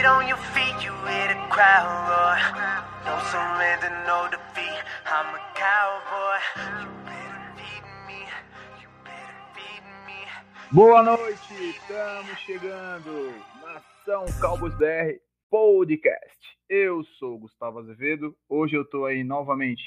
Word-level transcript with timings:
feet 0.00 0.06
on 0.06 0.26
your 0.26 0.38
feet, 0.54 0.76
you 0.82 0.92
hear 1.06 1.28
the 1.28 1.40
crowd 1.50 1.84
roar. 2.08 2.38
No 3.04 3.14
surrender, 3.30 3.90
no 4.06 4.28
defeat. 4.30 4.80
I'm 5.04 5.34
a 5.34 5.42
cowboy. 5.54 6.38
You 6.80 6.88
better 7.04 7.42
feed 7.56 7.84
me. 8.06 8.20
You 8.80 8.88
better 9.04 9.36
feed 9.54 9.82
me. 10.06 10.24
Boa 10.72 11.02
noite, 11.02 11.54
estamos 11.76 12.38
chegando. 12.46 13.34
Nação 13.62 14.24
Cowboys 14.40 14.74
BR 14.74 15.20
Podcast. 15.50 16.38
Eu 16.68 17.04
sou 17.18 17.38
Gustavo 17.38 17.80
Azevedo. 17.80 18.34
Hoje 18.48 18.76
eu 18.76 18.84
tô 18.86 19.04
aí 19.04 19.22
novamente 19.22 19.82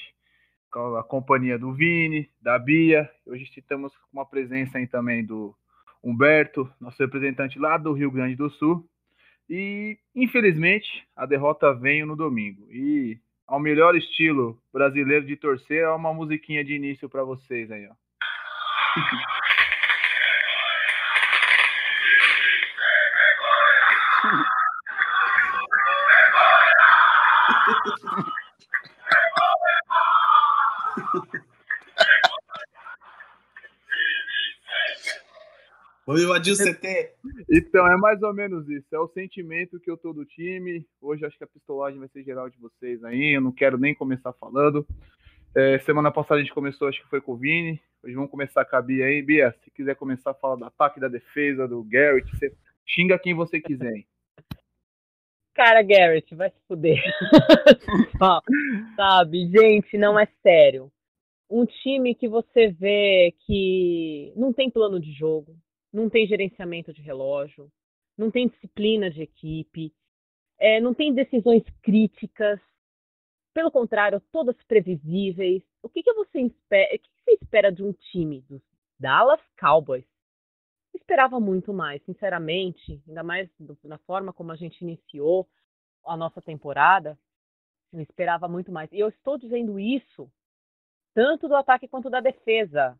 com 0.71 0.95
a 0.95 1.04
companhia 1.04 1.57
do 1.57 1.73
Vini, 1.73 2.30
da 2.39 2.59
Bia. 2.59 3.09
Hoje 3.25 3.50
estamos 3.57 3.91
com 3.98 4.20
uma 4.20 4.25
presença 4.25 4.77
aí 4.77 4.86
também 4.86 5.25
do 5.25 5.55
Humberto, 6.04 6.71
nosso 6.80 7.02
representante 7.02 7.57
lá 7.57 7.77
do 7.77 7.93
Rio 7.93 8.11
Grande 8.11 8.36
do 8.36 8.50
Sul. 8.52 8.88
E, 9.55 9.99
infelizmente, 10.15 11.07
a 11.16 11.27
derrota 11.27 11.75
veio 11.75 12.07
no 12.07 12.16
domingo. 12.16 12.67
E, 12.71 13.20
ao 13.48 13.59
melhor 13.59 13.95
estilo 13.95 14.59
brasileiro 14.73 15.27
de 15.27 15.35
torcer, 15.35 15.84
é 15.84 15.89
uma 15.91 16.11
musiquinha 16.11 16.66
de 16.66 16.73
início 16.73 17.07
para 17.07 17.23
vocês 17.23 17.70
aí, 17.70 17.88
ó. 17.88 17.94
Vamos 36.05 36.21
invadir 36.21 36.53
o 36.53 36.57
CT. 36.57 37.13
Então, 37.49 37.88
é 37.88 37.95
mais 37.95 38.21
ou 38.21 38.34
menos 38.34 38.67
isso. 38.70 38.94
É 38.94 38.99
o 38.99 39.07
sentimento 39.07 39.80
que 39.80 39.89
eu 39.89 39.98
tô 39.98 40.11
do 40.11 40.25
time. 40.25 40.85
Hoje 41.02 41.25
acho 41.25 41.38
que 41.38 41.44
a 41.45 41.48
pistolagem 41.48 41.98
vai 41.98 42.09
ser 42.09 42.23
geral 42.23 42.49
de 42.49 42.59
vocês 42.59 43.02
aí. 43.03 43.36
Eu 43.36 43.41
não 43.41 43.53
quero 43.53 43.78
nem 43.78 43.95
começar 43.95 44.33
falando. 44.33 44.86
É, 45.55 45.80
semana 45.80 46.11
passada 46.11 46.39
a 46.39 46.44
gente 46.44 46.53
começou, 46.53 46.88
acho 46.88 47.02
que 47.02 47.09
foi 47.09 47.22
com 47.22 47.33
o 47.33 47.38
Vini. 47.38 47.80
Hoje 48.03 48.16
vamos 48.16 48.31
começar 48.31 48.66
com 48.66 48.75
a 48.75 48.81
Bia 48.81 49.05
aí. 49.05 49.22
Bia, 49.22 49.55
se 49.63 49.72
quiser 49.72 49.95
começar 49.95 50.31
a 50.31 50.33
falar 50.33 50.55
do 50.55 50.66
ataque, 50.66 51.00
da 51.00 51.08
defesa, 51.08 51.67
do 51.67 51.83
Garrett, 51.83 52.30
você 52.31 52.53
xinga 52.85 53.17
quem 53.17 53.33
você 53.33 53.61
quiser. 53.61 53.95
Hein? 53.95 54.08
Cara, 55.53 55.81
Garrett, 55.83 56.35
vai 56.35 56.50
se 56.50 56.59
fuder. 56.67 57.02
Sabe, 58.97 59.47
gente, 59.47 59.97
não 59.97 60.19
é 60.19 60.28
sério. 60.41 60.91
Um 61.50 61.66
time 61.66 62.16
que 62.16 62.28
você 62.28 62.72
vê 62.72 63.33
que 63.45 64.33
não 64.35 64.52
tem 64.52 64.72
plano 64.72 65.00
de 65.00 65.11
jogo, 65.13 65.56
não 65.94 66.09
tem 66.09 66.25
gerenciamento 66.25 66.91
de 66.91 67.02
relógio, 67.02 67.72
não 68.17 68.31
tem 68.31 68.47
disciplina 68.47 69.11
de 69.11 69.22
equipe, 69.22 69.94
é, 70.59 70.81
não 70.81 70.94
tem 70.94 71.13
decisões 71.13 71.63
críticas. 71.83 72.59
Pelo 73.53 73.72
contrário, 73.72 74.19
todas 74.31 74.55
previsíveis. 74.63 75.61
O 75.83 75.89
que, 75.89 76.02
que 76.02 76.13
você 76.13 76.41
espera? 76.41 76.95
O 76.95 77.00
que, 77.00 77.09
que 77.09 77.23
você 77.23 77.31
espera 77.41 77.72
de 77.72 77.83
um 77.83 77.94
time 77.94 78.41
dos 78.41 78.61
Dallas 79.00 79.41
Cowboys? 79.59 80.05
Esperava 80.95 81.39
muito 81.39 81.73
mais, 81.73 82.03
sinceramente, 82.03 83.02
ainda 83.07 83.23
mais 83.23 83.50
na 83.83 83.97
forma 84.00 84.33
como 84.33 84.52
a 84.52 84.55
gente 84.55 84.81
iniciou 84.81 85.47
a 86.05 86.17
nossa 86.17 86.41
temporada. 86.41 87.17
Eu 87.91 88.02
esperava 88.02 88.47
muito 88.47 88.72
mais. 88.72 88.91
E 88.91 89.00
eu 89.00 89.09
estou 89.09 89.38
dizendo 89.38 89.80
isso 89.80 90.31
tanto 91.13 91.47
do 91.47 91.55
ataque 91.55 91.88
quanto 91.88 92.09
da 92.09 92.19
defesa, 92.19 93.00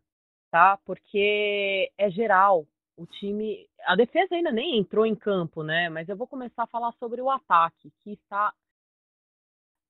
tá? 0.50 0.78
Porque 0.84 1.90
é 1.98 2.08
geral 2.10 2.66
o 2.96 3.06
time. 3.06 3.66
A 3.86 3.96
defesa 3.96 4.34
ainda 4.34 4.52
nem 4.52 4.78
entrou 4.78 5.06
em 5.06 5.14
campo, 5.14 5.62
né? 5.62 5.88
Mas 5.88 6.08
eu 6.08 6.16
vou 6.16 6.26
começar 6.26 6.64
a 6.64 6.68
falar 6.68 6.92
sobre 6.92 7.20
o 7.20 7.30
ataque, 7.30 7.92
que 8.02 8.12
está. 8.12 8.52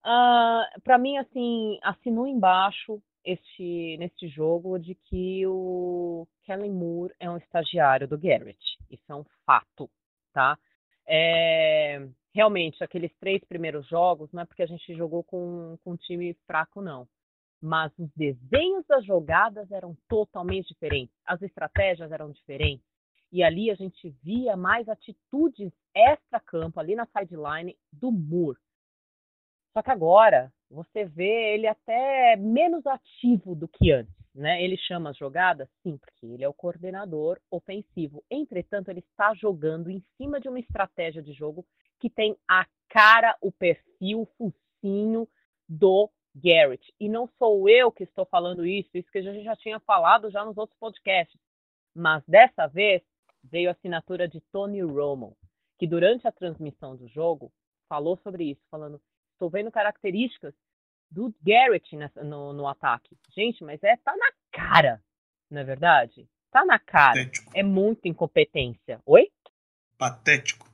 Uh, 0.05 0.07
ah, 0.07 0.67
para 0.83 0.99
mim, 0.99 1.17
assim, 1.17 1.79
assinou 1.83 2.27
embaixo 2.27 3.01
este, 3.25 3.97
neste 3.99 4.29
jogo 4.29 4.79
de 4.79 4.95
que 4.95 5.47
o 5.47 6.27
Kellen 6.43 6.73
Moore 6.73 7.15
é 7.19 7.31
um 7.31 7.39
estagiário 7.39 8.07
do 8.07 8.19
Garrett. 8.19 8.59
Isso 8.91 9.05
é 9.09 9.15
um 9.15 9.25
fato, 9.47 9.91
tá? 10.33 10.59
É, 11.07 12.07
realmente, 12.35 12.83
aqueles 12.85 13.13
três 13.19 13.43
primeiros 13.45 13.87
jogos, 13.89 14.31
não 14.33 14.43
é 14.43 14.45
porque 14.45 14.63
a 14.63 14.67
gente 14.67 14.95
jogou 14.95 15.25
com, 15.25 15.79
com 15.83 15.93
um 15.93 15.97
time 15.97 16.35
fraco, 16.47 16.83
não. 16.83 17.09
Mas 17.61 17.91
os 17.99 18.11
desenhos 18.15 18.85
das 18.87 19.05
jogadas 19.07 19.71
eram 19.71 19.97
totalmente 20.07 20.69
diferentes, 20.69 21.15
as 21.25 21.41
estratégias 21.41 22.13
eram 22.13 22.31
diferentes. 22.31 22.94
E 23.35 23.43
ali 23.43 23.69
a 23.69 23.75
gente 23.75 24.11
via 24.23 24.57
mais 24.57 24.89
atitudes 24.89 25.73
extra-campo, 25.93 26.79
ali 26.79 26.95
na 26.95 27.05
sideline 27.07 27.77
do 27.93 28.13
Moore. 28.13 28.57
Só 29.73 29.83
que 29.83 29.91
agora 29.91 30.53
você 30.71 31.05
vê 31.05 31.55
ele 31.55 31.67
até 31.67 32.37
menos 32.37 32.87
ativo 32.87 33.57
do 33.57 33.67
que 33.67 33.91
antes. 33.91 34.15
Né? 34.33 34.63
Ele 34.63 34.77
chama 34.77 35.11
as 35.11 35.17
jogadas? 35.17 35.69
Sim, 35.83 35.99
porque 35.99 36.27
ele 36.27 36.45
é 36.45 36.49
o 36.49 36.55
coordenador 36.55 37.41
ofensivo. 37.51 38.25
Entretanto, 38.31 38.89
ele 38.89 39.01
está 39.01 39.35
jogando 39.35 39.91
em 39.91 40.01
cima 40.17 40.39
de 40.39 40.49
uma 40.49 40.61
estratégia 40.61 41.21
de 41.21 41.33
jogo 41.33 41.67
que 41.99 42.09
tem 42.09 42.37
a 42.49 42.65
cara, 42.89 43.37
o 43.41 43.51
perfil, 43.51 44.21
o 44.21 44.53
focinho 44.81 45.29
do 45.69 46.09
Garrett. 46.37 46.95
E 47.01 47.09
não 47.09 47.29
sou 47.37 47.69
eu 47.69 47.91
que 47.91 48.05
estou 48.05 48.27
falando 48.27 48.65
isso, 48.65 48.97
isso 48.97 49.11
que 49.11 49.19
a 49.19 49.23
gente 49.23 49.43
já 49.43 49.57
tinha 49.57 49.81
falado 49.81 50.31
já 50.31 50.45
nos 50.45 50.57
outros 50.57 50.79
podcasts. 50.79 51.41
Mas 51.93 52.23
dessa 52.29 52.69
vez 52.69 53.03
veio 53.45 53.69
a 53.69 53.73
assinatura 53.73 54.29
de 54.29 54.41
Tony 54.53 54.81
Romo, 54.81 55.37
que 55.79 55.87
durante 55.87 56.27
a 56.27 56.33
transmissão 56.33 56.97
do 56.97 57.07
jogo 57.09 57.53
falou 57.89 58.17
sobre 58.19 58.51
isso, 58.51 58.63
falando: 58.71 59.01
estou 59.33 59.51
vendo 59.51 59.71
características 59.71 60.55
do 61.11 61.33
Garrett 61.43 61.97
no, 62.23 62.53
no, 62.53 62.67
ataque. 62.67 63.17
Gente, 63.35 63.63
mas 63.63 63.83
é 63.83 63.97
tá 63.97 64.17
na 64.17 64.33
cara, 64.51 65.03
não 65.51 65.61
é 65.61 65.65
verdade? 65.65 66.29
Tá 66.51 66.65
na 66.65 66.79
cara. 66.79 67.15
Patético. 67.15 67.53
É 67.55 67.63
muita 67.63 68.09
incompetência. 68.09 69.01
Oi? 69.07 69.31
Patético. 69.99 70.69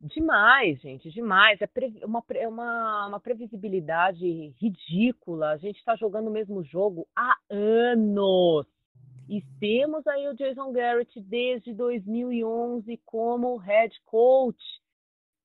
Demais, 0.00 0.80
gente, 0.80 1.10
demais. 1.10 1.60
É 1.60 1.68
uma, 2.04 2.24
é 2.34 2.48
uma, 2.48 3.06
uma 3.06 3.20
previsibilidade 3.20 4.52
ridícula. 4.60 5.50
A 5.50 5.56
gente 5.56 5.78
está 5.78 5.94
jogando 5.94 6.26
o 6.26 6.32
mesmo 6.32 6.64
jogo 6.64 7.06
há 7.16 7.36
anos. 7.48 8.66
E 9.32 9.40
temos 9.58 10.06
aí 10.06 10.28
o 10.28 10.34
Jason 10.34 10.72
Garrett 10.72 11.18
desde 11.18 11.72
2011 11.72 13.00
como 13.06 13.56
head 13.56 13.98
coach. 14.04 14.62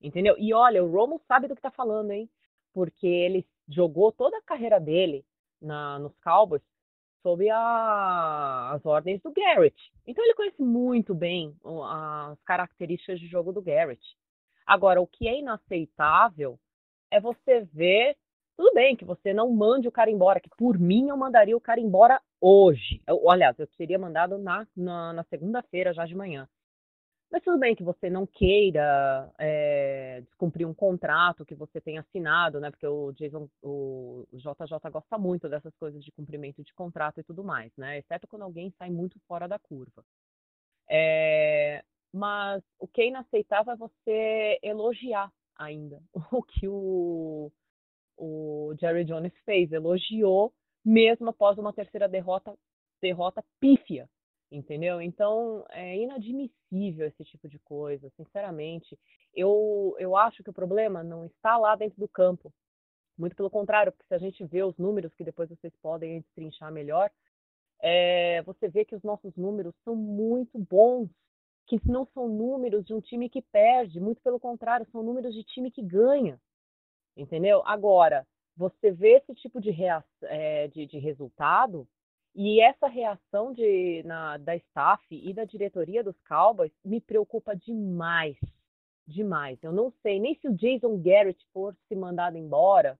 Entendeu? 0.01 0.35
E 0.37 0.53
olha, 0.53 0.83
o 0.83 0.91
Romo 0.91 1.21
sabe 1.25 1.47
do 1.47 1.55
que 1.55 1.59
está 1.59 1.71
falando, 1.71 2.11
hein? 2.11 2.29
Porque 2.73 3.07
ele 3.07 3.47
jogou 3.65 4.11
toda 4.11 4.37
a 4.39 4.41
carreira 4.41 4.77
dele 4.77 5.23
na, 5.61 5.99
nos 5.99 6.11
Cowboys 6.19 6.61
sob 7.23 7.49
a, 7.49 8.71
as 8.73 8.85
ordens 8.85 9.21
do 9.21 9.31
Garrett. 9.31 9.77
Então 10.05 10.21
ele 10.25 10.33
conhece 10.33 10.61
muito 10.61 11.15
bem 11.15 11.55
as 11.89 12.37
características 12.41 13.21
de 13.21 13.27
jogo 13.27 13.53
do 13.53 13.61
Garrett. 13.61 14.03
Agora, 14.65 15.01
o 15.01 15.07
que 15.07 15.29
é 15.29 15.39
inaceitável 15.39 16.59
é 17.09 17.21
você 17.21 17.61
ver 17.71 18.17
tudo 18.57 18.73
bem 18.73 18.97
que 18.97 19.05
você 19.05 19.33
não 19.33 19.49
mande 19.49 19.87
o 19.87 19.91
cara 19.91 20.11
embora, 20.11 20.41
que 20.41 20.49
por 20.57 20.77
mim 20.77 21.07
eu 21.07 21.15
mandaria 21.15 21.55
o 21.55 21.61
cara 21.61 21.79
embora 21.79 22.19
hoje. 22.41 23.01
Eu, 23.07 23.29
aliás, 23.29 23.57
eu 23.59 23.67
teria 23.77 23.99
mandado 23.99 24.37
na, 24.37 24.67
na, 24.75 25.13
na 25.13 25.23
segunda-feira, 25.25 25.93
já 25.93 26.05
de 26.05 26.15
manhã. 26.15 26.47
Mas 27.29 27.43
tudo 27.43 27.59
bem 27.59 27.75
que 27.75 27.83
você 27.83 28.09
não 28.09 28.25
queira 28.25 29.29
é, 29.37 30.21
descumprir 30.21 30.65
um 30.65 30.73
contrato 30.73 31.45
que 31.45 31.55
você 31.55 31.81
tem 31.81 31.97
assinado, 31.97 32.59
né? 32.59 32.71
Porque 32.71 32.87
o 32.87 33.11
Jason, 33.11 33.49
o 33.61 34.25
JJ 34.31 34.89
gosta 34.89 35.17
muito 35.17 35.49
dessas 35.49 35.75
coisas 35.75 36.01
de 36.03 36.11
cumprimento 36.13 36.63
de 36.63 36.73
contrato 36.73 37.19
e 37.19 37.23
tudo 37.23 37.43
mais, 37.43 37.71
né? 37.75 37.97
Exceto 37.97 38.27
quando 38.27 38.43
alguém 38.43 38.73
sai 38.77 38.89
muito 38.89 39.19
fora 39.27 39.45
da 39.45 39.59
curva. 39.59 40.05
É, 40.89 41.83
mas 42.13 42.63
o 42.79 42.87
que 42.87 43.01
é 43.01 43.07
inaceitável 43.07 43.73
é 43.73 43.77
você 43.77 44.59
elogiar 44.63 45.29
ainda 45.57 46.01
o 46.31 46.41
que 46.41 46.65
o, 46.67 47.51
o 48.17 48.73
Jerry 48.79 49.03
Jones 49.03 49.33
fez, 49.43 49.69
elogiou 49.73 50.53
mesmo 50.87 51.29
após 51.29 51.57
uma 51.57 51.73
terceira 51.73 52.07
derrota, 52.07 52.57
derrota 53.01 53.43
pífia, 53.59 54.09
entendeu? 54.49 55.01
Então 55.01 55.65
é 55.69 55.97
inadmissível 55.97 57.07
esse 57.07 57.25
tipo 57.25 57.49
de 57.49 57.59
coisa, 57.59 58.09
sinceramente. 58.15 58.97
Eu, 59.33 59.95
eu 59.99 60.15
acho 60.15 60.41
que 60.41 60.49
o 60.49 60.53
problema 60.53 61.03
não 61.03 61.25
está 61.25 61.57
lá 61.57 61.75
dentro 61.75 61.99
do 61.99 62.07
campo, 62.07 62.53
muito 63.17 63.35
pelo 63.35 63.49
contrário, 63.49 63.91
porque 63.91 64.07
se 64.07 64.15
a 64.15 64.17
gente 64.17 64.45
vê 64.45 64.63
os 64.63 64.77
números 64.77 65.13
que 65.13 65.25
depois 65.25 65.49
vocês 65.49 65.73
podem 65.81 66.21
destrinchar 66.21 66.71
melhor, 66.71 67.11
é, 67.81 68.41
você 68.43 68.69
vê 68.69 68.85
que 68.85 68.95
os 68.95 69.03
nossos 69.03 69.35
números 69.35 69.75
são 69.83 69.95
muito 69.95 70.57
bons, 70.57 71.09
que 71.67 71.79
não 71.85 72.05
são 72.13 72.29
números 72.29 72.85
de 72.85 72.93
um 72.93 73.01
time 73.01 73.29
que 73.29 73.41
perde, 73.41 73.99
muito 73.99 74.21
pelo 74.21 74.39
contrário, 74.39 74.87
são 74.89 75.03
números 75.03 75.33
de 75.35 75.43
time 75.43 75.69
que 75.69 75.83
ganha 75.83 76.39
entendeu? 77.17 77.63
Agora, 77.65 78.25
você 78.57 78.91
vê 78.91 79.17
esse 79.17 79.35
tipo 79.35 79.61
de, 79.61 79.71
é, 80.23 80.67
de, 80.67 80.87
de 80.87 80.97
resultado 80.97 81.87
e 82.35 82.59
essa 82.59 82.87
reação 82.87 83.53
de, 83.53 84.03
na, 84.03 84.37
da 84.37 84.55
staff 84.55 85.03
e 85.11 85.33
da 85.33 85.45
diretoria 85.45 86.03
dos 86.03 86.19
Cowboys 86.27 86.71
me 86.83 86.99
preocupa 86.99 87.55
demais. 87.55 88.37
demais. 89.07 89.57
Eu 89.63 89.71
não 89.71 89.91
sei 90.01 90.19
nem 90.19 90.35
se 90.35 90.47
o 90.47 90.55
Jason 90.55 90.97
Garrett 91.01 91.39
fosse 91.53 91.95
mandado 91.95 92.37
embora, 92.37 92.99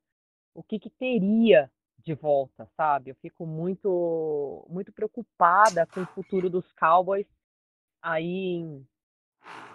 o 0.53 0.63
que, 0.63 0.79
que 0.79 0.89
teria 0.89 1.71
de 1.99 2.13
volta, 2.13 2.69
sabe? 2.77 3.11
Eu 3.11 3.15
fico 3.15 3.45
muito, 3.45 4.65
muito 4.69 4.91
preocupada 4.91 5.85
com 5.87 6.01
o 6.01 6.07
futuro 6.07 6.49
dos 6.49 6.71
Cowboys 6.73 7.27
aí 8.01 8.55
em, 8.55 8.87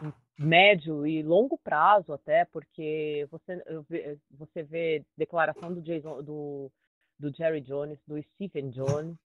em 0.02 0.12
médio 0.38 1.06
e 1.06 1.22
longo 1.22 1.58
prazo 1.58 2.12
até, 2.12 2.44
porque 2.46 3.26
você, 3.30 4.18
você 4.30 4.62
vê 4.62 5.04
declaração 5.16 5.72
do 5.72 5.82
Jason, 5.82 6.22
do, 6.22 6.70
do 7.18 7.34
Jerry 7.34 7.60
Jones, 7.60 7.98
do 8.06 8.20
Stephen 8.22 8.70
Jones, 8.70 9.16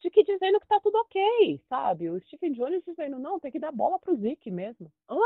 de 0.00 0.10
que 0.10 0.24
dizendo 0.24 0.60
que 0.60 0.66
tá 0.66 0.80
tudo 0.80 0.96
ok, 0.98 1.60
sabe? 1.68 2.10
O 2.10 2.20
Stephen 2.20 2.52
Jones 2.52 2.84
dizendo, 2.84 3.18
não, 3.18 3.38
tem 3.40 3.50
que 3.50 3.58
dar 3.58 3.72
bola 3.72 3.98
pro 3.98 4.16
Zeke 4.16 4.50
mesmo. 4.50 4.92
Hã? 5.08 5.16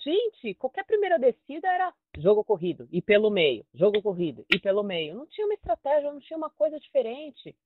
Gente, 0.00 0.54
qualquer 0.54 0.84
primeira 0.84 1.18
descida 1.18 1.68
era 1.68 1.94
jogo 2.18 2.42
corrido 2.42 2.88
e 2.90 3.00
pelo 3.00 3.30
meio, 3.30 3.64
jogo 3.72 4.02
corrido 4.02 4.44
e 4.52 4.58
pelo 4.58 4.82
meio. 4.82 5.14
Não 5.14 5.26
tinha 5.26 5.46
uma 5.46 5.54
estratégia, 5.54 6.12
não 6.12 6.18
tinha 6.18 6.36
uma 6.36 6.50
coisa 6.50 6.78
diferente. 6.80 7.56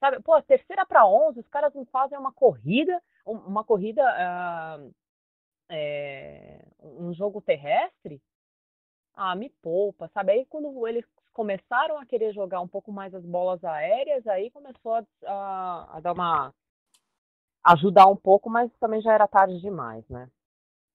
Sabe? 0.00 0.20
Pô, 0.22 0.40
terceira 0.42 0.86
para 0.86 1.06
11, 1.06 1.40
os 1.40 1.48
caras 1.48 1.74
não 1.74 1.84
fazem 1.86 2.18
uma 2.18 2.32
corrida, 2.32 3.00
uma 3.24 3.64
corrida, 3.64 4.02
uh, 4.02 4.94
é, 5.68 6.64
um 6.80 7.12
jogo 7.12 7.40
terrestre. 7.40 8.20
Ah, 9.14 9.34
me 9.34 9.50
poupa, 9.62 10.08
sabe? 10.14 10.32
Aí 10.32 10.46
quando 10.46 10.86
eles 10.86 11.04
começaram 11.32 11.98
a 11.98 12.06
querer 12.06 12.32
jogar 12.32 12.60
um 12.60 12.68
pouco 12.68 12.90
mais 12.90 13.14
as 13.14 13.24
bolas 13.24 13.62
aéreas, 13.64 14.26
aí 14.26 14.50
começou 14.50 14.94
a, 14.94 15.04
a, 15.26 15.96
a 15.96 16.00
dar 16.00 16.12
uma. 16.12 16.54
ajudar 17.64 18.06
um 18.06 18.16
pouco, 18.16 18.48
mas 18.48 18.70
também 18.80 19.00
já 19.00 19.12
era 19.12 19.28
tarde 19.28 19.60
demais, 19.60 20.08
né? 20.08 20.28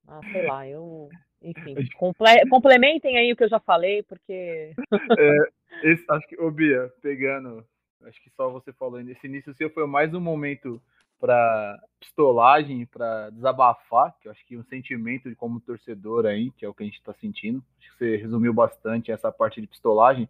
Ah, 0.07 0.19
sei 0.31 0.45
lá, 0.47 0.67
eu. 0.67 1.09
Enfim, 1.41 1.75
comple 1.97 2.49
complementem 2.49 3.17
aí 3.17 3.33
o 3.33 3.35
que 3.35 3.43
eu 3.43 3.49
já 3.49 3.59
falei, 3.59 4.03
porque. 4.03 4.73
é, 5.19 5.37
esse, 5.83 6.05
acho 6.09 6.27
que, 6.27 6.39
ô 6.39 6.49
Bia, 6.49 6.93
pegando, 7.01 7.65
acho 8.03 8.21
que 8.21 8.29
só 8.29 8.49
você 8.49 8.71
falou, 8.71 9.01
esse 9.01 9.27
início 9.27 9.53
seu 9.53 9.69
foi 9.69 9.85
mais 9.85 10.13
um 10.13 10.21
momento 10.21 10.81
para 11.23 11.79
pistolagem, 12.01 12.85
para 12.85 13.29
desabafar, 13.29 14.13
que 14.19 14.27
eu 14.27 14.31
acho 14.33 14.45
que 14.45 14.57
um 14.57 14.63
sentimento 14.65 15.29
de 15.29 15.35
como 15.37 15.61
torcedor 15.61 16.25
aí, 16.25 16.51
que 16.51 16.65
é 16.65 16.67
o 16.67 16.73
que 16.73 16.83
a 16.83 16.85
gente 16.85 16.97
está 16.97 17.13
sentindo. 17.13 17.63
Acho 17.79 17.91
que 17.91 17.97
você 17.97 18.17
resumiu 18.17 18.53
bastante 18.53 19.09
essa 19.09 19.31
parte 19.31 19.61
de 19.61 19.67
pistolagem. 19.67 20.27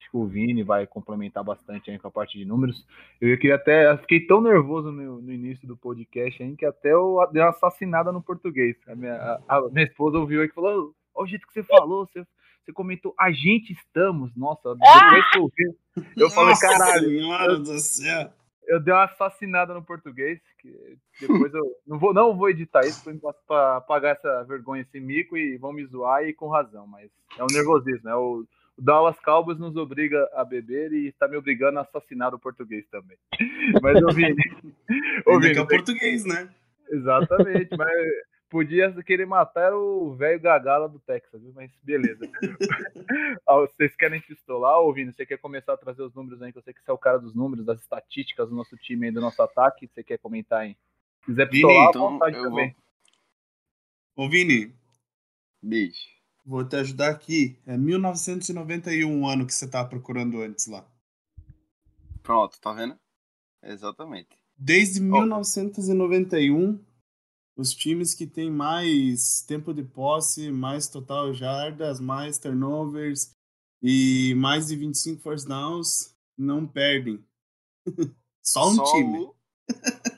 Acho 0.00 0.10
que 0.10 0.16
o 0.16 0.26
Vini 0.26 0.64
vai 0.64 0.88
complementar 0.88 1.44
bastante 1.44 1.88
aí 1.88 2.00
com 2.00 2.08
a 2.08 2.10
parte 2.10 2.36
de 2.36 2.44
números. 2.44 2.84
Eu 3.20 3.38
queria 3.38 3.54
até. 3.54 3.92
Eu 3.92 3.98
fiquei 3.98 4.26
tão 4.26 4.40
nervoso 4.40 4.90
no, 4.90 5.22
no, 5.22 5.32
início 5.32 5.68
do 5.68 5.76
podcast 5.76 6.42
aí 6.42 6.56
que 6.56 6.66
até 6.66 6.92
eu 6.92 7.16
dei 7.32 7.40
uma 7.40 7.50
assassinada 7.50 8.10
no 8.10 8.20
português. 8.20 8.76
A 8.88 8.96
minha, 8.96 9.14
a, 9.14 9.56
a 9.56 9.68
minha 9.70 9.86
esposa 9.86 10.18
ouviu 10.18 10.40
aí 10.40 10.48
e 10.48 10.52
falou: 10.52 10.92
Olha 11.14 11.24
o 11.24 11.28
jeito 11.28 11.46
que 11.46 11.52
você 11.52 11.62
falou, 11.62 12.06
você, 12.06 12.26
você 12.64 12.72
comentou, 12.72 13.14
a 13.16 13.30
gente 13.30 13.72
estamos. 13.72 14.34
Nossa, 14.34 14.74
depois 14.74 15.30
que 15.30 15.38
eu 15.38 15.50
vi, 15.56 16.22
eu 16.22 16.28
falei, 16.28 16.56
caralho. 16.56 17.08
Senhora 17.08 17.56
do 17.56 17.78
céu. 17.78 18.32
Eu 18.66 18.80
dei 18.80 18.92
uma 18.92 19.04
assassinada 19.04 19.74
no 19.74 19.84
português, 19.84 20.40
que 20.58 20.98
depois 21.20 21.52
eu 21.52 21.62
não 21.86 21.98
vou, 21.98 22.14
não 22.14 22.36
vou 22.36 22.48
editar 22.48 22.80
isso 22.82 23.02
para 23.46 23.76
apagar 23.76 24.16
essa 24.16 24.44
vergonha, 24.44 24.82
esse 24.82 24.98
mico 25.00 25.36
e 25.36 25.56
vão 25.58 25.72
me 25.72 25.84
zoar 25.86 26.24
e 26.24 26.32
com 26.32 26.48
razão, 26.48 26.86
mas 26.86 27.10
é 27.38 27.42
o 27.42 27.46
nervosismo, 27.52 28.08
é 28.08 28.16
o 28.16 28.44
o 28.76 28.82
Dallas 28.82 29.18
Cowboys 29.20 29.58
nos 29.58 29.76
obriga 29.76 30.28
a 30.34 30.44
beber 30.44 30.92
e 30.92 31.06
está 31.06 31.28
me 31.28 31.36
obrigando 31.36 31.78
a 31.78 31.82
assassinar 31.82 32.34
o 32.34 32.38
português 32.38 32.84
também. 32.90 33.16
Mas 33.80 34.00
eu 34.00 34.08
vi. 34.08 34.34
Ouvi, 35.26 35.52
que 35.52 35.58
é 35.58 35.62
o 35.62 35.66
português, 35.66 36.24
né? 36.24 36.48
Exatamente, 36.90 37.68
mas 37.76 37.88
podia 38.54 39.02
querer 39.02 39.26
matar 39.26 39.74
o 39.74 40.14
velho 40.14 40.38
Gagala 40.38 40.88
do 40.88 41.00
Texas, 41.00 41.42
viu? 41.42 41.52
mas 41.52 41.72
beleza. 41.82 42.20
Vocês 43.44 43.96
querem 43.96 44.20
pistolar, 44.20 44.78
ouvindo? 44.78 45.12
Você 45.12 45.26
quer 45.26 45.38
começar 45.38 45.72
a 45.72 45.76
trazer 45.76 46.02
os 46.02 46.14
números 46.14 46.40
aí? 46.40 46.52
Que 46.52 46.58
eu 46.58 46.62
sei 46.62 46.72
que 46.72 46.80
você 46.80 46.88
é 46.88 46.94
o 46.94 46.98
cara 46.98 47.18
dos 47.18 47.34
números, 47.34 47.66
das 47.66 47.80
estatísticas 47.80 48.48
do 48.48 48.54
nosso 48.54 48.76
time 48.76 49.06
aí, 49.06 49.12
do 49.12 49.20
nosso 49.20 49.42
ataque. 49.42 49.88
Você 49.88 50.04
quer 50.04 50.18
comentar 50.18 50.60
aí? 50.60 50.76
Se 51.18 51.26
quiser 51.26 51.50
pistolar, 51.50 51.74
Vini, 51.74 51.88
então, 51.88 52.10
vontade 52.10 52.40
também. 52.40 52.76
Vou... 54.14 54.26
Ô, 54.26 54.30
Vini. 54.30 54.72
Bicho. 55.60 56.08
Vou 56.46 56.64
te 56.64 56.76
ajudar 56.76 57.10
aqui. 57.10 57.58
É 57.66 57.76
1991 57.76 59.20
o 59.20 59.26
ano 59.26 59.46
que 59.48 59.52
você 59.52 59.68
tava 59.68 59.88
procurando 59.88 60.40
antes 60.40 60.68
lá. 60.68 60.86
Pronto, 62.22 62.56
tá 62.60 62.72
vendo? 62.72 62.96
Exatamente. 63.64 64.28
Desde 64.56 65.00
oh. 65.00 65.22
1991, 65.22 66.78
os 67.56 67.72
times 67.72 68.14
que 68.14 68.26
têm 68.26 68.50
mais 68.50 69.42
tempo 69.42 69.72
de 69.72 69.82
posse, 69.82 70.50
mais 70.50 70.88
total 70.88 71.32
jardas, 71.32 72.00
mais 72.00 72.38
turnovers 72.38 73.32
e 73.82 74.34
mais 74.36 74.68
de 74.68 74.76
25 74.76 75.22
first 75.22 75.46
downs 75.46 76.14
não 76.36 76.66
perdem. 76.66 77.24
Só 78.42 78.68
um 78.68 78.74
Só 78.74 78.92
time. 78.92 79.18
O... 79.18 79.34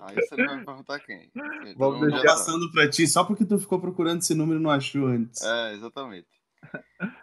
Aí 0.00 0.14
você 0.14 0.36
vai 0.36 0.56
me 0.56 0.64
perguntar 0.64 1.00
quem. 1.00 1.30
Vamos 1.76 2.00
deixar 2.00 2.22
passando 2.22 2.70
pra 2.72 2.88
ti, 2.88 3.06
só 3.06 3.24
porque 3.24 3.44
tu 3.44 3.58
ficou 3.58 3.78
procurando 3.78 4.20
esse 4.20 4.34
número 4.34 4.58
e 4.58 4.62
não 4.62 4.70
achou 4.70 5.06
antes. 5.06 5.42
É, 5.42 5.74
exatamente. 5.74 6.28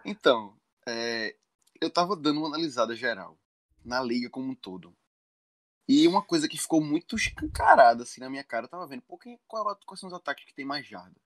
Então, 0.06 0.56
é, 0.88 1.36
eu 1.81 1.89
tava 1.89 2.15
dando 2.15 2.42
uma 2.42 2.47
analisada 2.47 2.95
geral 2.95 3.39
na 3.83 4.03
liga 4.03 4.30
como 4.30 4.51
um 4.51 4.56
todo. 4.56 4.95
E 5.88 6.08
uma 6.08 6.22
coisa 6.22 6.48
que 6.48 6.58
ficou 6.58 6.82
muito 6.82 7.16
escancarada 7.16 8.04
assim 8.04 8.20
na 8.20 8.30
minha 8.30 8.44
cara, 8.44 8.66
eu 8.66 8.70
tava 8.70 8.88
vendo, 8.88 9.04
pô, 9.04 9.18
quem, 9.18 9.40
qual, 9.48 9.72
é 9.72 9.78
quais 9.86 10.00
são 10.00 10.08
os 10.08 10.14
ataques 10.14 10.46
que 10.46 10.54
tem 10.54 10.66
mais 10.66 10.88
jardas? 10.88 11.22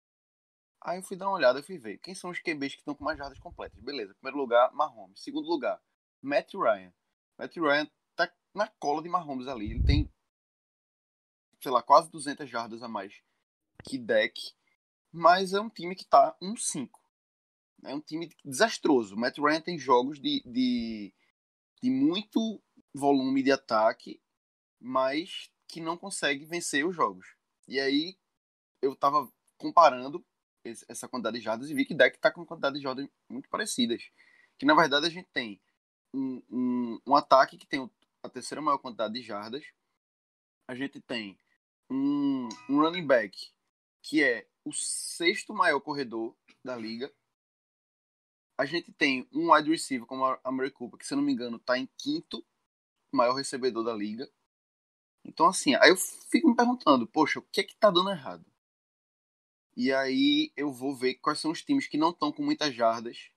Aí 0.82 1.00
eu 1.00 1.04
fui 1.04 1.18
dar 1.18 1.28
uma 1.28 1.36
olhada 1.36 1.60
e 1.60 1.64
fui 1.64 1.78
ver 1.78 1.98
quem 1.98 2.14
são 2.14 2.30
os 2.30 2.40
QBs 2.40 2.76
que 2.76 2.82
estão 2.82 2.96
com 2.96 3.04
mais 3.04 3.18
jardas 3.18 3.40
completas. 3.40 3.82
Beleza, 3.82 4.14
primeiro 4.14 4.38
lugar, 4.38 4.72
Mahomes. 4.72 5.20
Segundo 5.22 5.48
lugar, 5.48 5.82
Matt 6.22 6.54
Ryan. 6.54 6.94
Matt 7.38 7.56
Ryan 7.58 7.88
tá 8.16 8.32
na 8.54 8.68
cola 8.68 9.02
de 9.02 9.10
Mahomes 9.10 9.48
ali. 9.48 9.72
Ele 9.72 9.84
tem 9.84 10.10
sei 11.66 11.72
lá, 11.72 11.82
quase 11.82 12.12
200 12.12 12.48
jardas 12.48 12.84
a 12.84 12.88
mais 12.88 13.24
que 13.84 13.98
deck, 13.98 14.54
mas 15.12 15.52
é 15.52 15.60
um 15.60 15.70
time 15.70 15.96
que 15.96 16.06
tá 16.06 16.36
1-5. 16.40 16.90
É 17.84 17.96
um 17.96 18.00
time 18.00 18.30
desastroso. 18.44 19.18
Matt 19.18 19.40
Ryan 19.40 19.62
tem 19.62 19.78
jogos 19.78 20.20
de, 20.20 20.44
de, 20.46 21.12
de 21.82 21.90
muito 21.90 22.62
volume 22.94 23.42
de 23.42 23.52
ataque, 23.52 24.22
mas 24.86 25.52
que 25.68 25.82
não 25.82 25.98
consegue 25.98 26.46
vencer 26.46 26.86
os 26.86 26.96
jogos. 26.96 27.36
E 27.68 27.80
aí 27.80 28.16
eu 28.84 28.96
tava 28.96 29.28
comparando 29.58 30.24
essa 30.88 31.08
quantidade 31.08 31.40
de 31.40 31.44
jardas 31.44 31.70
e 31.72 31.74
vi 31.74 31.86
que 31.86 31.96
deck 31.96 32.20
tá 32.20 32.32
com 32.32 32.46
quantidade 32.46 32.76
de 32.76 32.84
jardas 32.84 33.08
muito 33.28 33.50
parecidas. 33.50 34.12
Que 34.60 34.66
na 34.66 34.76
verdade 34.76 35.08
a 35.08 35.10
gente 35.10 35.28
tem 35.34 35.60
um, 36.14 36.42
um, 36.52 37.02
um 37.08 37.16
ataque 37.16 37.58
que 37.58 37.66
tem 37.66 37.90
a 38.22 38.30
terceira 38.30 38.62
maior 38.62 38.78
quantidade 38.78 39.16
de 39.16 39.24
jardas. 39.24 39.66
A 40.68 40.76
gente 40.76 41.02
tem 41.02 41.36
um, 41.90 42.48
um 42.70 42.80
running 42.80 43.08
back 43.08 43.52
que 44.04 44.24
é 44.24 44.48
o 44.64 44.72
sexto 44.72 45.52
maior 45.52 45.80
corredor 45.80 46.36
da 46.64 46.76
liga. 46.76 47.12
A 48.56 48.66
gente 48.66 48.92
tem 48.92 49.28
um 49.34 49.52
wide 49.52 49.72
receiver 49.72 50.06
como 50.06 50.26
a 50.26 50.52
Mary 50.52 50.70
Cooper, 50.70 51.00
que 51.00 51.08
se 51.08 51.14
eu 51.14 51.18
não 51.18 51.24
me 51.24 51.34
engano 51.34 51.58
está 51.58 51.76
em 51.76 51.90
quinto 51.98 52.46
maior 53.12 53.34
recebedor 53.34 53.84
da 53.84 53.94
liga. 53.94 54.32
Então 55.26 55.48
assim, 55.48 55.76
aí 55.76 55.90
eu 55.90 55.98
fico 55.98 56.48
me 56.50 56.56
perguntando, 56.56 57.08
poxa, 57.08 57.40
o 57.40 57.42
que 57.44 57.62
é 57.62 57.64
que 57.64 57.76
tá 57.76 57.90
dando 57.90 58.12
errado? 58.12 58.46
E 59.76 59.92
aí 59.92 60.52
eu 60.56 60.72
vou 60.72 60.96
ver 60.96 61.16
quais 61.16 61.40
são 61.40 61.52
os 61.52 61.62
times 61.62 61.88
que 61.88 61.98
não 61.98 62.12
estão 62.12 62.32
com 62.32 62.44
muitas 62.44 62.74
jardas, 62.74 63.30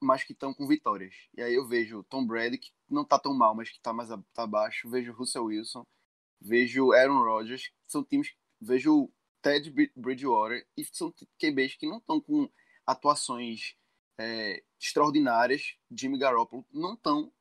mas 0.00 0.24
que 0.24 0.32
estão 0.32 0.52
com 0.52 0.66
vitórias. 0.66 1.14
E 1.34 1.42
aí 1.42 1.54
eu 1.54 1.66
vejo 1.66 2.02
Tom 2.04 2.26
Brady, 2.26 2.58
que 2.58 2.72
não 2.90 3.04
tá 3.04 3.18
tão 3.18 3.32
mal, 3.32 3.54
mas 3.54 3.70
que 3.70 3.80
tá 3.80 3.92
mais 3.92 4.10
tá 4.34 4.42
abaixo. 4.42 4.90
Vejo 4.90 5.12
Russell 5.12 5.44
Wilson, 5.44 5.86
vejo 6.40 6.92
Aaron 6.92 7.22
Rodgers, 7.22 7.72
são 7.86 8.04
times, 8.04 8.34
vejo 8.60 9.10
Ted 9.40 9.72
Bridgewater, 9.96 10.66
e 10.76 10.84
são 10.84 11.12
QBs 11.38 11.76
que 11.76 11.86
não 11.86 11.98
estão 11.98 12.20
com 12.20 12.50
atuações 12.86 13.76
é, 14.18 14.62
extraordinárias, 14.80 15.76
Jimmy 15.90 16.18
Garoppolo 16.18 16.66
não 16.72 16.94
estão, 16.94 17.32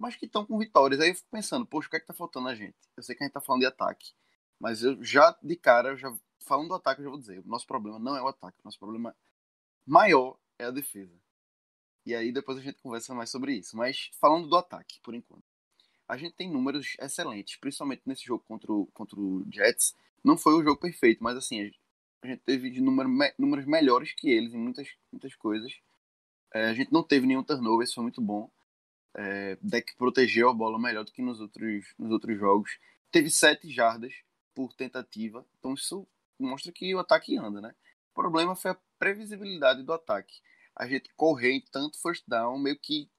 mas 0.00 0.16
que 0.16 0.26
estão 0.26 0.46
com 0.46 0.58
vitórias. 0.58 1.00
Aí 1.00 1.10
eu 1.10 1.14
fico 1.14 1.28
pensando, 1.30 1.66
poxa, 1.66 1.86
o 1.86 1.90
que 1.90 1.96
é 1.96 2.00
que 2.00 2.06
tá 2.06 2.14
faltando 2.14 2.48
a 2.48 2.54
gente? 2.54 2.76
Eu 2.96 3.02
sei 3.02 3.14
que 3.14 3.22
a 3.22 3.26
gente 3.26 3.34
tá 3.34 3.40
falando 3.40 3.60
de 3.60 3.66
ataque, 3.66 4.12
mas 4.58 4.82
eu 4.82 5.02
já, 5.04 5.36
de 5.42 5.56
cara, 5.56 5.96
já 5.96 6.12
falando 6.40 6.68
do 6.68 6.74
ataque, 6.74 7.00
eu 7.00 7.04
já 7.04 7.10
vou 7.10 7.18
dizer, 7.18 7.38
o 7.40 7.46
nosso 7.46 7.66
problema 7.66 7.98
não 7.98 8.16
é 8.16 8.22
o 8.22 8.28
ataque, 8.28 8.58
o 8.60 8.64
nosso 8.64 8.78
problema 8.78 9.14
maior 9.86 10.38
é 10.58 10.64
a 10.64 10.70
defesa. 10.70 11.14
E 12.06 12.14
aí 12.14 12.32
depois 12.32 12.58
a 12.58 12.62
gente 12.62 12.80
conversa 12.82 13.14
mais 13.14 13.30
sobre 13.30 13.52
isso. 13.54 13.76
Mas 13.76 14.10
falando 14.18 14.48
do 14.48 14.56
ataque, 14.56 14.98
por 15.02 15.14
enquanto 15.14 15.44
a 16.10 16.16
gente 16.16 16.34
tem 16.34 16.50
números 16.50 16.96
excelentes, 16.98 17.56
principalmente 17.56 18.02
nesse 18.04 18.24
jogo 18.24 18.42
contra 18.48 18.72
o, 18.72 18.86
contra 18.86 19.18
o 19.18 19.46
Jets. 19.48 19.94
Não 20.24 20.36
foi 20.36 20.54
o 20.54 20.62
jogo 20.64 20.80
perfeito, 20.80 21.22
mas 21.22 21.36
assim, 21.36 21.60
a 21.60 22.26
gente 22.26 22.42
teve 22.44 22.80
número, 22.80 23.08
me, 23.08 23.32
números 23.38 23.64
melhores 23.64 24.12
que 24.12 24.28
eles 24.28 24.52
em 24.52 24.58
muitas, 24.58 24.88
muitas 25.12 25.36
coisas. 25.36 25.72
É, 26.52 26.66
a 26.66 26.74
gente 26.74 26.92
não 26.92 27.04
teve 27.04 27.28
nenhum 27.28 27.44
turnover, 27.44 27.84
isso 27.84 27.94
foi 27.94 28.02
muito 28.02 28.20
bom. 28.20 28.50
É, 29.14 29.56
deck 29.60 29.96
protegeu 29.96 30.48
a 30.48 30.54
bola 30.54 30.78
melhor 30.78 31.04
do 31.04 31.12
que 31.12 31.22
nos 31.22 31.40
outros, 31.40 31.94
nos 31.98 32.10
outros 32.10 32.38
jogos. 32.38 32.78
Teve 33.10 33.30
sete 33.30 33.70
jardas 33.70 34.14
por 34.54 34.72
tentativa, 34.72 35.44
então 35.58 35.74
isso 35.74 36.06
mostra 36.38 36.72
que 36.72 36.94
o 36.94 36.98
ataque 36.98 37.36
anda, 37.36 37.60
né? 37.60 37.74
O 38.10 38.14
problema 38.14 38.54
foi 38.54 38.72
a 38.72 38.78
previsibilidade 38.98 39.82
do 39.82 39.92
ataque. 39.92 40.40
A 40.76 40.86
gente 40.86 41.12
correr 41.14 41.52
em 41.52 41.60
tanto 41.60 42.00
first 42.00 42.24
down 42.26 42.58
meio 42.58 42.78
que 42.78 43.10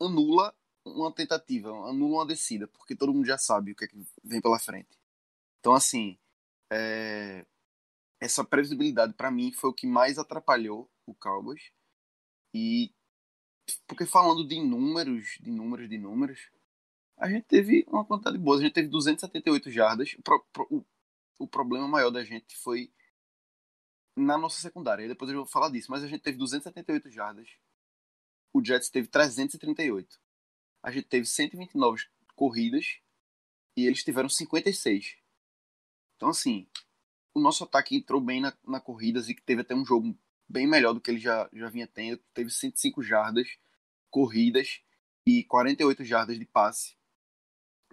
anula 0.00 0.54
uma 0.84 1.12
tentativa, 1.12 1.70
anula 1.70 2.18
uma 2.18 2.26
descida, 2.26 2.68
porque 2.68 2.94
todo 2.94 3.12
mundo 3.12 3.26
já 3.26 3.38
sabe 3.38 3.72
o 3.72 3.76
que, 3.76 3.84
é 3.84 3.88
que 3.88 4.06
vem 4.22 4.40
pela 4.40 4.58
frente. 4.58 4.98
Então, 5.60 5.72
assim, 5.72 6.18
é... 6.70 7.46
essa 8.20 8.44
previsibilidade 8.44 9.14
para 9.14 9.30
mim 9.30 9.50
foi 9.52 9.70
o 9.70 9.74
que 9.74 9.86
mais 9.86 10.18
atrapalhou 10.18 10.90
o 11.06 11.14
Cowboys. 11.14 11.72
E 12.52 12.92
porque 13.86 14.06
falando 14.06 14.46
de 14.46 14.60
números, 14.60 15.38
de 15.40 15.50
números, 15.50 15.88
de 15.88 15.98
números, 15.98 16.50
a 17.16 17.28
gente 17.28 17.44
teve 17.44 17.84
uma 17.88 18.04
quantidade 18.04 18.38
boa. 18.38 18.58
A 18.58 18.60
gente 18.60 18.72
teve 18.72 18.88
278 18.88 19.70
jardas. 19.70 20.14
O, 20.14 20.22
pro, 20.22 20.46
o, 20.70 20.84
o 21.38 21.48
problema 21.48 21.86
maior 21.86 22.10
da 22.10 22.24
gente 22.24 22.56
foi 22.56 22.92
na 24.16 24.36
nossa 24.36 24.60
secundária. 24.60 25.08
Depois 25.08 25.30
eu 25.30 25.38
vou 25.38 25.46
falar 25.46 25.70
disso. 25.70 25.90
Mas 25.90 26.02
a 26.02 26.08
gente 26.08 26.22
teve 26.22 26.36
278 26.38 27.10
jardas. 27.10 27.48
O 28.52 28.64
Jets 28.64 28.90
teve 28.90 29.08
338. 29.08 30.20
A 30.82 30.90
gente 30.90 31.06
teve 31.08 31.26
129 31.26 32.04
corridas. 32.34 32.98
E 33.76 33.86
eles 33.86 34.04
tiveram 34.04 34.28
56. 34.28 35.16
Então, 36.16 36.28
assim, 36.28 36.66
o 37.32 37.40
nosso 37.40 37.64
ataque 37.64 37.96
entrou 37.96 38.20
bem 38.20 38.40
na, 38.40 38.56
na 38.64 38.80
corridas 38.80 39.28
e 39.28 39.34
teve 39.34 39.62
até 39.62 39.74
um 39.74 39.84
jogo 39.84 40.16
bem 40.48 40.66
melhor 40.66 40.92
do 40.92 41.00
que 41.00 41.10
ele 41.10 41.20
já, 41.20 41.48
já 41.52 41.68
vinha 41.68 41.86
tendo. 41.86 42.20
Teve 42.32 42.50
105 42.50 43.02
jardas 43.02 43.48
corridas 44.10 44.80
e 45.26 45.44
48 45.44 46.04
jardas 46.04 46.38
de 46.38 46.44
passe. 46.44 46.96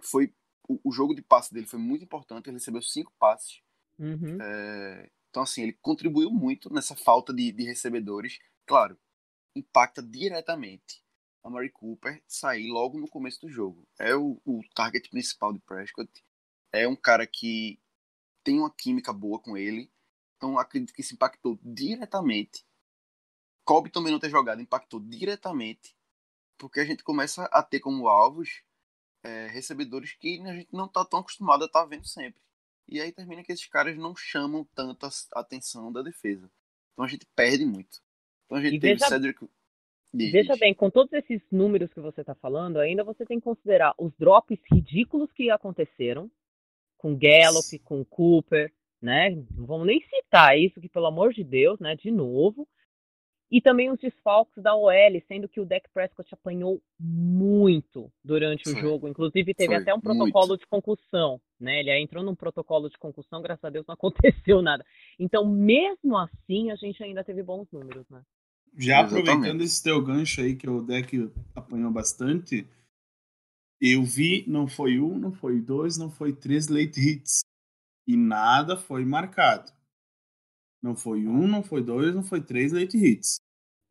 Foi 0.00 0.32
o, 0.68 0.80
o 0.84 0.92
jogo 0.92 1.14
de 1.14 1.22
passe 1.22 1.52
dele 1.52 1.66
foi 1.66 1.78
muito 1.78 2.04
importante. 2.04 2.48
Ele 2.48 2.56
recebeu 2.56 2.82
cinco 2.82 3.12
passes. 3.18 3.62
Uhum. 3.98 4.38
É, 4.40 5.10
então, 5.30 5.42
assim, 5.42 5.62
ele 5.62 5.72
contribuiu 5.80 6.30
muito 6.30 6.72
nessa 6.72 6.94
falta 6.94 7.32
de, 7.32 7.50
de 7.52 7.64
recebedores. 7.64 8.38
Claro, 8.66 8.98
impacta 9.56 10.02
diretamente 10.02 11.02
a 11.42 11.50
Mary 11.50 11.70
Cooper 11.70 12.22
sair 12.26 12.70
logo 12.70 12.98
no 12.98 13.08
começo 13.08 13.40
do 13.40 13.48
jogo. 13.48 13.86
É 13.98 14.14
o, 14.14 14.40
o 14.44 14.60
target 14.74 15.08
principal 15.08 15.52
de 15.52 15.58
Prescott. 15.60 16.10
É 16.72 16.86
um 16.86 16.96
cara 16.96 17.26
que 17.26 17.80
tem 18.44 18.58
uma 18.58 18.70
química 18.70 19.12
boa 19.12 19.38
com 19.38 19.56
ele. 19.56 19.90
Então 20.42 20.58
acredito 20.58 20.92
que 20.92 21.02
isso 21.02 21.14
impactou 21.14 21.56
diretamente. 21.62 22.66
Kobe 23.64 23.90
também 23.90 24.10
não 24.10 24.18
ter 24.18 24.28
jogado 24.28 24.60
impactou 24.60 24.98
diretamente. 24.98 25.94
Porque 26.58 26.80
a 26.80 26.84
gente 26.84 27.04
começa 27.04 27.44
a 27.44 27.62
ter 27.62 27.78
como 27.78 28.08
alvos 28.08 28.64
é, 29.22 29.46
recebedores 29.46 30.14
que 30.14 30.40
a 30.40 30.52
gente 30.52 30.68
não 30.72 30.86
está 30.86 31.04
tão 31.04 31.20
acostumado 31.20 31.62
a 31.62 31.66
estar 31.66 31.82
tá 31.82 31.86
vendo 31.86 32.08
sempre. 32.08 32.42
E 32.88 33.00
aí 33.00 33.12
termina 33.12 33.44
que 33.44 33.52
esses 33.52 33.66
caras 33.66 33.96
não 33.96 34.16
chamam 34.16 34.64
tanta 34.74 35.08
atenção 35.32 35.92
da 35.92 36.02
defesa. 36.02 36.50
Então 36.92 37.04
a 37.04 37.08
gente 37.08 37.24
perde 37.36 37.64
muito. 37.64 38.02
Então 38.46 38.58
a 38.58 38.60
gente 38.60 38.76
E 38.76 38.80
teve 38.80 38.94
veja- 38.94 39.06
Cedric. 39.06 39.48
Diz, 40.12 40.32
Veja 40.32 40.52
diz. 40.54 40.60
bem, 40.60 40.74
com 40.74 40.90
todos 40.90 41.12
esses 41.12 41.40
números 41.52 41.92
que 41.94 42.00
você 42.00 42.20
está 42.20 42.34
falando, 42.34 42.80
ainda 42.80 43.04
você 43.04 43.24
tem 43.24 43.38
que 43.38 43.44
considerar 43.44 43.94
os 43.96 44.12
drops 44.18 44.58
ridículos 44.72 45.30
que 45.32 45.50
aconteceram 45.50 46.28
com 46.98 47.16
Gallup, 47.16 47.78
com 47.78 48.04
Cooper, 48.04 48.74
né? 49.02 49.30
Não 49.56 49.66
vamos 49.66 49.86
nem 49.86 50.00
citar 50.00 50.56
isso, 50.56 50.80
que 50.80 50.88
pelo 50.88 51.06
amor 51.06 51.32
de 51.32 51.42
Deus, 51.42 51.78
né? 51.80 51.96
De 51.96 52.10
novo. 52.10 52.66
E 53.50 53.60
também 53.60 53.90
os 53.90 53.98
desfalques 53.98 54.62
da 54.62 54.74
OL, 54.74 55.22
sendo 55.28 55.46
que 55.46 55.60
o 55.60 55.66
Dak 55.66 55.86
Prescott 55.92 56.32
apanhou 56.32 56.80
muito 56.98 58.10
durante 58.24 58.66
o 58.66 58.72
Foi. 58.72 58.80
jogo. 58.80 59.06
Inclusive, 59.06 59.52
teve 59.52 59.74
Foi, 59.74 59.82
até 59.82 59.92
um 59.92 59.96
muito. 59.96 60.04
protocolo 60.04 60.56
de 60.56 60.66
concussão, 60.66 61.38
né? 61.60 61.80
Ele 61.80 61.94
entrou 62.00 62.24
num 62.24 62.34
protocolo 62.34 62.88
de 62.88 62.96
concussão, 62.96 63.42
graças 63.42 63.62
a 63.62 63.68
Deus 63.68 63.84
não 63.86 63.92
aconteceu 64.54 64.62
nada. 64.62 64.86
Então, 65.18 65.46
mesmo 65.46 66.16
assim, 66.16 66.70
a 66.70 66.76
gente 66.76 67.02
ainda 67.02 67.22
teve 67.22 67.42
bons 67.42 67.66
números, 67.70 68.08
né? 68.08 68.22
Já 68.74 69.00
Exatamente. 69.00 69.28
aproveitando 69.28 69.60
esse 69.60 69.82
teu 69.82 70.02
gancho 70.02 70.40
aí 70.40 70.56
que 70.56 70.70
o 70.70 70.80
deck 70.80 71.30
apanhou 71.54 71.90
bastante, 71.90 72.66
eu 73.78 74.02
vi, 74.02 74.44
não 74.48 74.66
foi 74.66 74.98
um, 74.98 75.18
não 75.18 75.30
foi 75.30 75.60
dois, 75.60 75.98
não 75.98 76.08
foi 76.08 76.32
três 76.32 76.68
late 76.68 76.98
hits. 76.98 77.42
E 78.06 78.16
nada 78.16 78.76
foi 78.76 79.04
marcado. 79.04 79.70
Não 80.82 80.96
foi 80.96 81.26
um, 81.26 81.46
não 81.46 81.62
foi 81.62 81.82
dois, 81.82 82.14
não 82.14 82.22
foi 82.24 82.40
três 82.40 82.72
late 82.72 82.96
hits. 82.96 83.40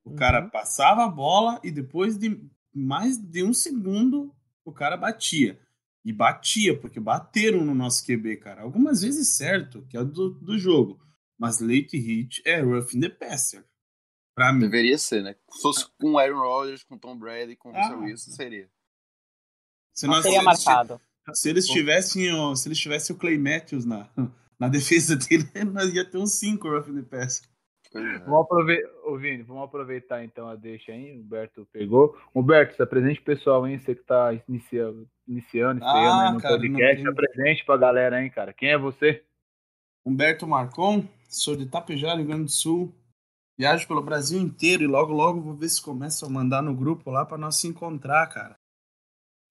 O 0.03 0.09
Uhum. 0.11 0.15
cara 0.15 0.49
passava 0.49 1.05
a 1.05 1.07
bola 1.09 1.59
e 1.63 1.71
depois 1.71 2.17
de 2.17 2.41
mais 2.73 3.17
de 3.17 3.43
um 3.43 3.53
segundo 3.53 4.33
o 4.65 4.71
cara 4.71 4.97
batia. 4.97 5.59
E 6.03 6.11
batia, 6.11 6.77
porque 6.79 6.99
bateram 6.99 7.63
no 7.63 7.75
nosso 7.75 8.03
QB, 8.05 8.37
cara. 8.37 8.63
Algumas 8.63 9.01
vezes 9.01 9.35
certo, 9.37 9.83
que 9.87 9.95
é 9.95 10.03
do, 10.03 10.31
do 10.31 10.57
jogo. 10.57 10.99
Mas 11.37 11.59
late 11.59 11.97
hit 11.97 12.41
é 12.45 12.59
rough 12.59 12.93
in 12.95 12.99
the 13.01 13.09
passer. 13.09 13.63
Pra 14.33 14.51
mim. 14.51 14.61
Deveria 14.61 14.97
ser, 14.97 15.21
né? 15.23 15.35
Se 15.51 15.61
fosse 15.61 15.87
com 15.99 16.17
Aaron 16.17 16.39
Rodgers, 16.39 16.83
com 16.83 16.97
Tom 16.97 17.17
Brady, 17.17 17.55
com 17.55 17.69
Ah. 17.75 17.81
Russell 17.83 17.99
Wilson, 17.99 18.31
seria. 18.31 18.69
Se, 19.93 20.07
Não 20.07 20.15
nós, 20.15 20.23
seria 20.23 20.41
marcado. 20.41 20.99
Se 21.33 21.49
eles 21.49 21.65
tivessem 21.67 22.33
o, 22.33 22.55
se 22.55 22.67
eles 22.67 22.79
tivessem 22.79 23.15
o 23.15 23.19
Clay 23.19 23.37
Matthews 23.37 23.85
na, 23.85 24.09
na 24.59 24.67
defesa 24.67 25.15
dele, 25.15 25.43
nós 25.73 25.93
ia 25.93 26.03
ter 26.05 26.17
uns 26.17 26.33
5 26.39 26.67
rough 26.67 26.87
in 26.89 27.01
the. 27.03 27.27
Pois 27.91 28.05
é. 28.05 28.19
Vamos 28.19 28.41
aproveitar, 28.45 28.89
ô 29.03 29.17
Vini, 29.17 29.43
vamos 29.43 29.63
aproveitar 29.63 30.23
então 30.23 30.47
a 30.47 30.55
deixa 30.55 30.93
aí. 30.93 31.11
O 31.11 31.21
Humberto 31.21 31.67
pegou. 31.73 32.17
Humberto, 32.33 32.75
se 32.75 32.81
apresente 32.81 33.21
pessoal 33.21 33.65
aí, 33.65 33.77
você 33.77 33.93
que 33.93 34.03
tá 34.03 34.33
iniciando, 34.47 35.07
iniciando 35.27 35.83
estreando 35.83 35.83
Ah, 35.83 36.27
aí 36.29 36.33
no 36.33 36.39
cara, 36.39 36.55
podcast, 36.55 37.03
não 37.03 37.13
tem- 37.13 37.25
apresente 37.25 37.65
pra 37.65 37.75
galera 37.77 38.15
aí, 38.17 38.29
cara. 38.29 38.53
Quem 38.53 38.69
é 38.69 38.77
você? 38.77 39.23
Humberto 40.05 40.47
Marcon, 40.47 41.05
sou 41.29 41.55
de 41.55 41.65
Tapejara, 41.67 42.15
Rio 42.17 42.27
Grande 42.27 42.45
do 42.45 42.51
Sul. 42.51 42.95
Viajo 43.59 43.85
pelo 43.87 44.01
Brasil 44.01 44.39
inteiro 44.39 44.81
e 44.83 44.87
logo, 44.87 45.13
logo 45.13 45.41
vou 45.41 45.53
ver 45.53 45.69
se 45.69 45.81
começo 45.81 46.25
a 46.25 46.29
mandar 46.29 46.63
no 46.63 46.73
grupo 46.73 47.11
lá 47.11 47.25
pra 47.25 47.37
nós 47.37 47.57
se 47.57 47.67
encontrar, 47.67 48.25
cara. 48.27 48.57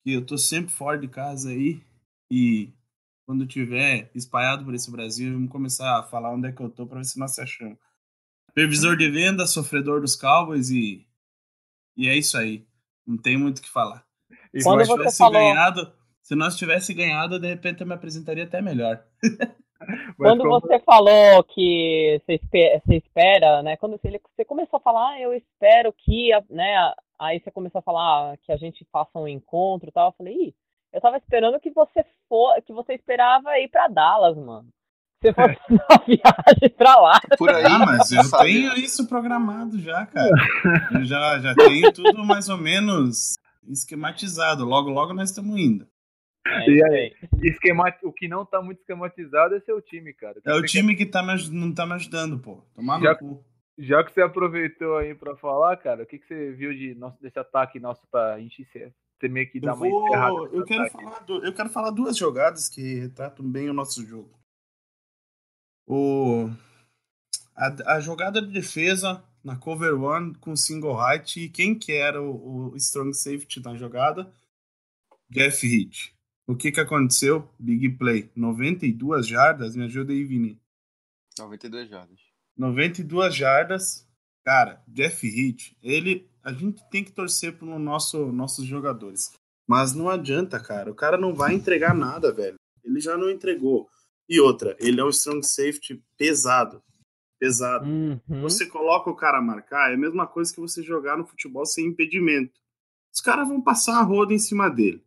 Que 0.05 0.13
eu 0.13 0.25
tô 0.25 0.39
sempre 0.39 0.73
fora 0.73 0.99
de 0.99 1.09
casa 1.09 1.51
aí 1.51 1.83
e 2.31 2.73
quando 3.27 3.47
tiver 3.47 4.11
espalhado 4.15 4.65
por 4.65 4.75
esse 4.75 4.91
Brasil, 4.91 5.33
vamos 5.33 5.51
começar 5.51 5.99
a 5.99 6.03
falar 6.03 6.33
onde 6.33 6.49
é 6.49 6.53
que 6.53 6.61
eu 6.61 6.71
tô 6.71 6.87
pra 6.87 6.99
ver 6.99 7.05
se 7.05 7.19
nós 7.19 7.35
se 7.35 7.41
achamos. 7.41 7.79
Previsor 8.55 8.97
de 8.97 9.09
venda, 9.11 9.47
sofredor 9.47 10.01
dos 10.01 10.17
Cowboys 10.17 10.71
e, 10.71 11.07
e 11.97 12.09
é 12.09 12.17
isso 12.17 12.37
aí. 12.37 12.67
Não 13.07 13.17
tem 13.17 13.37
muito 13.37 13.59
o 13.59 13.63
que 13.63 13.69
falar. 13.71 14.05
E 14.53 14.61
Se 14.61 14.65
Quando 14.65 14.79
nós 14.81 14.89
tivesse 14.89 15.19
falou- 15.19 15.33
ganhado, 15.41 15.93
se 16.23 16.35
nós 16.35 16.57
tivesse 16.57 16.93
ganhado, 16.95 17.39
de 17.39 17.47
repente 17.47 17.81
eu 17.83 17.87
me 17.87 17.95
apresentaria 17.95 18.45
até 18.45 18.61
melhor. 18.61 19.05
Quando 20.17 20.43
como- 20.43 20.61
você 20.61 20.79
falou 20.81 21.43
que 21.45 22.21
você 22.25 22.35
espera, 22.35 22.83
você 22.85 22.97
espera, 22.97 23.63
né? 23.63 23.77
Quando 23.77 23.93
você, 23.99 24.21
você 24.37 24.45
começou 24.45 24.77
a 24.77 24.81
falar, 24.81 25.11
ah, 25.13 25.21
eu 25.21 25.33
espero 25.35 25.93
que, 25.93 26.33
a- 26.33 26.43
né? 26.51 26.93
Aí 27.19 27.41
você 27.41 27.51
começou 27.51 27.79
a 27.81 27.83
falar 27.83 28.37
que 28.39 28.53
a 28.53 28.57
gente 28.57 28.87
faça 28.93 29.19
um 29.19 29.29
encontro 29.29 29.89
e 29.89 29.93
tal. 29.93 30.09
Eu 30.09 30.15
falei, 30.17 30.35
ih, 30.35 30.55
eu 30.93 31.01
tava 31.01 31.17
esperando 31.19 31.61
que 31.61 31.71
você 31.71 32.05
for, 32.29 32.61
que 32.63 32.73
você 32.73 32.95
esperava 32.95 33.59
ir 33.59 33.69
pra 33.69 33.89
Dallas, 33.89 34.37
mano. 34.37 34.69
Você 35.23 35.33
fosse 35.35 35.57
uma 35.71 35.99
viagem 36.07 36.71
pra 36.77 36.97
lá. 36.97 37.21
Por 37.37 37.51
aí, 37.51 37.65
Ah, 37.67 37.79
mas 37.79 38.11
eu 38.11 38.23
tenho 38.39 38.75
isso 38.75 39.07
programado 39.07 39.79
já, 39.79 40.07
cara. 40.07 40.31
Eu 40.95 41.05
já, 41.05 41.39
já 41.41 41.55
tenho 41.55 41.93
tudo 41.93 42.25
mais 42.25 42.49
ou 42.49 42.57
menos 42.57 43.35
esquematizado. 43.69 44.65
Logo, 44.65 44.89
logo 44.91 45.13
nós 45.13 45.31
estamos 45.31 45.59
indo. 45.59 45.87
É, 46.47 46.71
E 46.71 46.85
aí? 46.85 47.17
Esquema... 47.43 47.95
O 48.03 48.13
que 48.13 48.27
não 48.29 48.45
tá 48.47 48.63
muito 48.63 48.79
esquematizado 48.81 49.55
é 49.55 49.61
seu 49.61 49.81
time, 49.83 50.13
cara. 50.15 50.41
É 50.45 50.55
o 50.55 50.63
time 50.63 50.97
que 50.97 51.05
tá 51.07 51.23
me, 51.23 51.35
não 51.51 51.73
tá 51.75 51.85
me 51.87 51.93
ajudando, 51.93 52.39
pô. 52.39 52.63
Tomar 52.75 53.01
Já- 53.01 53.13
no 53.13 53.19
cu. 53.19 53.45
Já 53.79 54.05
que 54.05 54.13
você 54.13 54.21
aproveitou 54.21 54.99
aí 54.99 55.15
pra 55.15 55.35
falar, 55.37 55.75
cara, 55.79 56.03
o 56.03 56.07
que, 56.07 56.19
que 56.19 56.27
você 56.27 56.53
viu 56.53 56.75
de 56.75 56.95
nosso, 56.97 57.19
desse 57.23 57.39
ataque 57.39 57.81
nosso 57.81 58.07
pra 58.11 58.39
gente 58.39 58.63
ser, 58.73 58.93
ter 59.19 59.31
meio 59.31 59.51
que 59.51 59.59
dar 59.59 59.69
Eu, 59.71 59.75
uma 59.75 59.89
vou, 59.89 60.47
eu, 60.49 60.65
quero 60.65 60.83
ataque? 60.83 61.03
falar 61.03 61.19
du- 61.21 61.45
eu 61.45 61.55
quero 61.55 61.69
falar 61.71 61.91
duas 61.91 62.15
jogadas 62.17 62.69
que 62.69 62.97
retratam 62.97 63.51
bem 63.51 63.71
o 63.71 63.73
nosso 63.73 64.05
jogo. 64.07 64.39
O, 65.87 66.51
a, 67.57 67.95
a 67.97 68.01
jogada 68.01 68.43
de 68.43 68.53
defesa 68.53 69.25
na 69.43 69.57
cover 69.57 69.95
one 69.95 70.35
com 70.37 70.55
single 70.55 70.97
height 71.01 71.41
e 71.41 71.49
quem 71.49 71.79
que 71.79 71.93
era 71.93 72.21
o, 72.21 72.73
o 72.73 72.77
strong 72.77 73.15
safety 73.15 73.63
na 73.65 73.75
jogada? 73.77 74.31
Jeff 75.31 75.67
Hit. 75.67 76.15
O 76.51 76.57
que 76.57 76.73
que 76.73 76.81
aconteceu? 76.81 77.49
Big 77.61 77.91
play. 77.91 78.29
92 78.35 79.25
jardas, 79.25 79.77
me 79.77 79.85
ajuda 79.85 80.13
aí, 80.13 80.25
Vini. 80.25 80.61
92 81.39 81.89
jardas. 81.89 82.19
92 82.57 83.35
jardas. 83.37 84.09
Cara, 84.45 84.83
Jeff 84.89 85.25
Hit, 85.29 85.79
ele. 85.81 86.29
A 86.43 86.53
gente 86.53 86.83
tem 86.91 87.05
que 87.05 87.13
torcer 87.13 87.57
pro 87.57 87.79
nosso, 87.79 88.33
nossos 88.33 88.67
jogadores. 88.67 89.31
Mas 89.65 89.95
não 89.95 90.11
adianta, 90.11 90.59
cara. 90.59 90.91
O 90.91 90.95
cara 90.95 91.17
não 91.17 91.33
vai 91.33 91.55
entregar 91.55 91.95
nada, 91.95 92.33
velho. 92.33 92.57
Ele 92.83 92.99
já 92.99 93.17
não 93.17 93.31
entregou. 93.31 93.89
E 94.29 94.41
outra, 94.41 94.77
ele 94.81 95.01
é 95.01 95.05
um 95.05 95.11
strong 95.11 95.47
safety 95.47 96.03
pesado. 96.19 96.83
Pesado. 97.39 97.89
Uhum. 97.89 98.19
Você 98.43 98.67
coloca 98.67 99.09
o 99.09 99.15
cara 99.15 99.39
a 99.39 99.43
marcar, 99.43 99.93
é 99.93 99.95
a 99.95 99.99
mesma 99.99 100.27
coisa 100.27 100.53
que 100.53 100.61
você 100.61 100.83
jogar 100.83 101.17
no 101.17 101.25
futebol 101.25 101.65
sem 101.65 101.87
impedimento. 101.87 102.59
Os 103.15 103.21
caras 103.21 103.47
vão 103.47 103.63
passar 103.63 104.01
a 104.01 104.03
roda 104.03 104.35
em 104.35 104.39
cima 104.39 104.69
dele. 104.69 105.05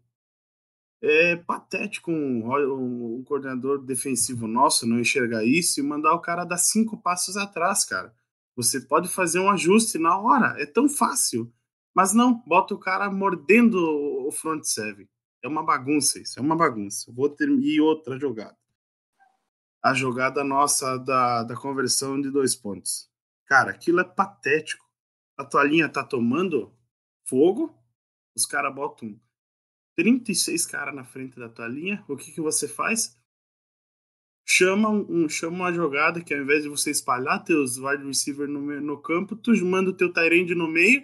É 1.06 1.36
patético 1.36 2.10
um, 2.10 2.50
um, 2.50 3.18
um, 3.18 3.24
coordenador 3.26 3.84
defensivo 3.84 4.48
nosso 4.48 4.88
não 4.88 5.02
enxergar 5.02 5.44
isso 5.44 5.82
e 5.82 5.84
mandar 5.84 6.14
o 6.14 6.22
cara 6.22 6.46
dar 6.46 6.58
cinco 6.58 6.96
passos 6.98 7.36
atrás, 7.36 7.84
cara. 7.84 8.16
Você 8.56 8.80
pode 8.80 9.10
fazer 9.10 9.40
um 9.40 9.50
ajuste 9.50 9.98
na 9.98 10.18
hora, 10.18 10.56
é 10.62 10.66
tão 10.66 10.88
fácil. 10.88 11.52
Mas 11.94 12.14
não, 12.14 12.42
bota 12.48 12.74
o 12.74 12.80
cara 12.80 13.12
mordendo 13.12 13.76
o 14.26 14.32
front 14.32 14.64
seven. 14.64 15.08
É 15.44 15.48
uma 15.48 15.62
bagunça 15.62 16.20
isso, 16.20 16.40
é 16.40 16.42
uma 16.42 16.56
bagunça. 16.56 17.12
Vou 17.12 17.28
ter 17.28 17.50
e 17.50 17.82
outra 17.82 18.18
jogada. 18.18 18.58
A 19.84 19.94
jogada 19.94 20.42
nossa 20.42 20.98
da, 20.98 21.44
da 21.44 21.56
conversão 21.58 22.20
de 22.22 22.32
dois 22.32 22.56
pontos. 22.56 23.10
Cara, 23.46 23.72
aquilo 23.72 24.00
é 24.00 24.06
patético. 24.06 24.86
A 25.38 25.44
tua 25.44 25.66
linha 25.66 25.90
tá 25.90 26.02
tomando 26.02 26.74
fogo, 27.26 27.78
os 28.34 28.46
caras 28.46 28.74
botam 28.74 29.20
36 29.96 30.66
caras 30.66 30.96
na 30.96 31.04
frente 31.04 31.38
da 31.38 31.50
tua 31.50 31.68
linha, 31.68 32.04
o 32.08 32.16
que, 32.16 32.32
que 32.32 32.42
você 32.42 32.68
faz? 32.68 33.18
Chama, 34.46 34.90
um, 34.90 35.30
chama 35.30 35.56
uma 35.56 35.74
jogada 35.74 36.22
que 36.22 36.34
ao 36.34 36.42
invés 36.42 36.64
de 36.64 36.70
você 36.70 36.92
espalhar 36.92 37.44
teus 37.44 37.78
wide 37.78 38.04
receiver 38.04 38.48
no, 38.48 38.82
no 38.82 39.02
campo, 39.02 39.36
tu 39.36 39.54
manda 39.66 39.90
o 39.90 39.96
teu 39.96 40.12
Tyrande 40.12 40.54
no 40.54 40.68
meio, 40.68 41.04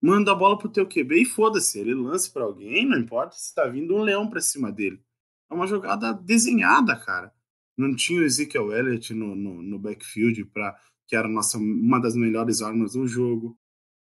manda 0.00 0.32
a 0.32 0.34
bola 0.34 0.56
pro 0.56 0.70
teu 0.70 0.86
QB 0.86 1.22
e 1.22 1.24
foda-se, 1.26 1.78
ele 1.78 1.94
lance 1.94 2.30
para 2.32 2.44
alguém, 2.44 2.86
não 2.86 2.98
importa 2.98 3.36
se 3.36 3.54
tá 3.54 3.66
vindo 3.66 3.94
um 3.94 4.02
leão 4.02 4.28
para 4.28 4.40
cima 4.40 4.72
dele. 4.72 5.02
É 5.50 5.54
uma 5.54 5.66
jogada 5.66 6.12
desenhada, 6.12 6.96
cara. 6.96 7.32
Não 7.76 7.94
tinha 7.94 8.20
o 8.20 8.24
Ezekiel 8.24 8.72
Elliott 8.72 9.14
no, 9.14 9.34
no, 9.34 9.62
no 9.62 9.78
backfield, 9.78 10.44
pra, 10.46 10.76
que 11.06 11.16
era 11.16 11.28
nossa, 11.28 11.58
uma 11.58 12.00
das 12.00 12.14
melhores 12.14 12.60
armas 12.60 12.92
do 12.92 13.06
jogo. 13.06 13.56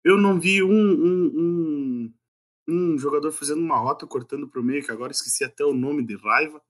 Eu 0.05 0.19
não 0.19 0.39
vi 0.39 0.63
um, 0.63 0.71
um, 0.71 1.33
um 1.35 2.15
um 2.69 2.99
jogador 2.99 3.33
fazendo 3.33 3.61
uma 3.61 3.79
rota 3.79 4.07
cortando 4.07 4.49
para 4.49 4.61
o 4.61 4.65
meio, 4.65 4.85
que 4.85 4.91
agora 4.91 5.13
esqueci 5.13 5.45
até 5.45 5.65
o 5.65 5.73
nome 5.73 6.05
de 6.05 6.17
raiva. 6.17 6.63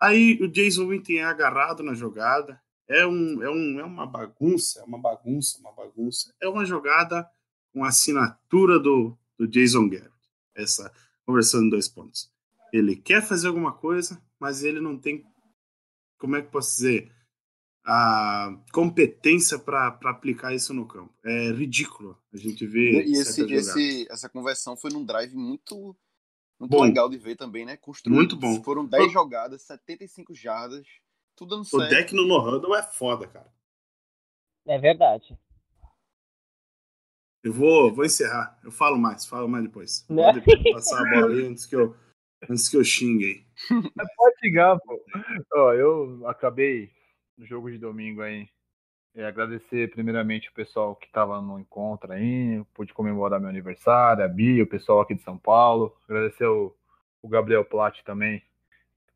Aí 0.00 0.38
o 0.40 0.48
Jason 0.48 0.86
Witten 0.86 1.18
é 1.18 1.24
agarrado 1.24 1.82
na 1.82 1.94
jogada. 1.94 2.60
É, 2.86 3.06
um, 3.06 3.42
é, 3.42 3.50
um, 3.50 3.80
é 3.80 3.84
uma 3.84 4.06
bagunça, 4.06 4.80
é 4.80 4.84
uma 4.84 4.98
bagunça, 4.98 5.58
uma 5.60 5.72
bagunça. 5.72 6.34
É 6.40 6.48
uma 6.48 6.64
jogada 6.64 7.28
com 7.72 7.84
assinatura 7.84 8.78
do, 8.78 9.16
do 9.36 9.46
Jason 9.46 9.88
Garrett. 9.88 10.12
Essa 10.54 10.92
conversando 11.28 11.66
em 11.66 11.70
dois 11.70 11.86
pontos. 11.86 12.32
Ele 12.72 12.96
quer 12.96 13.22
fazer 13.22 13.48
alguma 13.48 13.70
coisa, 13.70 14.18
mas 14.40 14.64
ele 14.64 14.80
não 14.80 14.96
tem, 14.96 15.22
como 16.16 16.36
é 16.36 16.42
que 16.42 16.50
posso 16.50 16.76
dizer, 16.76 17.12
a 17.90 18.54
competência 18.70 19.58
para 19.58 19.98
aplicar 20.04 20.54
isso 20.54 20.74
no 20.74 20.86
campo. 20.86 21.10
É 21.24 21.50
ridículo 21.52 22.18
a 22.30 22.36
gente 22.36 22.66
ver. 22.66 23.06
E 23.06 23.12
esse, 23.12 23.50
esse, 23.50 24.06
essa 24.10 24.28
conversão 24.28 24.76
foi 24.76 24.90
num 24.92 25.02
drive 25.02 25.34
muito, 25.34 25.96
muito 26.60 26.78
legal 26.82 27.08
de 27.08 27.16
ver 27.16 27.34
também, 27.34 27.64
né? 27.64 27.78
Construído. 27.78 28.14
Muito 28.14 28.36
bom. 28.36 28.62
Foram 28.62 28.84
10 28.84 29.10
jogadas, 29.10 29.62
75 29.62 30.34
jardas, 30.34 30.86
tudo 31.34 31.56
dando 31.56 31.64
certo. 31.64 31.86
O 31.86 31.88
deck 31.88 32.14
no 32.14 32.26
no-huddle 32.26 32.76
é 32.76 32.82
foda, 32.82 33.26
cara. 33.26 33.50
É 34.66 34.78
verdade. 34.78 35.38
Eu 37.42 37.54
vou, 37.54 37.90
vou 37.90 38.04
encerrar. 38.04 38.60
Eu 38.62 38.70
falo 38.70 38.98
mais, 38.98 39.24
falo 39.24 39.48
mais 39.48 39.64
depois. 39.64 40.04
Pode 40.44 40.72
passar 40.72 41.00
a 41.00 41.10
bola 41.10 41.32
aí 41.32 41.46
antes 41.46 41.64
que 41.64 41.74
eu, 41.74 41.96
antes 42.50 42.68
que 42.68 42.76
eu 42.76 42.84
xingue 42.84 43.24
aí. 43.24 43.46
Pode 44.14 44.38
xingar, 44.40 44.78
pô. 44.80 45.02
Ó, 45.54 45.72
eu 45.72 46.28
acabei 46.28 46.97
no 47.38 47.46
jogo 47.46 47.70
de 47.70 47.78
domingo 47.78 48.20
aí. 48.20 48.48
É, 49.14 49.24
agradecer 49.24 49.90
primeiramente 49.90 50.50
o 50.50 50.52
pessoal 50.52 50.94
que 50.94 51.06
estava 51.06 51.40
no 51.40 51.58
encontro 51.58 52.12
aí, 52.12 52.62
pude 52.74 52.92
comemorar 52.92 53.40
meu 53.40 53.48
aniversário, 53.48 54.24
a 54.24 54.28
Bia, 54.28 54.62
o 54.62 54.66
pessoal 54.66 55.00
aqui 55.00 55.14
de 55.14 55.22
São 55.22 55.38
Paulo. 55.38 55.96
Agradecer 56.04 56.46
o, 56.46 56.74
o 57.22 57.28
Gabriel 57.28 57.64
Platt 57.64 58.02
também, 58.04 58.42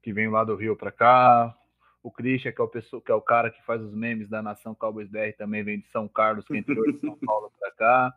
que 0.02 0.12
veio 0.12 0.31
lá 0.31 0.45
do 0.45 0.57
Rio 0.57 0.76
para 0.76 0.91
cá. 0.91 1.57
O 2.02 2.11
Christian, 2.11 2.50
que 2.50 2.61
é 2.61 2.64
o, 2.64 2.69
pessoa, 2.69 3.02
que 3.02 3.12
é 3.12 3.14
o 3.14 3.21
cara 3.21 3.50
que 3.50 3.62
faz 3.64 3.81
os 3.81 3.95
memes 3.95 4.29
da 4.29 4.43
Nação 4.43 4.75
Cowboys 4.75 5.09
BR, 5.09 5.37
também 5.37 5.62
vem 5.62 5.79
de 5.79 5.88
São 5.88 6.09
Carlos, 6.09 6.45
que 6.45 6.57
entrou 6.57 6.85
de 6.91 6.99
São 6.99 7.17
Paulo 7.25 7.52
para 7.61 7.71
cá. 7.73 8.14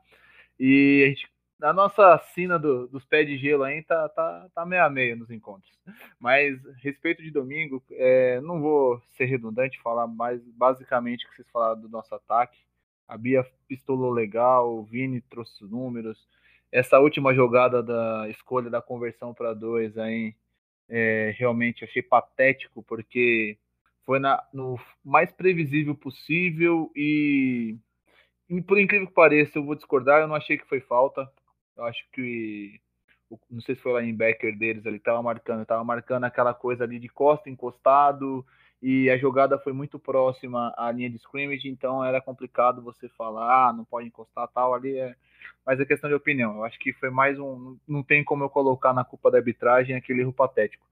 E 0.59 1.03
a 1.05 1.09
gente 1.09 1.29
a 1.61 1.73
nossa 1.73 2.17
sina 2.33 2.59
do, 2.59 2.87
dos 2.87 3.05
pés 3.05 3.27
de 3.27 3.37
gelo 3.37 3.63
aí 3.63 3.81
tá, 3.83 4.09
tá, 4.09 4.47
tá 4.53 4.65
meio 4.65 4.83
a 4.83 4.89
meio 4.89 5.15
nos 5.15 5.29
encontros. 5.29 5.71
Mas, 6.19 6.59
respeito 6.81 7.23
de 7.23 7.31
domingo, 7.31 7.83
é, 7.91 8.41
não 8.41 8.61
vou 8.61 9.01
ser 9.15 9.25
redundante, 9.25 9.81
falar 9.81 10.07
mais 10.07 10.41
basicamente 10.51 11.25
o 11.25 11.29
que 11.29 11.35
vocês 11.35 11.49
falaram 11.51 11.79
do 11.79 11.89
nosso 11.89 12.13
ataque. 12.13 12.57
A 13.07 13.17
Bia 13.17 13.45
pistolou 13.67 14.11
legal, 14.11 14.75
o 14.75 14.83
Vini 14.83 15.21
trouxe 15.21 15.63
os 15.63 15.71
números. 15.71 16.27
Essa 16.71 16.99
última 16.99 17.33
jogada 17.33 17.81
da 17.81 18.27
escolha 18.29 18.69
da 18.69 18.81
conversão 18.81 19.33
para 19.33 19.53
dois 19.53 19.97
aí, 19.97 20.35
é, 20.89 21.33
realmente 21.37 21.83
achei 21.83 22.01
patético, 22.01 22.83
porque 22.83 23.57
foi 24.03 24.19
na, 24.19 24.43
no 24.53 24.79
mais 25.03 25.31
previsível 25.31 25.95
possível 25.95 26.91
e, 26.95 27.77
e, 28.49 28.61
por 28.61 28.79
incrível 28.79 29.07
que 29.07 29.13
pareça, 29.13 29.57
eu 29.57 29.63
vou 29.63 29.75
discordar, 29.75 30.21
eu 30.21 30.27
não 30.27 30.35
achei 30.35 30.57
que 30.57 30.67
foi 30.67 30.79
falta. 30.79 31.29
Eu 31.77 31.83
acho 31.85 32.05
que 32.11 32.79
não 33.49 33.61
sei 33.61 33.75
se 33.75 33.81
foi 33.81 33.93
lá 33.93 34.03
em 34.03 34.15
Becker 34.15 34.57
deles 34.57 34.85
ali, 34.85 34.99
tava 34.99 35.21
marcando, 35.21 35.65
tava 35.65 35.83
marcando 35.83 36.25
aquela 36.25 36.53
coisa 36.53 36.83
ali 36.83 36.99
de 36.99 37.09
costa 37.09 37.49
encostado 37.49 38.45
e 38.81 39.09
a 39.09 39.17
jogada 39.17 39.57
foi 39.57 39.73
muito 39.73 39.97
próxima 39.97 40.73
à 40.77 40.91
linha 40.91 41.09
de 41.09 41.17
scrimmage, 41.17 41.67
então 41.67 42.03
era 42.03 42.21
complicado 42.21 42.83
você 42.83 43.09
falar, 43.09 43.69
ah, 43.69 43.73
não 43.73 43.83
pode 43.83 44.07
encostar 44.07 44.47
tal 44.49 44.73
ali 44.73 44.97
é, 44.97 45.15
mas 45.65 45.79
é 45.79 45.85
questão 45.85 46.09
de 46.09 46.15
opinião. 46.15 46.57
Eu 46.57 46.63
acho 46.63 46.77
que 46.77 46.93
foi 46.93 47.09
mais 47.09 47.39
um, 47.39 47.77
não 47.87 48.03
tem 48.03 48.23
como 48.23 48.43
eu 48.43 48.49
colocar 48.49 48.93
na 48.93 49.03
culpa 49.03 49.31
da 49.31 49.37
arbitragem 49.37 49.95
aquele 49.95 50.21
erro 50.21 50.33
patético. 50.33 50.85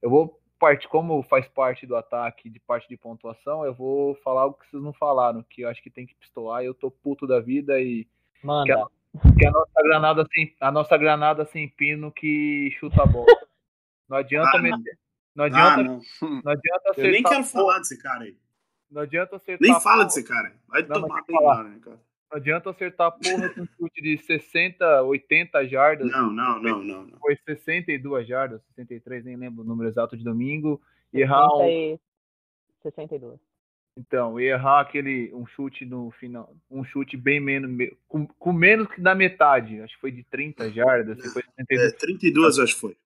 Eu 0.00 0.10
vou 0.10 0.40
parte, 0.58 0.86
como 0.88 1.22
faz 1.22 1.48
parte 1.48 1.86
do 1.86 1.96
ataque, 1.96 2.50
de 2.50 2.60
parte 2.60 2.86
de 2.88 2.96
pontuação, 2.96 3.64
eu 3.64 3.74
vou 3.74 4.14
falar 4.16 4.42
algo 4.42 4.58
que 4.58 4.70
vocês 4.70 4.82
não 4.82 4.92
falaram, 4.92 5.42
que 5.42 5.62
eu 5.62 5.68
acho 5.68 5.82
que 5.82 5.90
tem 5.90 6.06
que 6.06 6.14
pistolar, 6.14 6.62
eu 6.62 6.74
tô 6.74 6.90
puto 6.90 7.26
da 7.26 7.40
vida 7.40 7.80
e 7.80 8.06
Manda. 8.42 8.88
Que 9.38 9.46
a 9.46 9.50
nossa 9.50 9.82
granada 9.82 10.26
sem, 10.32 10.54
a 10.60 10.70
nossa 10.70 10.96
granada 10.96 11.44
sem 11.44 11.68
pino 11.68 12.12
que 12.12 12.70
chuta 12.78 13.02
a 13.02 13.06
bola. 13.06 13.26
Não 14.08 14.16
adianta 14.16 14.56
ah, 14.56 14.62
meter. 14.62 14.98
Não 15.34 15.44
adianta, 15.44 15.80
ah, 15.80 15.82
não. 15.82 16.00
não 16.42 16.52
adianta 16.52 16.90
acertar. 16.90 17.04
Eu 17.04 17.12
nem 17.12 17.22
quero 17.22 17.44
falar 17.44 17.78
desse 17.78 17.98
cara 18.00 18.24
aí. 18.24 18.36
Não 18.90 19.02
adianta 19.02 19.36
acertar. 19.36 19.68
Nem 19.68 19.80
fala 19.80 20.04
desse 20.04 20.24
cara. 20.24 20.52
Vai 20.68 20.82
não, 20.82 21.00
tomar 21.00 21.22
bem 21.24 21.40
lá, 21.40 21.62
né, 21.62 21.78
cara? 21.80 22.00
Não 22.30 22.38
adianta 22.38 22.70
acertar 22.70 23.08
a 23.08 23.10
porra 23.10 23.48
com 23.50 23.62
um 23.62 23.66
chute 23.66 24.02
de 24.02 24.18
60, 24.18 25.02
80 25.02 25.66
jardas. 25.66 26.10
Não, 26.10 26.30
não, 26.30 26.60
não, 26.60 26.82
não, 26.82 27.04
não. 27.04 27.18
Foi 27.18 27.36
62 27.44 28.26
jardas, 28.26 28.62
63, 28.76 29.24
nem 29.24 29.36
lembro 29.36 29.62
o 29.62 29.66
número 29.66 29.88
exato 29.88 30.16
de 30.16 30.22
domingo. 30.22 30.80
E 31.12 31.20
errar 31.20 31.48
um... 31.56 31.98
62. 32.82 33.40
Então, 33.96 34.38
errar 34.38 34.80
aquele 34.80 35.32
um 35.34 35.46
chute 35.46 35.84
no 35.84 36.10
final, 36.12 36.54
um 36.70 36.84
chute 36.84 37.16
bem 37.16 37.40
menos, 37.40 37.90
com, 38.08 38.26
com 38.26 38.52
menos 38.52 38.88
que 38.88 39.00
da 39.00 39.14
metade, 39.14 39.80
acho 39.80 39.94
que 39.94 40.00
foi 40.00 40.12
de 40.12 40.22
30 40.24 40.70
jardas, 40.70 41.20
foi 41.32 41.42
32. 41.66 41.92
É, 41.92 41.96
32 41.96 42.58
acho 42.58 42.74
que 42.74 42.80
foi. 42.80 42.96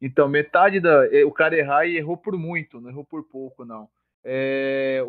Então, 0.00 0.28
metade 0.28 0.80
da 0.80 1.02
o 1.26 1.32
cara 1.32 1.56
errar 1.56 1.86
e 1.86 1.96
errou 1.96 2.16
por 2.16 2.36
muito, 2.36 2.80
não 2.80 2.90
errou 2.90 3.04
por 3.04 3.24
pouco 3.24 3.64
não. 3.64 3.88
É, 4.22 5.04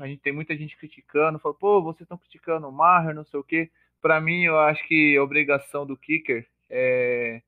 a 0.00 0.06
gente 0.06 0.20
tem 0.20 0.32
muita 0.32 0.56
gente 0.56 0.76
criticando, 0.76 1.38
fala, 1.38 1.54
pô, 1.54 1.82
vocês 1.82 2.02
estão 2.02 2.18
criticando 2.18 2.68
o 2.68 2.72
Maher, 2.72 3.14
não 3.14 3.24
sei 3.24 3.40
o 3.40 3.44
quê. 3.44 3.70
Para 4.02 4.20
mim, 4.20 4.42
eu 4.44 4.58
acho 4.58 4.86
que 4.86 5.16
a 5.16 5.22
obrigação 5.22 5.86
do 5.86 5.96
kicker 5.96 6.46
é 6.68 7.40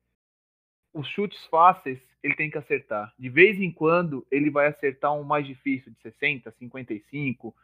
os 0.93 1.07
chutes 1.07 1.45
fáceis 1.45 1.99
ele 2.23 2.35
tem 2.35 2.49
que 2.49 2.57
acertar. 2.57 3.13
De 3.17 3.29
vez 3.29 3.59
em 3.59 3.71
quando, 3.71 4.25
ele 4.31 4.49
vai 4.49 4.67
acertar 4.67 5.13
um 5.13 5.23
mais 5.23 5.45
difícil, 5.45 5.91
de 5.91 6.01
60, 6.01 6.51
55, 6.51 7.55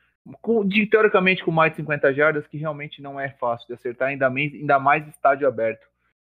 com, 0.42 0.66
de, 0.66 0.86
teoricamente 0.86 1.44
com 1.44 1.52
mais 1.52 1.72
de 1.72 1.78
50 1.78 2.13
jardas, 2.13 2.48
que 2.48 2.58
realmente 2.58 3.02
não 3.02 3.20
é 3.20 3.30
fácil 3.30 3.68
de 3.68 3.74
acertar, 3.74 4.10
ainda 4.10 4.30
mais, 4.30 4.54
ainda 4.54 4.80
mais 4.80 5.08
estádio 5.08 5.48
aberto. 5.48 5.88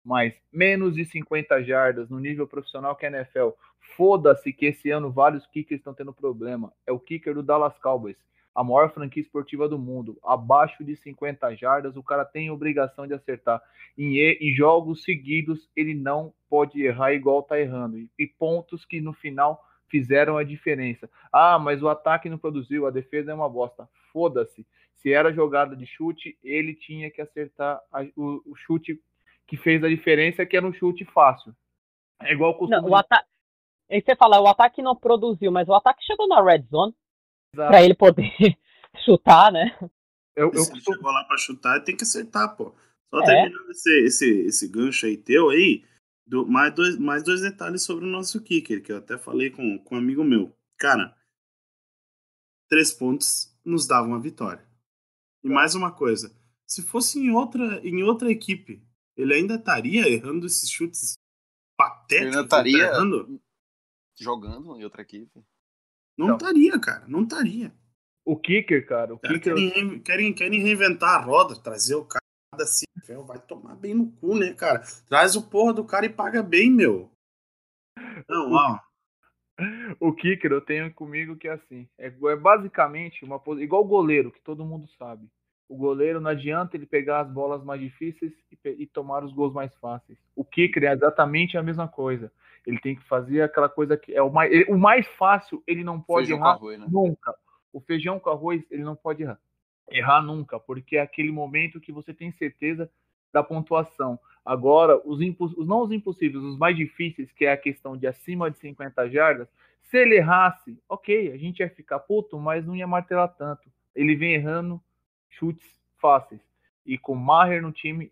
Mas 0.05 0.35
menos 0.53 0.94
de 0.94 1.05
50 1.05 1.62
jardas 1.64 2.09
no 2.11 2.18
nível 2.18 2.46
profissional 2.46 2.94
que 2.94 3.07
é 3.07 3.09
NFL. 3.09 3.50
Foda-se 3.96 4.53
que 4.53 4.66
esse 4.66 4.90
ano 4.90 5.11
vários 5.11 5.46
kickers 5.46 5.81
estão 5.81 5.94
tendo 5.94 6.12
problema. 6.12 6.72
É 6.87 6.92
o 6.92 6.98
kicker 6.98 7.35
do 7.35 7.42
Dallas 7.42 7.79
Cowboys 7.79 8.16
a 8.54 8.62
maior 8.62 8.92
franquia 8.92 9.20
esportiva 9.20 9.68
do 9.68 9.78
mundo, 9.78 10.16
abaixo 10.24 10.84
de 10.84 10.94
50 10.94 11.56
jardas, 11.56 11.96
o 11.96 12.02
cara 12.02 12.24
tem 12.24 12.50
obrigação 12.50 13.06
de 13.06 13.12
acertar. 13.12 13.60
Em, 13.98 14.18
em 14.18 14.54
jogos 14.54 15.02
seguidos, 15.02 15.68
ele 15.74 15.92
não 15.92 16.32
pode 16.48 16.80
errar 16.80 17.12
igual 17.12 17.42
tá 17.42 17.58
errando. 17.58 17.98
E, 17.98 18.08
e, 18.16 18.26
pontos 18.26 18.84
que 18.84 19.00
no 19.00 19.12
final 19.12 19.60
fizeram 19.88 20.38
a 20.38 20.44
diferença. 20.44 21.10
Ah, 21.32 21.58
mas 21.58 21.82
o 21.82 21.88
ataque 21.88 22.28
não 22.28 22.38
produziu, 22.38 22.86
a 22.86 22.90
defesa 22.90 23.32
é 23.32 23.34
uma 23.34 23.48
bosta. 23.48 23.88
Foda-se. 24.12 24.64
Se 24.94 25.12
era 25.12 25.32
jogada 25.32 25.74
de 25.74 25.84
chute, 25.84 26.38
ele 26.42 26.74
tinha 26.74 27.10
que 27.10 27.20
acertar 27.20 27.80
a, 27.92 28.02
o, 28.16 28.40
o, 28.46 28.54
chute 28.54 29.00
que 29.46 29.56
fez 29.56 29.82
a 29.82 29.88
diferença, 29.88 30.46
que 30.46 30.56
era 30.56 30.66
um 30.66 30.72
chute 30.72 31.04
fácil. 31.04 31.54
É 32.22 32.32
igual 32.32 32.56
o 32.58 32.68
Não, 32.68 32.84
o 32.84 32.94
ataque. 32.94 33.28
Você 33.90 34.16
fala, 34.16 34.40
o 34.40 34.46
ataque 34.46 34.80
não 34.80 34.96
produziu, 34.96 35.52
mas 35.52 35.68
o 35.68 35.74
ataque 35.74 36.02
chegou 36.02 36.26
na 36.26 36.42
red 36.42 36.62
zone 36.62 36.94
para 37.54 37.82
ele 37.82 37.94
poder 37.94 38.32
chutar, 39.04 39.52
né? 39.52 39.76
Eu, 40.36 40.50
eu 40.52 40.64
Se 40.64 40.80
chegou 40.80 41.10
lá 41.10 41.24
para 41.24 41.38
chutar, 41.38 41.82
tem 41.82 41.96
que 41.96 42.04
acertar, 42.04 42.56
pô. 42.56 42.74
Só 43.10 43.20
é. 43.22 43.26
terminando 43.26 43.70
esse, 43.70 44.04
esse, 44.04 44.40
esse 44.46 44.68
gancho 44.68 45.06
aí 45.06 45.16
teu 45.16 45.50
aí, 45.50 45.84
Do, 46.26 46.46
mais, 46.46 46.74
dois, 46.74 46.98
mais 46.98 47.22
dois 47.22 47.40
detalhes 47.40 47.82
sobre 47.82 48.04
o 48.04 48.10
nosso 48.10 48.42
kicker, 48.42 48.82
que 48.82 48.90
eu 48.90 48.98
até 48.98 49.16
falei 49.16 49.50
com, 49.50 49.78
com 49.78 49.94
um 49.94 49.98
amigo 49.98 50.24
meu. 50.24 50.56
Cara, 50.78 51.16
três 52.68 52.92
pontos 52.92 53.56
nos 53.64 53.86
davam 53.86 54.14
a 54.14 54.18
vitória. 54.18 54.66
E 55.42 55.48
mais 55.48 55.74
uma 55.74 55.92
coisa, 55.92 56.34
se 56.66 56.82
fosse 56.82 57.20
em 57.20 57.30
outra, 57.30 57.80
em 57.86 58.02
outra 58.02 58.30
equipe, 58.30 58.82
ele 59.16 59.34
ainda 59.34 59.54
estaria 59.54 60.08
errando 60.08 60.46
esses 60.46 60.68
chutes 60.68 61.14
patéticos. 61.76 62.26
Ele 62.26 62.36
ainda 62.36 62.40
estaria 62.42 62.78
tá 62.78 62.94
errando? 62.94 63.40
jogando 64.18 64.76
em 64.76 64.84
outra 64.84 65.02
equipe. 65.02 65.44
Não 66.16 66.29
Não. 66.29 66.37
estaria, 66.37 66.79
cara, 66.79 67.05
não 67.09 67.22
estaria. 67.22 67.72
O 68.24 68.37
kicker, 68.37 68.87
cara, 68.87 69.14
o 69.14 69.18
Cara, 69.18 69.35
kicker. 69.35 69.55
querem, 69.55 69.68
rein- 69.68 69.98
querem, 70.00 70.33
querem 70.33 70.61
reinventar 70.62 71.14
a 71.14 71.22
roda, 71.22 71.55
trazer 71.61 71.94
o 71.94 72.05
cara 72.05 72.22
da 72.57 72.64
CFL, 72.64 73.22
vai 73.22 73.38
tomar 73.38 73.74
bem 73.74 73.94
no 73.94 74.11
cu, 74.12 74.37
né, 74.38 74.55
cara? 74.55 74.83
Traz 75.09 75.37
o 75.37 75.48
porra 75.50 75.74
do 75.74 75.85
cara 75.85 76.07
e 76.07 76.09
paga 76.11 76.42
bem, 76.42 76.70
meu. 76.70 77.11
Não, 78.29 78.53
ó. 78.53 78.79
O 80.00 80.12
kicker 80.12 80.50
eu 80.50 80.61
tenho 80.61 80.92
comigo 80.92 81.37
que 81.37 81.46
é 81.46 81.53
assim. 81.53 81.88
É, 81.96 82.07
é 82.07 82.37
basicamente 82.37 83.24
uma 83.24 83.40
igual 83.61 83.83
o 83.83 83.87
goleiro, 83.87 84.33
que 84.33 84.40
todo 84.40 84.64
mundo 84.64 84.88
sabe. 84.98 85.29
O 85.68 85.77
goleiro 85.77 86.20
não 86.20 86.31
adianta 86.31 86.77
ele 86.77 86.87
pegar 86.87 87.20
as 87.20 87.31
bolas 87.31 87.62
mais 87.62 87.81
difíceis 87.81 88.33
e, 88.50 88.68
e 88.83 88.87
tomar 88.87 89.22
os 89.24 89.33
gols 89.33 89.53
mais 89.55 89.72
fáceis. 89.77 90.18
O 90.35 90.44
kicker 90.44 90.83
é 90.83 90.92
exatamente 90.92 91.57
a 91.57 91.62
mesma 91.62 91.87
coisa. 91.87 92.33
Ele 92.66 92.79
tem 92.79 92.96
que 92.96 93.05
fazer 93.05 93.42
aquela 93.42 93.68
coisa 93.68 93.96
que 93.96 94.14
é 94.14 94.22
o 94.22 94.31
mais, 94.33 94.53
ele- 94.53 94.70
o 94.72 94.79
mais 94.79 95.07
fácil, 95.07 95.62
ele 95.66 95.85
não 95.85 96.00
pode 96.00 96.27
Feijão 96.27 96.38
errar 96.38 96.53
arroz, 96.55 96.79
né? 96.79 96.87
nunca. 96.88 97.35
O 97.72 97.81
feijão 97.81 98.18
com 98.20 98.31
arroz, 98.31 98.62
ele 98.70 98.83
não 98.85 98.94
pode 98.94 99.22
errar. 99.22 99.38
Errar 99.90 100.22
nunca, 100.22 100.59
porque 100.59 100.96
é 100.96 101.00
aquele 101.00 101.31
momento 101.31 101.81
que 101.81 101.92
você 101.92 102.14
tem 102.14 102.33
certeza 102.33 102.90
da 103.33 103.42
pontuação. 103.42 104.18
Agora, 104.44 105.00
os, 105.05 105.18
os 105.57 105.66
não 105.66 105.83
os 105.83 105.90
impossíveis, 105.92 106.42
os 106.42 106.57
mais 106.57 106.77
difíceis, 106.77 107.33
que 107.33 107.44
é 107.44 107.53
a 107.53 107.57
questão 107.57 107.96
de 107.96 108.07
acima 108.07 108.50
de 108.50 108.59
50 108.59 109.09
jardas, 109.11 109.48
se 109.83 109.98
ele 109.98 110.16
errasse, 110.16 110.79
ok, 110.88 111.33
a 111.33 111.37
gente 111.37 111.61
ia 111.61 111.68
ficar 111.68 111.98
puto, 111.98 112.38
mas 112.38 112.64
não 112.64 112.74
ia 112.77 112.87
martelar 112.87 113.29
tanto. 113.29 113.68
Ele 113.94 114.14
vem 114.14 114.35
errando 114.35 114.81
chutes 115.31 115.66
fáceis. 115.98 116.40
E 116.87 116.96
com 116.98 117.12
o 117.12 117.16
Maher 117.16 117.62
no 117.62 117.72
time, 117.72 118.11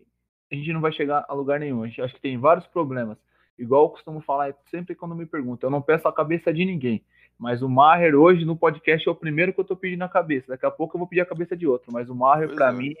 a 0.51 0.55
gente 0.55 0.73
não 0.73 0.81
vai 0.81 0.91
chegar 0.91 1.25
a 1.27 1.33
lugar 1.33 1.59
nenhum. 1.59 1.83
A 1.83 1.87
gente 1.87 2.01
acho 2.01 2.13
que 2.15 2.21
tem 2.21 2.37
vários 2.37 2.67
problemas. 2.67 3.17
Igual 3.57 3.83
eu 3.85 3.89
costumo 3.89 4.21
falar 4.21 4.53
sempre 4.71 4.95
quando 4.95 5.15
me 5.15 5.25
perguntam, 5.25 5.67
eu 5.67 5.71
não 5.71 5.81
peço 5.81 6.07
a 6.07 6.13
cabeça 6.13 6.53
de 6.53 6.65
ninguém. 6.65 7.03
Mas 7.37 7.61
o 7.61 7.69
Maher 7.69 8.15
hoje 8.15 8.45
no 8.45 8.55
podcast 8.55 9.07
é 9.07 9.11
o 9.11 9.15
primeiro 9.15 9.53
que 9.53 9.59
eu 9.59 9.65
tô 9.65 9.75
pedindo 9.75 10.03
a 10.03 10.09
cabeça. 10.09 10.47
Daqui 10.49 10.65
a 10.65 10.71
pouco 10.71 10.95
eu 10.95 10.99
vou 10.99 11.07
pedir 11.07 11.21
a 11.21 11.25
cabeça 11.25 11.55
de 11.57 11.67
outro. 11.67 11.91
Mas 11.91 12.09
o 12.09 12.15
Maher, 12.15 12.53
pra 12.53 12.69
é. 12.69 12.71
mim, 12.71 12.93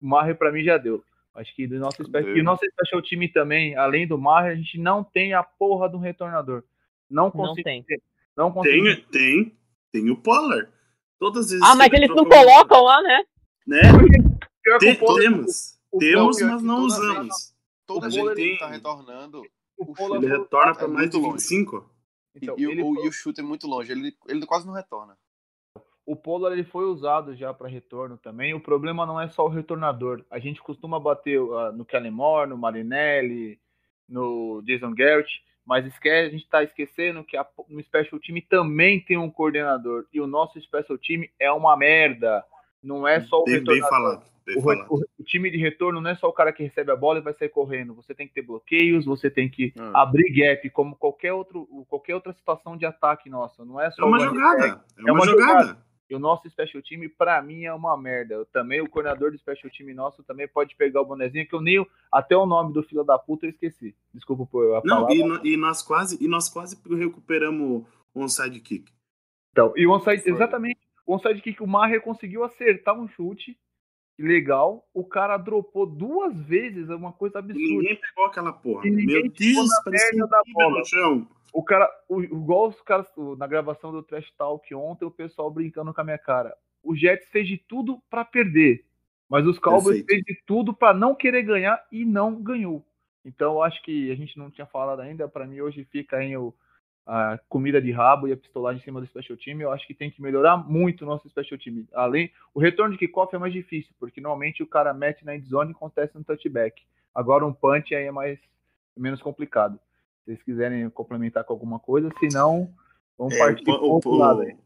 o 0.00 0.06
Maher 0.06 0.36
pra 0.36 0.50
mim 0.52 0.62
já 0.62 0.76
deu. 0.78 1.02
Acho 1.34 1.54
que 1.54 1.66
do 1.66 1.78
nosso, 1.78 2.02
e 2.02 2.40
o 2.40 2.44
nosso 2.44 2.64
special 2.64 3.02
time 3.02 3.28
também, 3.28 3.74
além 3.76 4.06
do 4.06 4.16
Maher, 4.16 4.52
a 4.52 4.54
gente 4.54 4.78
não 4.78 5.02
tem 5.02 5.34
a 5.34 5.42
porra 5.42 5.88
do 5.88 5.98
retornador. 5.98 6.62
Não 7.10 7.24
Não 7.24 7.30
consigo. 7.30 7.64
tem. 7.64 7.84
Não 8.36 8.52
consigo. 8.52 8.84
Tem, 8.84 9.04
tem, 9.10 9.52
tem 9.92 10.10
o 10.10 10.16
Pollard. 10.16 10.68
Todas 11.18 11.46
as 11.46 11.50
vezes 11.52 11.66
Ah, 11.66 11.74
mas 11.74 11.88
ele 11.92 12.04
eles 12.04 12.16
não 12.16 12.24
colocam 12.24 12.82
lá, 12.82 13.02
né? 13.02 13.24
Né? 13.66 13.80
Pior 14.62 14.78
que 14.78 14.94
Tem- 14.94 14.98
o 15.08 15.14
temos. 15.16 15.78
o 15.92 15.98
Temos, 15.98 16.36
Pollard 16.38 16.54
mas 16.54 16.62
não 16.62 16.84
usamos. 16.84 17.54
Toda 17.86 18.06
ele 18.06 18.14
que 18.14 18.20
ele 18.20 18.34
tem- 18.34 18.58
tá 18.58 18.68
retornando, 18.68 19.42
o 19.78 19.90
o 19.90 19.94
Pollard 19.94 20.24
Ele 20.26 20.36
retorna 20.36 20.74
para 20.74 20.84
é 20.84 20.88
mais 20.88 21.10
de 21.10 21.16
muito 21.16 21.26
longe. 21.28 21.42
25. 21.44 21.90
Então, 22.36 22.54
e, 22.58 22.62
e 22.62 22.64
ele 22.66 22.82
o, 22.82 22.94
foi- 22.94 23.04
e 23.04 23.08
o 23.08 23.12
chute 23.12 23.40
é 23.40 23.44
muito 23.44 23.66
longe. 23.66 23.92
Ele, 23.92 24.12
ele 24.28 24.46
quase 24.46 24.66
não 24.66 24.74
retorna. 24.74 25.16
o 26.06 26.14
Pollard 26.16 26.58
ele 26.58 26.68
foi 26.68 26.84
usado 26.84 27.34
já 27.34 27.52
para 27.54 27.68
retorno 27.68 28.16
também. 28.18 28.54
O 28.54 28.60
problema 28.60 29.06
não 29.06 29.20
é 29.20 29.28
só 29.28 29.44
o 29.46 29.48
retornador. 29.48 30.24
A 30.30 30.38
gente 30.38 30.60
costuma 30.62 30.98
bater 31.00 31.40
ah, 31.40 31.72
no 31.72 31.84
Kellen 31.84 32.10
Moore, 32.10 32.50
no 32.50 32.58
Marinelli, 32.58 33.58
no 34.08 34.60
Jason 34.66 34.92
Garrett, 34.94 35.30
mas 35.64 35.86
esquece, 35.86 36.28
a 36.28 36.30
gente 36.30 36.44
está 36.44 36.62
esquecendo 36.62 37.24
que 37.24 37.36
a- 37.36 37.46
no 37.68 37.82
Special 37.82 38.20
Team 38.20 38.40
também 38.50 39.00
tem 39.00 39.16
um 39.16 39.30
coordenador. 39.30 40.06
E 40.12 40.20
o 40.20 40.26
nosso 40.26 40.60
Special 40.60 40.98
Team 40.98 41.24
é 41.38 41.50
uma 41.52 41.76
merda. 41.76 42.44
Não 42.82 43.08
é 43.08 43.20
só 43.20 43.40
o 43.40 43.44
Bem, 43.44 43.54
retornador. 43.54 43.80
Bem 43.80 43.90
falado. 43.90 44.33
O- 44.56 45.00
o 45.18 45.24
time 45.24 45.50
de 45.50 45.56
retorno 45.58 46.00
não 46.00 46.10
é 46.10 46.14
só 46.16 46.28
o 46.28 46.32
cara 46.32 46.52
que 46.52 46.62
recebe 46.62 46.90
a 46.90 46.96
bola 46.96 47.18
e 47.18 47.22
vai 47.22 47.32
sair 47.34 47.48
correndo. 47.48 47.94
Você 47.94 48.14
tem 48.14 48.26
que 48.28 48.34
ter 48.34 48.42
bloqueios, 48.42 49.04
você 49.04 49.30
tem 49.30 49.48
que 49.48 49.72
Ah. 49.78 50.02
abrir 50.02 50.30
gap, 50.32 50.68
como 50.70 50.96
qualquer, 50.96 51.32
outro, 51.32 51.66
qualquer 51.88 52.14
outra 52.14 52.32
situação 52.32 52.76
de 52.76 52.84
ataque 52.84 53.30
nossa. 53.30 53.64
Não 53.64 53.80
é 53.80 53.90
só 53.90 54.02
É 54.02 54.06
uma 54.06 54.20
jogada. 54.20 54.58
back. 54.58 54.80
É 54.98 55.02
uma 55.12 55.12
uma 55.12 55.26
jogada. 55.26 55.84
E 56.10 56.14
o 56.14 56.18
nosso 56.18 56.48
special 56.50 56.82
time, 56.82 57.08
pra 57.08 57.40
mim, 57.40 57.64
é 57.64 57.72
uma 57.72 57.96
merda. 57.96 58.34
Eu 58.34 58.44
também, 58.44 58.80
o 58.82 58.88
coordenador 58.88 59.30
do 59.30 59.38
special 59.38 59.70
time 59.70 59.94
nosso 59.94 60.22
também 60.22 60.46
pode 60.46 60.76
pegar 60.76 61.00
o 61.00 61.06
bonezinho, 61.06 61.48
que 61.48 61.54
eu 61.54 61.62
nem. 61.62 61.84
Até 62.12 62.36
o 62.36 62.44
nome 62.44 62.74
do 62.74 62.82
filho 62.82 63.02
da 63.02 63.18
puta 63.18 63.46
eu 63.46 63.50
esqueci. 63.50 63.96
Desculpa 64.12 64.44
por 64.44 64.74
a 64.76 64.82
Não, 64.84 65.08
e, 65.10 65.24
no- 65.24 65.40
e 65.46 65.56
nós 65.56 65.80
quase, 65.82 66.22
e 66.22 66.28
nós 66.28 66.50
quase 66.50 66.76
recuperamos 66.94 67.86
o 68.14 68.20
onside 68.22 68.60
kick. 68.60 68.92
Então, 69.52 69.72
e 69.76 69.86
o 69.86 69.92
onside, 69.92 70.22
exatamente. 70.28 70.78
O 71.06 71.14
onside 71.14 71.40
kick, 71.40 71.62
o 71.62 71.66
Maher 71.66 72.02
conseguiu 72.02 72.44
acertar 72.44 72.94
um 72.98 73.08
chute 73.08 73.56
legal. 74.18 74.86
O 74.94 75.04
cara 75.04 75.36
dropou 75.36 75.86
duas 75.86 76.34
vezes, 76.46 76.88
é 76.90 76.94
uma 76.94 77.12
coisa 77.12 77.38
E 77.38 77.40
absurda. 77.40 77.60
ninguém 77.60 77.96
pegou 78.00 78.26
aquela 78.26 78.52
porra. 78.52 78.86
E 78.86 78.90
ninguém 78.90 79.22
Meu 79.22 79.30
Deus, 79.32 79.68
parecia 79.84 80.26
da 80.26 80.42
bola. 80.52 80.78
no 80.78 80.84
chão. 80.86 81.28
O 81.52 81.62
cara, 81.62 81.88
o, 82.08 82.20
igual 82.22 82.68
os 82.68 82.80
caras, 82.82 83.06
na 83.38 83.46
gravação 83.46 83.92
do 83.92 84.02
Trash 84.02 84.30
Talk 84.36 84.74
ontem, 84.74 85.04
o 85.04 85.10
pessoal 85.10 85.50
brincando 85.50 85.94
com 85.94 86.00
a 86.00 86.04
minha 86.04 86.18
cara. 86.18 86.56
O 86.82 86.96
Jets 86.96 87.28
fez 87.30 87.46
de 87.46 87.56
tudo 87.56 87.98
pra 88.10 88.24
perder, 88.24 88.84
mas 89.28 89.46
os 89.46 89.58
Cowboys 89.58 90.02
Perfeito. 90.02 90.24
fez 90.26 90.38
de 90.38 90.42
tudo 90.44 90.74
pra 90.74 90.92
não 90.92 91.14
querer 91.14 91.42
ganhar 91.42 91.80
e 91.92 92.04
não 92.04 92.42
ganhou. 92.42 92.84
Então 93.24 93.54
eu 93.54 93.62
acho 93.62 93.80
que 93.82 94.10
a 94.10 94.14
gente 94.16 94.36
não 94.36 94.50
tinha 94.50 94.66
falado 94.66 95.00
ainda, 95.00 95.26
Pra 95.28 95.46
mim 95.46 95.60
hoje 95.60 95.84
fica 95.90 96.16
aí 96.18 96.36
o, 96.36 96.52
a 97.06 97.38
comida 97.48 97.80
de 97.82 97.90
rabo 97.92 98.26
e 98.26 98.32
a 98.32 98.36
pistolagem 98.36 98.80
em 98.80 98.84
cima 98.84 99.00
do 99.00 99.06
special 99.06 99.36
team. 99.36 99.60
Eu 99.60 99.70
acho 99.70 99.86
que 99.86 99.94
tem 99.94 100.10
que 100.10 100.22
melhorar 100.22 100.56
muito 100.56 101.02
o 101.02 101.06
nosso 101.06 101.28
special 101.28 101.58
team. 101.58 101.84
Além, 101.92 102.32
o 102.54 102.60
retorno 102.60 102.92
de 102.92 102.98
kickoff 102.98 103.34
é 103.34 103.38
mais 103.38 103.52
difícil, 103.52 103.92
porque 104.00 104.20
normalmente 104.20 104.62
o 104.62 104.66
cara 104.66 104.94
mete 104.94 105.24
na 105.24 105.36
endzone 105.36 105.70
e 105.72 105.74
acontece 105.74 106.14
no 106.16 106.24
touchback. 106.24 106.82
Agora 107.14 107.46
um 107.46 107.52
punch 107.52 107.94
aí 107.94 108.04
é 108.06 108.10
mais 108.12 108.38
menos 108.96 109.20
complicado. 109.20 109.78
Se 110.20 110.26
vocês 110.26 110.42
quiserem 110.42 110.88
complementar 110.90 111.44
com 111.44 111.52
alguma 111.52 111.78
coisa, 111.78 112.08
se 112.18 112.28
não, 112.32 112.72
vamos 113.18 113.34
É, 113.34 113.38
partir 113.38 113.62
o, 113.62 113.64
pro 113.78 113.86
o- 113.86 113.90
outro 113.92 114.14
lado 114.14 114.40
aí. 114.40 114.56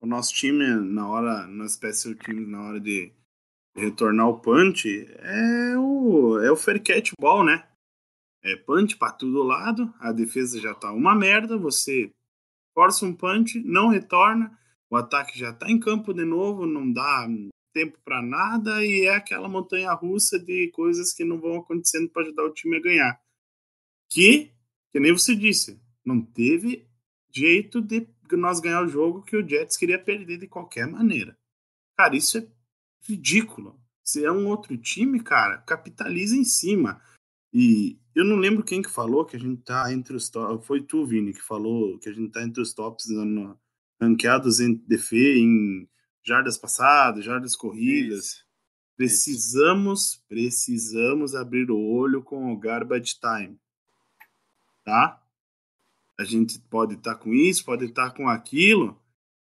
o 0.00 0.06
nosso 0.06 0.32
time, 0.32 0.64
na 0.76 1.08
hora, 1.08 1.46
no 1.46 1.68
special 1.68 2.14
team, 2.14 2.40
na 2.46 2.62
hora 2.62 2.80
de 2.80 3.12
retornar 3.74 4.28
o 4.28 4.38
punch, 4.38 4.88
é 5.18 5.76
o, 5.76 6.38
é 6.40 6.50
o 6.50 6.56
fair 6.56 6.82
catch 6.82 7.12
ball, 7.20 7.44
né? 7.44 7.64
É 8.42 8.56
punch 8.56 8.96
pra 8.96 9.12
todo 9.12 9.42
lado, 9.42 9.92
a 9.98 10.12
defesa 10.12 10.58
já 10.60 10.74
tá 10.74 10.92
uma 10.92 11.14
merda, 11.14 11.58
você 11.58 12.12
força 12.74 13.04
um 13.04 13.14
punch, 13.14 13.60
não 13.60 13.88
retorna, 13.88 14.58
o 14.88 14.96
ataque 14.96 15.38
já 15.38 15.52
tá 15.52 15.70
em 15.70 15.78
campo 15.78 16.14
de 16.14 16.24
novo, 16.24 16.66
não 16.66 16.90
dá 16.90 17.28
tempo 17.72 17.98
pra 18.04 18.22
nada 18.22 18.84
e 18.84 19.06
é 19.06 19.14
aquela 19.14 19.48
montanha 19.48 19.92
russa 19.92 20.38
de 20.38 20.70
coisas 20.72 21.12
que 21.12 21.24
não 21.24 21.40
vão 21.40 21.58
acontecendo 21.58 22.08
pra 22.08 22.22
ajudar 22.22 22.44
o 22.44 22.52
time 22.52 22.76
a 22.76 22.80
ganhar. 22.80 23.20
Que, 24.10 24.52
que 24.90 24.98
nem 24.98 25.12
você 25.12 25.36
disse, 25.36 25.80
não 26.04 26.20
teve 26.20 26.88
jeito 27.32 27.80
de 27.80 28.08
nós 28.32 28.60
ganhar 28.60 28.82
o 28.82 28.88
jogo 28.88 29.22
que 29.22 29.36
o 29.36 29.48
Jets 29.48 29.76
queria 29.76 29.98
perder 29.98 30.38
de 30.38 30.48
qualquer 30.48 30.86
maneira. 30.86 31.36
Cara, 31.96 32.16
isso 32.16 32.38
é 32.38 32.48
ridículo. 33.02 33.80
Se 34.02 34.24
é 34.24 34.32
um 34.32 34.48
outro 34.48 34.76
time, 34.76 35.22
cara, 35.22 35.58
capitaliza 35.58 36.36
em 36.36 36.44
cima. 36.44 37.00
E 37.52 37.99
eu 38.14 38.24
não 38.24 38.36
lembro 38.36 38.64
quem 38.64 38.82
que 38.82 38.90
falou 38.90 39.24
que 39.24 39.36
a 39.36 39.38
gente 39.38 39.62
tá 39.62 39.92
entre 39.92 40.16
os 40.16 40.28
tops. 40.28 40.66
Foi 40.66 40.82
tu, 40.82 41.06
Vini, 41.06 41.32
que 41.32 41.42
falou 41.42 41.98
que 41.98 42.08
a 42.08 42.12
gente 42.12 42.32
tá 42.32 42.42
entre 42.42 42.60
os 42.60 42.74
tops 42.74 43.08
no, 43.08 43.58
ranqueados 44.00 44.60
em 44.60 44.74
DF, 44.74 45.16
em 45.16 45.88
jardas 46.22 46.58
passadas, 46.58 47.24
jardas 47.24 47.54
corridas. 47.54 48.24
Isso. 48.24 48.50
Precisamos, 48.96 50.22
precisamos 50.28 51.34
abrir 51.34 51.70
o 51.70 51.78
olho 51.78 52.22
com 52.22 52.52
o 52.52 52.58
garbage 52.58 53.18
time. 53.18 53.58
Tá? 54.84 55.22
A 56.18 56.24
gente 56.24 56.58
pode 56.58 56.94
estar 56.94 57.14
com 57.14 57.32
isso, 57.32 57.64
pode 57.64 57.86
estar 57.86 58.10
com 58.10 58.28
aquilo, 58.28 59.00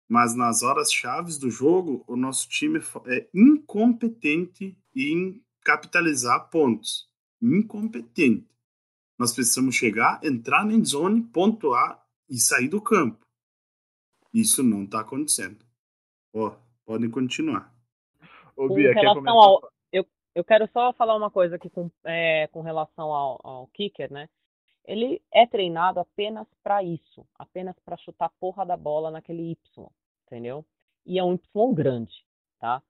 mas 0.06 0.34
nas 0.34 0.62
horas 0.62 0.92
chaves 0.92 1.38
do 1.38 1.50
jogo, 1.50 2.04
o 2.06 2.16
nosso 2.16 2.48
time 2.48 2.78
é 3.06 3.26
incompetente 3.32 4.76
em 4.94 5.42
capitalizar 5.62 6.50
pontos. 6.50 7.07
Incompetente. 7.40 8.46
Nós 9.18 9.32
precisamos 9.34 9.74
chegar, 9.74 10.20
entrar 10.24 10.64
na 10.64 10.82
zone, 10.84 11.22
pontuar 11.22 12.04
e 12.28 12.38
sair 12.38 12.68
do 12.68 12.80
campo. 12.80 13.26
Isso 14.32 14.62
não 14.62 14.84
está 14.84 15.00
acontecendo. 15.00 15.64
Ó, 16.34 16.54
podem 16.84 17.10
continuar. 17.10 17.74
Ô, 18.56 18.68
Com 18.68 18.74
Bia, 18.74 18.92
quer 18.94 19.00
relação 19.00 19.24
comentar? 19.24 19.34
ao- 19.34 19.72
Eu 20.34 20.44
quero 20.44 20.68
só 20.72 20.92
falar 20.92 21.16
uma 21.16 21.32
coisa 21.32 21.56
aqui 21.56 21.68
com, 21.68 21.90
é, 22.04 22.46
com 22.48 22.60
relação 22.60 23.12
ao, 23.12 23.40
ao 23.42 23.66
kicker, 23.68 24.12
né? 24.12 24.28
Ele 24.84 25.20
é 25.32 25.44
treinado 25.44 25.98
apenas 25.98 26.46
para 26.62 26.80
isso, 26.80 27.26
apenas 27.34 27.76
para 27.80 27.96
chutar 27.96 28.26
a 28.26 28.32
porra 28.38 28.64
da 28.64 28.76
bola 28.76 29.10
naquele 29.10 29.50
Y, 29.50 29.88
entendeu? 30.26 30.64
E 31.04 31.18
é 31.18 31.24
um 31.24 31.34
Y 31.34 31.74
grande, 31.74 32.24
tá? 32.60 32.80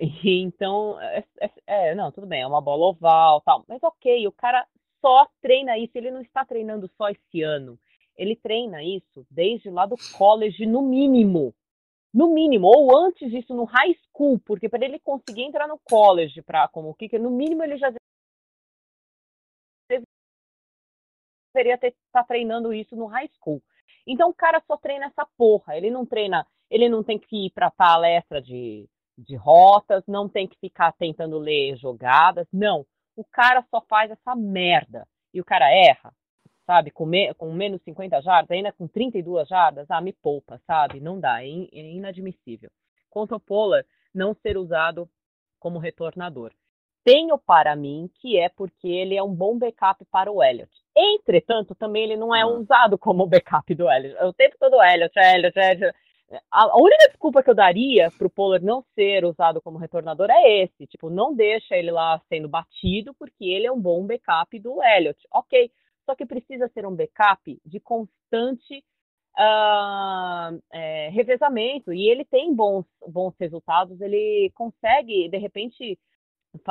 E 0.00 0.06
então, 0.42 0.98
é, 1.00 1.24
é- 1.40 1.90
é, 1.90 1.94
não, 1.94 2.10
tudo 2.10 2.26
bem, 2.26 2.40
é 2.42 2.46
uma 2.46 2.60
bola 2.60 2.86
oval, 2.86 3.40
tal, 3.42 3.64
mas 3.68 3.82
ok, 3.82 4.26
o 4.26 4.32
cara 4.32 4.66
só 5.00 5.26
treina 5.42 5.78
isso, 5.78 5.96
ele 5.96 6.10
não 6.10 6.20
está 6.22 6.44
treinando 6.44 6.88
só 6.96 7.08
esse 7.10 7.42
ano. 7.42 7.78
Ele 8.16 8.36
treina 8.36 8.82
isso 8.82 9.26
desde 9.30 9.70
lá 9.70 9.86
do 9.86 9.96
college, 10.16 10.66
no 10.66 10.82
mínimo. 10.82 11.54
No 12.12 12.34
mínimo, 12.34 12.66
ou 12.66 12.96
antes 12.96 13.30
disso, 13.30 13.54
no 13.54 13.64
high 13.64 13.94
school, 14.06 14.38
porque 14.40 14.68
para 14.68 14.84
ele 14.84 14.98
conseguir 15.00 15.42
entrar 15.42 15.68
no 15.68 15.78
college 15.84 16.42
para 16.42 16.68
como 16.68 16.94
kicker, 16.94 17.20
no 17.22 17.30
mínimo 17.30 17.62
ele 17.62 17.78
já 17.78 17.92
deveria 21.54 21.74
estar 21.74 21.92
tá 22.12 22.24
treinando 22.24 22.72
isso 22.74 22.96
no 22.96 23.06
high 23.06 23.28
school. 23.38 23.62
Então 24.06 24.30
o 24.30 24.34
cara 24.34 24.62
só 24.66 24.76
treina 24.76 25.06
essa 25.06 25.26
porra. 25.36 25.76
Ele 25.76 25.90
não 25.90 26.04
treina, 26.04 26.46
ele 26.70 26.88
não 26.88 27.02
tem 27.04 27.18
que 27.18 27.46
ir 27.46 27.50
para 27.50 27.70
palestra 27.70 28.40
de, 28.42 28.88
de 29.24 29.36
rotas, 29.36 30.04
não 30.06 30.28
tem 30.28 30.46
que 30.46 30.58
ficar 30.58 30.92
tentando 30.92 31.38
ler 31.38 31.76
jogadas. 31.76 32.46
Não. 32.52 32.86
O 33.16 33.24
cara 33.24 33.64
só 33.70 33.80
faz 33.88 34.10
essa 34.10 34.34
merda. 34.34 35.06
E 35.32 35.40
o 35.40 35.44
cara 35.44 35.70
erra, 35.70 36.12
sabe? 36.66 36.90
Com, 36.90 37.06
me, 37.06 37.32
com 37.34 37.52
menos 37.52 37.82
50 37.82 38.20
jardas, 38.20 38.50
ainda 38.50 38.72
com 38.72 38.88
32 38.88 39.48
jardas, 39.48 39.90
ah, 39.90 40.00
me 40.00 40.12
poupa, 40.12 40.60
sabe? 40.66 41.00
Não 41.00 41.20
dá, 41.20 41.42
é, 41.42 41.46
in, 41.46 41.68
é 41.72 41.92
inadmissível. 41.92 42.70
Quanto 43.08 43.34
ao 43.34 43.40
Pollard 43.40 43.86
não 44.14 44.34
ser 44.34 44.56
usado 44.56 45.08
como 45.58 45.78
retornador. 45.78 46.52
Tenho 47.04 47.38
para 47.38 47.74
mim 47.74 48.10
que 48.20 48.38
é 48.38 48.48
porque 48.48 48.88
ele 48.88 49.16
é 49.16 49.22
um 49.22 49.34
bom 49.34 49.58
backup 49.58 50.04
para 50.06 50.30
o 50.30 50.42
Elliott. 50.42 50.70
Entretanto, 50.96 51.74
também 51.74 52.04
ele 52.04 52.16
não 52.16 52.34
é 52.34 52.44
uhum. 52.44 52.60
usado 52.60 52.98
como 52.98 53.26
backup 53.26 53.74
do 53.74 53.90
Elliott. 53.90 54.22
O 54.24 54.32
tempo 54.32 54.56
todo 54.58 54.82
Elliott, 54.82 55.18
Elliott, 55.18 55.58
Elliott. 55.58 55.96
A 56.50 56.76
única 56.76 57.08
desculpa 57.08 57.42
que 57.42 57.50
eu 57.50 57.54
daria 57.54 58.10
para 58.16 58.26
o 58.26 58.30
Pollard 58.30 58.64
não 58.64 58.84
ser 58.94 59.24
usado 59.24 59.60
como 59.60 59.78
retornador 59.78 60.30
é 60.30 60.62
esse. 60.62 60.86
Tipo, 60.86 61.10
não 61.10 61.34
deixa 61.34 61.76
ele 61.76 61.90
lá 61.90 62.20
sendo 62.28 62.48
batido, 62.48 63.12
porque 63.14 63.44
ele 63.44 63.66
é 63.66 63.72
um 63.72 63.80
bom 63.80 64.06
backup 64.06 64.56
do 64.60 64.82
Elliott. 64.82 65.18
Ok. 65.32 65.72
Só 66.06 66.14
que 66.14 66.24
precisa 66.24 66.68
ser 66.68 66.86
um 66.86 66.94
backup 66.94 67.60
de 67.64 67.80
constante 67.80 68.84
uh, 69.38 70.60
é, 70.72 71.08
revezamento. 71.10 71.92
E 71.92 72.08
ele 72.08 72.24
tem 72.24 72.54
bons, 72.54 72.84
bons 73.08 73.34
resultados. 73.38 74.00
Ele 74.00 74.52
consegue, 74.54 75.28
de 75.28 75.38
repente, 75.38 75.98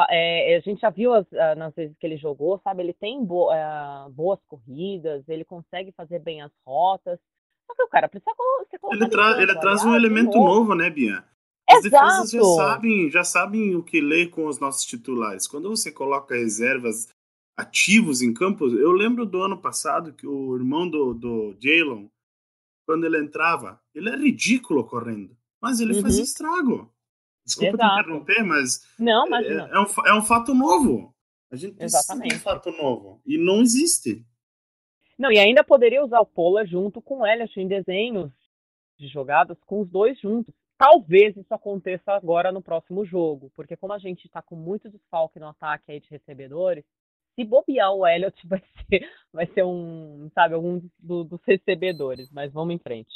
é, 0.10 0.56
a 0.56 0.60
gente 0.62 0.82
já 0.82 0.89
viu 0.89 1.13
as, 1.13 1.26
uh, 1.32 1.56
nas 1.58 1.74
vezes 1.76 1.98
que 1.98 2.08
ele 2.08 2.17
jogou, 2.17 2.60
sabe? 2.63 2.84
Ele 2.84 2.93
tem 2.93 3.24
bo 3.24 3.52
uh, 3.52 4.10
boas 4.12 4.39
corridas, 4.48 5.28
ele 5.28 5.43
consegue 5.43 5.91
fazer 5.91 6.19
bem 6.19 6.41
as 6.41 6.52
rotas. 6.65 7.19
O 7.77 7.88
cara 7.88 8.08
precisa 8.08 8.32
ser 8.69 8.79
Ele, 8.91 9.10
tra 9.10 9.41
ele 9.41 9.60
traz 9.60 9.84
um 9.84 9.95
elemento 9.95 10.38
novo. 10.38 10.60
novo, 10.60 10.75
né, 10.75 10.89
Bia? 10.89 11.23
As 11.69 11.86
Exato. 11.86 12.05
defesas 12.05 12.32
já 12.32 12.43
sabem, 12.43 13.12
já 13.12 13.23
sabem 13.23 13.75
o 13.75 13.84
que 13.84 14.01
ler 14.01 14.29
com 14.29 14.47
os 14.47 14.60
nossos 14.60 14.84
titulares. 14.86 15.47
Quando 15.47 15.69
você 15.69 15.91
coloca 15.91 16.36
reservas 16.36 17.08
ativos 17.55 18.21
em 18.21 18.34
campo, 18.34 18.67
eu 18.67 18.91
lembro 18.91 19.25
do 19.25 19.41
ano 19.41 19.58
passado 19.58 20.13
que 20.13 20.25
o 20.25 20.55
irmão 20.55 20.89
do, 20.89 21.13
do 21.13 21.55
Jalen, 21.60 22.10
quando 22.88 23.05
ele 23.05 23.19
entrava, 23.19 23.79
ele 23.93 24.10
é 24.10 24.15
ridículo 24.15 24.84
correndo, 24.84 25.38
mas 25.62 25.79
ele 25.79 25.95
uhum. 25.95 26.01
fazia 26.01 26.23
estrago. 26.23 26.91
Desculpa 27.45 27.75
Exato. 27.75 27.95
te 27.95 28.01
interromper, 28.01 28.43
mas. 28.43 28.86
Não, 28.97 29.29
mas 29.29 29.45
é, 29.45 29.53
é, 29.53 29.79
um, 29.79 29.86
é 30.08 30.13
um 30.13 30.21
fato 30.21 30.53
novo. 30.53 31.13
A 31.51 31.55
gente 31.55 31.75
precisa 31.75 31.99
Exatamente. 31.99 32.29
de 32.29 32.36
um 32.36 32.39
fato 32.39 32.71
novo. 32.71 33.21
E 33.25 33.38
não 33.38 33.62
existe. 33.62 34.25
Não, 35.19 35.29
e 35.29 35.38
ainda 35.38 35.65
poderia 35.65 36.01
usar 36.01 36.21
o 36.21 36.25
Pola 36.25 36.65
junto 36.65 37.01
com 37.01 37.19
o 37.19 37.27
Elliot 37.27 37.60
em 37.60 37.67
desenhos 37.67 38.32
de 38.97 39.10
jogadas 39.10 39.62
com 39.65 39.82
os 39.82 39.89
dois 39.89 40.17
juntos. 40.17 40.55
Talvez 40.77 41.36
isso 41.36 41.53
aconteça 41.53 42.13
agora 42.13 42.53
no 42.53 42.62
próximo 42.62 43.03
jogo, 43.03 43.51
porque 43.53 43.75
como 43.75 43.91
a 43.91 43.99
gente 43.99 44.25
está 44.25 44.41
com 44.41 44.55
muito 44.55 44.89
desfalque 44.89 45.38
no 45.38 45.49
ataque 45.49 45.91
aí 45.91 45.99
de 45.99 46.10
recebedores, 46.10 46.86
se 47.36 47.43
bobear 47.43 47.93
o 47.93 48.08
Elliot 48.08 48.34
vai 48.47 48.63
ser, 48.89 49.10
vai 49.34 49.45
ser 49.47 49.63
um, 49.65 50.29
sabe, 50.34 50.55
algum 50.55 50.82
do, 50.97 51.25
dos 51.25 51.41
recebedores, 51.45 52.32
mas 52.32 52.53
vamos 52.53 52.73
em 52.75 52.79
frente. 52.79 53.12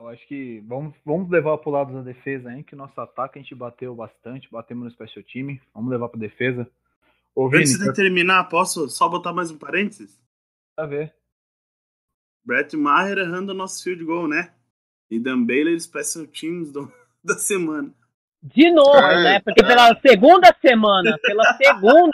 Eu 0.00 0.08
acho 0.08 0.26
que 0.26 0.60
vamos, 0.66 0.92
vamos 1.04 1.30
levar 1.30 1.56
para 1.58 1.68
o 1.68 1.72
lado 1.72 1.92
da 1.92 2.02
defesa 2.02 2.50
aí, 2.50 2.64
que 2.64 2.74
nosso 2.74 3.00
ataque 3.00 3.38
a 3.38 3.42
gente 3.42 3.54
bateu 3.54 3.94
bastante, 3.94 4.50
batemos 4.50 4.84
no 4.84 4.90
special 4.90 5.24
time. 5.24 5.62
Vamos 5.72 5.88
levar 5.88 6.08
para 6.08 6.18
defesa. 6.18 6.68
Ô, 7.34 7.48
Vini, 7.48 7.62
Antes 7.62 7.78
de 7.78 7.92
terminar, 7.92 8.44
posso 8.44 8.88
só 8.88 9.08
botar 9.08 9.32
mais 9.32 9.50
um 9.50 9.58
parênteses? 9.58 10.20
Pra 10.76 10.86
ver. 10.86 11.14
Brett 12.44 12.76
Maher 12.76 13.18
errando 13.18 13.50
o 13.50 13.54
nosso 13.54 13.82
field 13.82 14.04
goal, 14.04 14.28
né? 14.28 14.52
E 15.10 15.18
Dan 15.18 15.44
Baylor 15.44 15.78
special 15.80 16.26
teams 16.26 16.70
do, 16.70 16.92
da 17.24 17.34
semana. 17.34 17.92
De 18.42 18.70
novo, 18.70 18.98
é, 18.98 19.22
né? 19.22 19.40
Porque 19.40 19.64
é. 19.64 19.66
pela 19.66 19.98
segunda 20.00 20.54
semana, 20.60 21.18
pela 21.22 21.44
segunda 21.54 22.12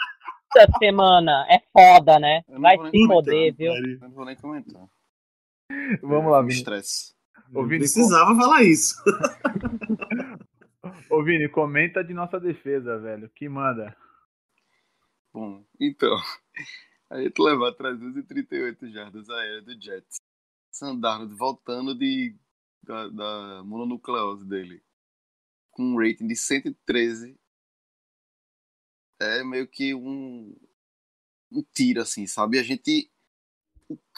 semana, 0.79 1.45
é 1.49 1.61
foda, 1.71 2.19
né? 2.19 2.41
Vai 2.47 2.77
se 2.89 3.07
poder, 3.07 3.53
viu? 3.53 3.73
Não 3.99 4.11
vou 4.11 4.25
nem 4.25 4.35
comentar. 4.35 4.87
Vamos 6.01 6.31
lá, 6.31 6.41
Vini. 6.41 6.53
Estresse. 6.53 7.13
Ô, 7.53 7.63
Vini, 7.63 7.79
precisava 7.79 8.33
com... 8.33 8.39
falar 8.39 8.63
isso. 8.63 8.95
Ô, 11.11 11.21
Vini, 11.21 11.49
comenta 11.49 12.03
de 12.03 12.13
nossa 12.13 12.39
defesa, 12.39 12.97
velho. 12.97 13.29
Que 13.35 13.49
manda. 13.49 13.95
Bom, 15.33 15.65
então. 15.79 16.15
A 17.09 17.21
gente 17.21 17.41
levar 17.41 17.73
338 17.73 18.89
jardas 18.89 19.29
aéreas 19.29 19.65
do 19.65 19.81
Jets. 19.81 20.21
Sandarno 20.71 21.35
voltando 21.35 21.93
de, 21.93 22.33
da, 22.81 23.09
da 23.09 23.63
mononucleose 23.65 24.45
dele. 24.45 24.81
Com 25.71 25.83
um 25.83 25.97
rating 25.97 26.25
de 26.25 26.37
113. 26.37 27.37
É 29.19 29.43
meio 29.43 29.67
que 29.67 29.93
um, 29.93 30.55
um 31.51 31.61
tiro, 31.73 32.01
assim, 32.01 32.25
sabe? 32.25 32.57
A 32.57 32.63
gente 32.63 33.11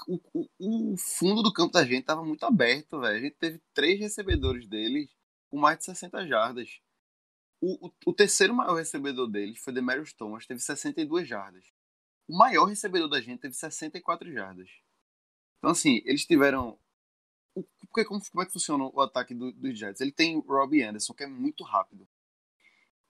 o, 0.07 0.19
o, 0.33 0.93
o, 0.93 0.97
fundo 0.97 1.41
do 1.41 1.51
campo 1.51 1.73
da 1.73 1.83
gente 1.83 2.05
tava 2.05 2.23
muito 2.23 2.45
aberto, 2.45 2.99
velho. 2.99 3.17
A 3.17 3.21
gente 3.21 3.35
teve 3.35 3.61
três 3.73 3.99
recebedores 3.99 4.67
deles 4.67 5.09
com 5.49 5.57
mais 5.57 5.79
de 5.79 5.85
60 5.85 6.27
jardas. 6.27 6.79
O, 7.65 7.87
o, 7.87 7.93
o 8.07 8.13
terceiro 8.13 8.53
maior 8.53 8.75
recebedor 8.75 9.25
deles 9.25 9.57
foi 9.57 9.71
Demarius 9.71 10.11
Thomas, 10.11 10.45
teve 10.45 10.59
62 10.59 11.25
jardas. 11.25 11.63
O 12.27 12.37
maior 12.37 12.65
recebedor 12.65 13.07
da 13.07 13.21
gente 13.21 13.39
teve 13.39 13.53
64 13.53 14.29
jardas. 14.33 14.69
Então, 15.59 15.71
assim, 15.71 16.01
eles 16.03 16.25
tiveram. 16.25 16.77
Porque 17.89 18.03
como, 18.03 18.21
como 18.29 18.43
é 18.43 18.45
que 18.45 18.51
funciona 18.51 18.83
o 18.83 18.99
ataque 18.99 19.33
dos 19.33 19.53
do 19.55 19.73
Jets? 19.73 20.01
Ele 20.01 20.11
tem 20.11 20.41
Robbie 20.41 20.83
Anderson, 20.83 21.13
que 21.13 21.23
é 21.23 21.27
muito 21.27 21.63
rápido. 21.63 22.05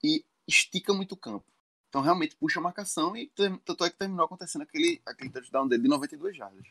E 0.03 0.23
estica 0.47 0.93
muito 0.93 1.13
o 1.13 1.17
campo. 1.17 1.51
Então 1.89 2.01
realmente 2.01 2.35
puxa 2.35 2.59
a 2.59 2.63
marcação 2.63 3.15
e 3.17 3.31
tanto 3.65 3.85
é 3.85 3.89
que 3.89 3.97
terminou 3.97 4.25
acontecendo 4.25 4.63
aquele, 4.63 5.01
aquele 5.05 5.31
touchdown 5.31 5.67
dele 5.67 5.83
de 5.83 5.89
92 5.89 6.37
jardas. 6.37 6.67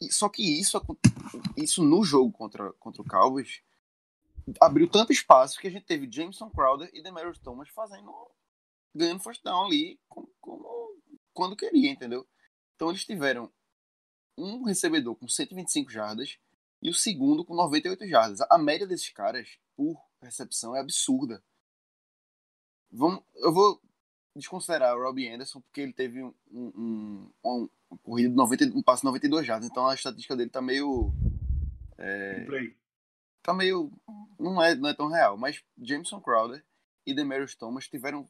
E, 0.00 0.10
só 0.10 0.30
que 0.30 0.42
isso, 0.60 0.80
isso 1.56 1.82
no 1.82 2.02
jogo 2.04 2.32
contra, 2.32 2.72
contra 2.74 3.02
o 3.02 3.04
Cowboys 3.04 3.62
abriu 4.60 4.88
tanto 4.88 5.12
espaço 5.12 5.58
que 5.58 5.66
a 5.66 5.70
gente 5.70 5.84
teve 5.84 6.10
Jameson 6.10 6.50
Crowder 6.50 6.90
e 6.92 7.02
Demarius 7.02 7.38
Thomas 7.38 7.68
fazendo 7.70 8.12
ganhando 8.94 9.22
first 9.22 9.42
down 9.42 9.66
ali 9.66 10.00
como, 10.08 10.28
como, 10.40 11.02
quando 11.32 11.56
queria, 11.56 11.90
entendeu? 11.90 12.26
Então 12.74 12.88
eles 12.90 13.04
tiveram 13.04 13.52
um 14.38 14.64
recebedor 14.64 15.14
com 15.16 15.28
125 15.28 15.90
jardas 15.90 16.38
e 16.82 16.90
o 16.90 16.94
segundo 16.94 17.44
com 17.44 17.54
98 17.54 18.06
jardas. 18.06 18.40
A 18.50 18.58
média 18.58 18.86
desses 18.86 19.10
caras 19.10 19.58
por 19.76 20.00
recepção 20.20 20.74
é 20.74 20.80
absurda. 20.80 21.42
Vamos, 22.90 23.22
eu 23.36 23.52
vou 23.52 23.80
desconsiderar 24.34 24.96
o 24.96 25.02
Robbie 25.02 25.28
Anderson, 25.28 25.60
porque 25.60 25.80
ele 25.80 25.92
teve 25.92 26.22
um, 26.22 26.34
um, 26.50 27.30
um, 27.44 27.68
um 27.90 27.96
corrida 28.02 28.28
de 28.28 28.36
90, 28.36 28.64
um 28.76 28.82
passe 28.82 29.02
de 29.02 29.06
92 29.06 29.46
jardas, 29.46 29.68
então 29.68 29.86
a 29.88 29.94
estatística 29.94 30.36
dele 30.36 30.50
tá 30.50 30.60
meio. 30.60 31.12
É, 31.98 32.46
tá 33.46 33.54
meio. 33.54 33.92
Não 34.38 34.62
é, 34.62 34.74
não 34.74 34.88
é 34.88 34.94
tão 34.94 35.08
real, 35.08 35.36
mas 35.38 35.64
Jameson 35.78 36.20
Crowder 36.20 36.64
e 37.06 37.14
Demarius 37.14 37.54
Thomas 37.54 37.88
tiveram 37.88 38.28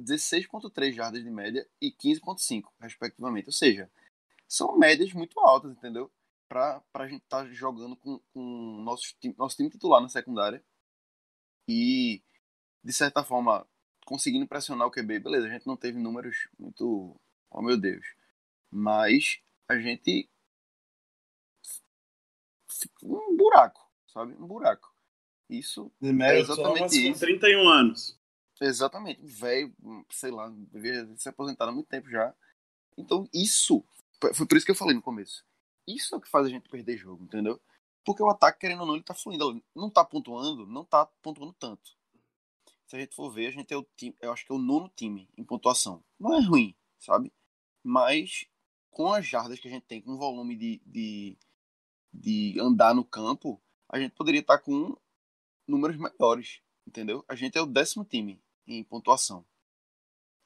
16,3 0.00 0.92
jardas 0.92 1.22
de 1.22 1.30
média 1.30 1.68
e 1.80 1.92
15,5, 1.92 2.64
respectivamente. 2.80 3.46
Ou 3.46 3.52
seja, 3.52 3.90
são 4.48 4.76
médias 4.76 5.12
muito 5.12 5.38
altas, 5.40 5.72
entendeu? 5.72 6.10
Pra, 6.48 6.80
pra 6.92 7.06
gente 7.06 7.22
estar 7.22 7.44
tá 7.44 7.50
jogando 7.50 7.94
com, 7.96 8.18
com 8.32 8.82
nosso, 8.82 9.14
nosso 9.36 9.56
time 9.56 9.70
titular 9.70 10.00
na 10.00 10.08
secundária. 10.08 10.64
E, 11.68 12.22
de 12.82 12.92
certa 12.92 13.22
forma, 13.22 13.66
conseguindo 14.04 14.46
pressionar 14.46 14.86
o 14.88 14.90
QB, 14.90 15.20
beleza, 15.20 15.46
a 15.46 15.50
gente 15.50 15.66
não 15.66 15.76
teve 15.76 15.98
números 15.98 16.48
muito. 16.58 17.18
Oh 17.50 17.62
meu 17.62 17.76
Deus. 17.78 18.04
Mas 18.70 19.40
a 19.68 19.78
gente. 19.78 20.28
Um 23.02 23.36
buraco, 23.36 23.83
sabe? 24.14 24.34
Um 24.34 24.46
buraco. 24.46 24.94
Isso. 25.50 25.92
é 26.02 26.38
exatamente 26.38 27.10
isso. 27.10 27.20
Com 27.20 27.26
31 27.26 27.68
anos. 27.68 28.18
Exatamente. 28.60 29.20
Velho, 29.22 29.74
sei 30.10 30.30
lá, 30.30 30.48
devia 30.72 31.06
se 31.16 31.28
aposentar 31.28 31.68
há 31.68 31.72
muito 31.72 31.88
tempo 31.88 32.08
já. 32.08 32.34
Então, 32.96 33.28
isso. 33.34 33.84
Foi 34.32 34.46
por 34.46 34.56
isso 34.56 34.64
que 34.64 34.72
eu 34.72 34.76
falei 34.76 34.94
no 34.94 35.02
começo. 35.02 35.44
Isso 35.86 36.14
é 36.14 36.18
o 36.18 36.20
que 36.20 36.30
faz 36.30 36.46
a 36.46 36.50
gente 36.50 36.68
perder 36.70 36.96
jogo, 36.96 37.24
entendeu? 37.24 37.60
Porque 38.06 38.22
o 38.22 38.30
ataque, 38.30 38.60
querendo 38.60 38.80
ou 38.80 38.86
não, 38.86 38.94
ele 38.94 39.04
tá 39.04 39.12
fluindo. 39.12 39.62
Não 39.74 39.90
tá 39.90 40.02
pontuando, 40.02 40.66
não 40.66 40.84
tá 40.84 41.04
pontuando 41.20 41.52
tanto 41.52 41.92
se 42.86 42.96
a 42.96 43.00
gente 43.00 43.14
for 43.14 43.30
ver, 43.30 43.48
a 43.48 43.50
gente 43.50 43.72
é 43.72 43.76
o 43.76 43.86
time, 43.96 44.14
eu 44.20 44.32
acho 44.32 44.44
que 44.44 44.52
é 44.52 44.54
o 44.54 44.58
nono 44.58 44.90
time 44.94 45.28
em 45.36 45.44
pontuação. 45.44 46.04
Não 46.18 46.34
é 46.34 46.40
ruim. 46.40 46.76
sabe? 46.98 47.32
Mas 47.82 48.46
com 48.90 49.12
as 49.12 49.26
jardas 49.26 49.58
que 49.58 49.68
a 49.68 49.70
gente 49.70 49.84
tem, 49.84 50.00
com 50.00 50.12
o 50.12 50.18
volume 50.18 50.56
de, 50.56 50.80
de, 50.86 51.38
de 52.12 52.60
andar 52.60 52.94
no 52.94 53.04
campo, 53.04 53.60
a 53.88 53.98
gente 53.98 54.14
poderia 54.14 54.40
estar 54.40 54.58
com 54.58 54.96
números 55.66 55.96
maiores, 55.96 56.60
entendeu? 56.86 57.24
A 57.28 57.34
gente 57.34 57.56
é 57.56 57.60
o 57.60 57.66
décimo 57.66 58.04
time 58.04 58.42
em 58.66 58.82
pontuação. 58.82 59.44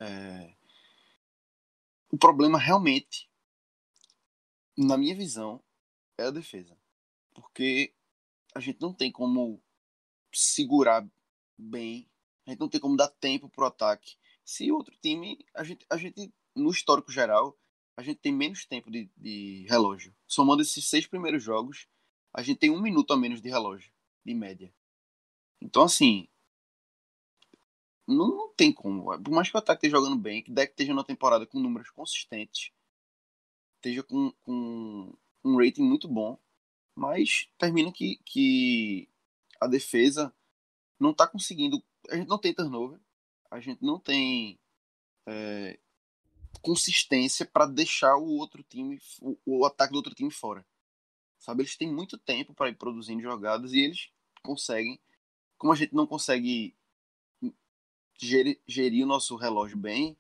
É... 0.01 0.55
O 2.11 2.17
problema 2.17 2.59
realmente, 2.59 3.29
na 4.77 4.97
minha 4.97 5.15
visão, 5.15 5.63
é 6.17 6.25
a 6.25 6.31
defesa. 6.31 6.77
Porque 7.35 7.93
a 8.55 8.61
gente 8.61 8.81
não 8.81 8.93
tem 8.93 9.13
como 9.13 9.63
segurar 10.33 11.07
bem, 11.57 12.09
a 12.47 12.51
gente 12.51 12.61
não 12.61 12.69
tem 12.69 12.81
como 12.81 12.97
dar 12.97 13.09
tempo 13.09 13.49
pro 13.49 13.67
ataque. 13.67 14.17
Se 14.45 14.73
outro 14.73 14.97
time, 15.03 15.39
a 15.55 15.63
gente, 15.63 15.87
a 15.91 15.97
gente 15.97 16.33
no 16.55 16.71
histórico 16.71 17.13
geral, 17.13 17.57
a 17.97 18.03
gente 18.03 18.19
tem 18.19 18.33
menos 18.33 18.65
tempo 18.65 18.91
de, 18.91 19.11
de 19.17 19.67
relógio. 19.69 20.15
Somando 20.27 20.63
esses 20.63 20.89
seis 20.89 21.07
primeiros 21.07 21.43
jogos, 21.43 21.87
a 22.33 22.43
gente 22.43 22.59
tem 22.59 22.71
um 22.71 22.81
minuto 22.81 23.13
a 23.13 23.17
menos 23.17 23.41
de 23.41 23.49
relógio, 23.49 23.91
de 24.25 24.35
média. 24.35 24.73
Então, 25.61 25.83
assim, 25.83 26.29
não, 28.07 28.29
não 28.29 28.55
tem 28.55 28.73
como. 28.73 29.19
Por 29.21 29.33
mais 29.33 29.51
que 29.51 29.57
o 29.57 29.59
ataque 29.59 29.87
esteja 29.87 29.97
jogando 29.97 30.21
bem, 30.21 30.43
que 30.43 30.51
deck 30.51 30.73
esteja 30.73 30.93
numa 30.93 31.05
temporada 31.05 31.47
com 31.47 31.59
números 31.59 31.91
consistentes, 31.91 32.71
esteja 33.77 34.03
com, 34.03 34.33
com 34.43 35.15
um 35.45 35.57
rating 35.57 35.83
muito 35.83 36.09
bom, 36.09 36.39
mas 36.95 37.49
termina 37.59 37.93
que, 37.93 38.17
que 38.25 39.09
a 39.61 39.67
defesa 39.67 40.35
não 40.99 41.11
está 41.11 41.27
conseguindo. 41.27 41.83
A 42.09 42.17
gente 42.17 42.29
não 42.29 42.39
tem 42.39 42.55
turnover, 42.55 42.99
a 43.51 43.61
gente 43.61 43.85
não 43.85 43.99
tem 43.99 44.59
é, 45.27 45.79
consistência 46.63 47.47
para 47.47 47.67
deixar 47.67 48.17
o 48.17 48.27
outro 48.37 48.63
time, 48.63 49.01
o, 49.21 49.39
o, 49.45 49.67
ataque 49.67 49.93
do 49.93 49.97
outro 49.97 50.15
time 50.15 50.31
fora. 50.31 50.67
Sabe, 51.49 51.63
eles 51.63 51.79
têm 51.79 51.91
muito 51.91 52.19
tempo 52.19 52.53
para 52.53 52.69
ir 52.69 52.75
produzindo 52.75 53.23
jogadas 53.23 53.73
e 53.73 53.81
eles 53.81 54.11
conseguem. 54.43 55.01
Como 55.57 55.73
a 55.73 55.77
gente 55.77 55.95
não 55.95 56.07
consegue 56.07 56.77
gerir, 58.19 58.61
gerir 58.67 59.03
o 59.03 59.09
nosso 59.09 59.35
relógio 59.35 59.79
bem, 59.79 60.15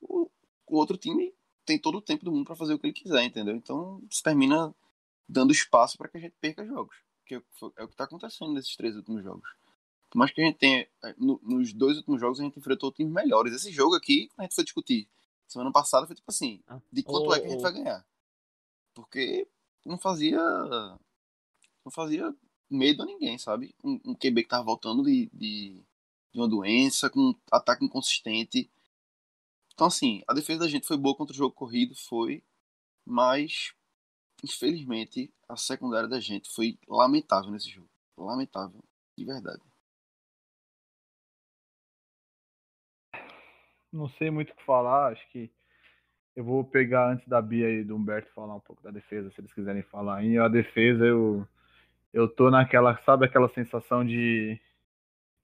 o, 0.00 0.28
o 0.66 0.76
outro 0.76 0.96
time 0.96 1.32
tem 1.64 1.78
todo 1.78 1.98
o 1.98 2.02
tempo 2.02 2.24
do 2.24 2.32
mundo 2.32 2.44
para 2.44 2.56
fazer 2.56 2.74
o 2.74 2.78
que 2.80 2.88
ele 2.88 2.92
quiser, 2.92 3.22
entendeu? 3.22 3.54
Então, 3.54 4.02
isso 4.10 4.20
termina 4.20 4.74
dando 5.28 5.52
espaço 5.52 5.96
para 5.96 6.08
que 6.08 6.16
a 6.16 6.20
gente 6.20 6.34
perca 6.40 6.66
jogos, 6.66 6.96
que 7.24 7.36
é, 7.36 7.42
é 7.76 7.84
o 7.84 7.86
que 7.86 7.94
está 7.94 8.02
acontecendo 8.02 8.52
nesses 8.52 8.74
três 8.74 8.96
últimos 8.96 9.22
jogos. 9.22 9.48
Mais 10.12 10.32
que 10.32 10.40
a 10.40 10.44
gente 10.44 10.58
tenha, 10.58 10.88
é, 11.04 11.14
no, 11.16 11.38
nos 11.40 11.72
dois 11.72 11.98
últimos 11.98 12.20
jogos 12.20 12.40
a 12.40 12.42
gente 12.42 12.58
enfrentou 12.58 12.90
times 12.90 13.12
melhores. 13.12 13.54
Esse 13.54 13.70
jogo 13.70 13.94
aqui, 13.94 14.28
a 14.36 14.42
gente 14.42 14.56
foi 14.56 14.64
discutir 14.64 15.08
semana 15.46 15.70
passada, 15.70 16.04
foi 16.04 16.16
tipo 16.16 16.28
assim, 16.28 16.60
de 16.92 17.04
quanto 17.04 17.28
oh, 17.28 17.34
é 17.34 17.38
que 17.38 17.46
a 17.46 17.50
gente 17.50 17.62
vai 17.62 17.72
ganhar. 17.72 18.04
Porque 18.92 19.46
não 19.88 19.98
fazia 19.98 20.38
não 21.84 21.90
fazia 21.92 22.34
medo 22.70 23.02
a 23.02 23.06
ninguém, 23.06 23.38
sabe? 23.38 23.74
Um, 23.82 24.00
um 24.04 24.14
QB 24.14 24.42
que 24.42 24.48
tava 24.48 24.64
voltando 24.64 25.02
de, 25.02 25.30
de, 25.32 25.82
de 26.32 26.38
uma 26.40 26.48
doença, 26.48 27.10
com 27.10 27.20
um 27.20 27.34
ataque 27.50 27.84
inconsistente, 27.84 28.70
então, 29.78 29.86
assim, 29.86 30.22
a 30.26 30.34
defesa 30.34 30.64
da 30.64 30.68
gente 30.68 30.88
foi 30.88 30.96
boa 30.96 31.14
contra 31.14 31.32
o 31.32 31.36
jogo 31.36 31.54
corrido, 31.54 31.94
foi, 31.94 32.42
mas 33.06 33.72
infelizmente 34.42 35.32
a 35.48 35.56
secundária 35.56 36.08
da 36.08 36.18
gente 36.18 36.50
foi 36.50 36.76
lamentável 36.88 37.52
nesse 37.52 37.70
jogo. 37.70 37.88
Lamentável, 38.16 38.82
de 39.16 39.24
verdade. 39.24 39.62
Não 43.92 44.08
sei 44.08 44.32
muito 44.32 44.50
o 44.52 44.56
que 44.56 44.64
falar, 44.64 45.12
acho 45.12 45.30
que 45.30 45.48
eu 46.38 46.44
vou 46.44 46.62
pegar 46.62 47.10
antes 47.10 47.26
da 47.26 47.42
Bia 47.42 47.68
e 47.68 47.82
do 47.82 47.96
Humberto 47.96 48.30
falar 48.32 48.54
um 48.54 48.60
pouco 48.60 48.80
da 48.80 48.92
defesa, 48.92 49.28
se 49.32 49.40
eles 49.40 49.52
quiserem 49.52 49.82
falar. 49.82 50.22
E 50.22 50.38
a 50.38 50.46
defesa, 50.46 51.04
eu, 51.04 51.44
eu 52.12 52.28
tô 52.28 52.48
naquela, 52.48 52.96
sabe 52.98 53.26
aquela 53.26 53.48
sensação 53.48 54.06
de 54.06 54.56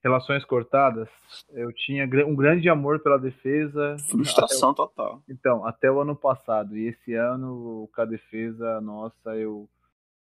relações 0.04 0.44
cortadas, 0.44 1.09
eu 1.50 1.72
tinha 1.72 2.04
um 2.24 2.37
grande 2.37 2.68
amor 2.68 3.00
pela 3.00 3.18
defesa. 3.18 3.96
Frustração 4.09 4.70
o... 4.70 4.74
total. 4.74 5.20
Então, 5.28 5.66
até 5.66 5.90
o 5.90 6.00
ano 6.00 6.14
passado. 6.14 6.76
E 6.76 6.87
esse 6.87 7.12
ano, 7.14 7.90
com 7.92 8.00
a 8.00 8.04
defesa, 8.04 8.80
nossa, 8.80 9.35
eu. 9.37 9.68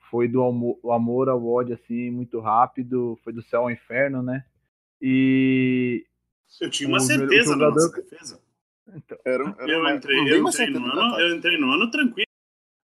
Foi 0.10 0.28
do 0.28 0.44
amor, 0.44 0.80
amor 0.92 1.30
ao 1.30 1.46
ódio, 1.46 1.76
assim, 1.76 2.10
muito 2.10 2.40
rápido. 2.40 3.18
Foi 3.24 3.32
do 3.32 3.44
céu 3.44 3.62
ao 3.62 3.72
inferno, 3.72 4.24
né? 4.24 4.44
E. 5.00 6.04
Eu 6.60 6.70
tinha 6.72 6.90
uma 6.90 7.00
certeza 7.00 7.54
jogador... 7.54 7.76
na 7.76 7.76
nossa 7.76 8.02
defesa. 8.02 8.53
Então, 8.88 9.18
era, 9.26 9.44
era 9.44 9.72
eu, 9.72 9.88
entrei, 9.90 10.34
eu, 10.34 10.48
entrei 10.48 10.70
no 10.70 10.86
ano, 10.86 11.20
eu 11.20 11.36
entrei 11.36 11.58
no 11.58 11.72
ano 11.72 11.90
tranquilo. 11.90 12.28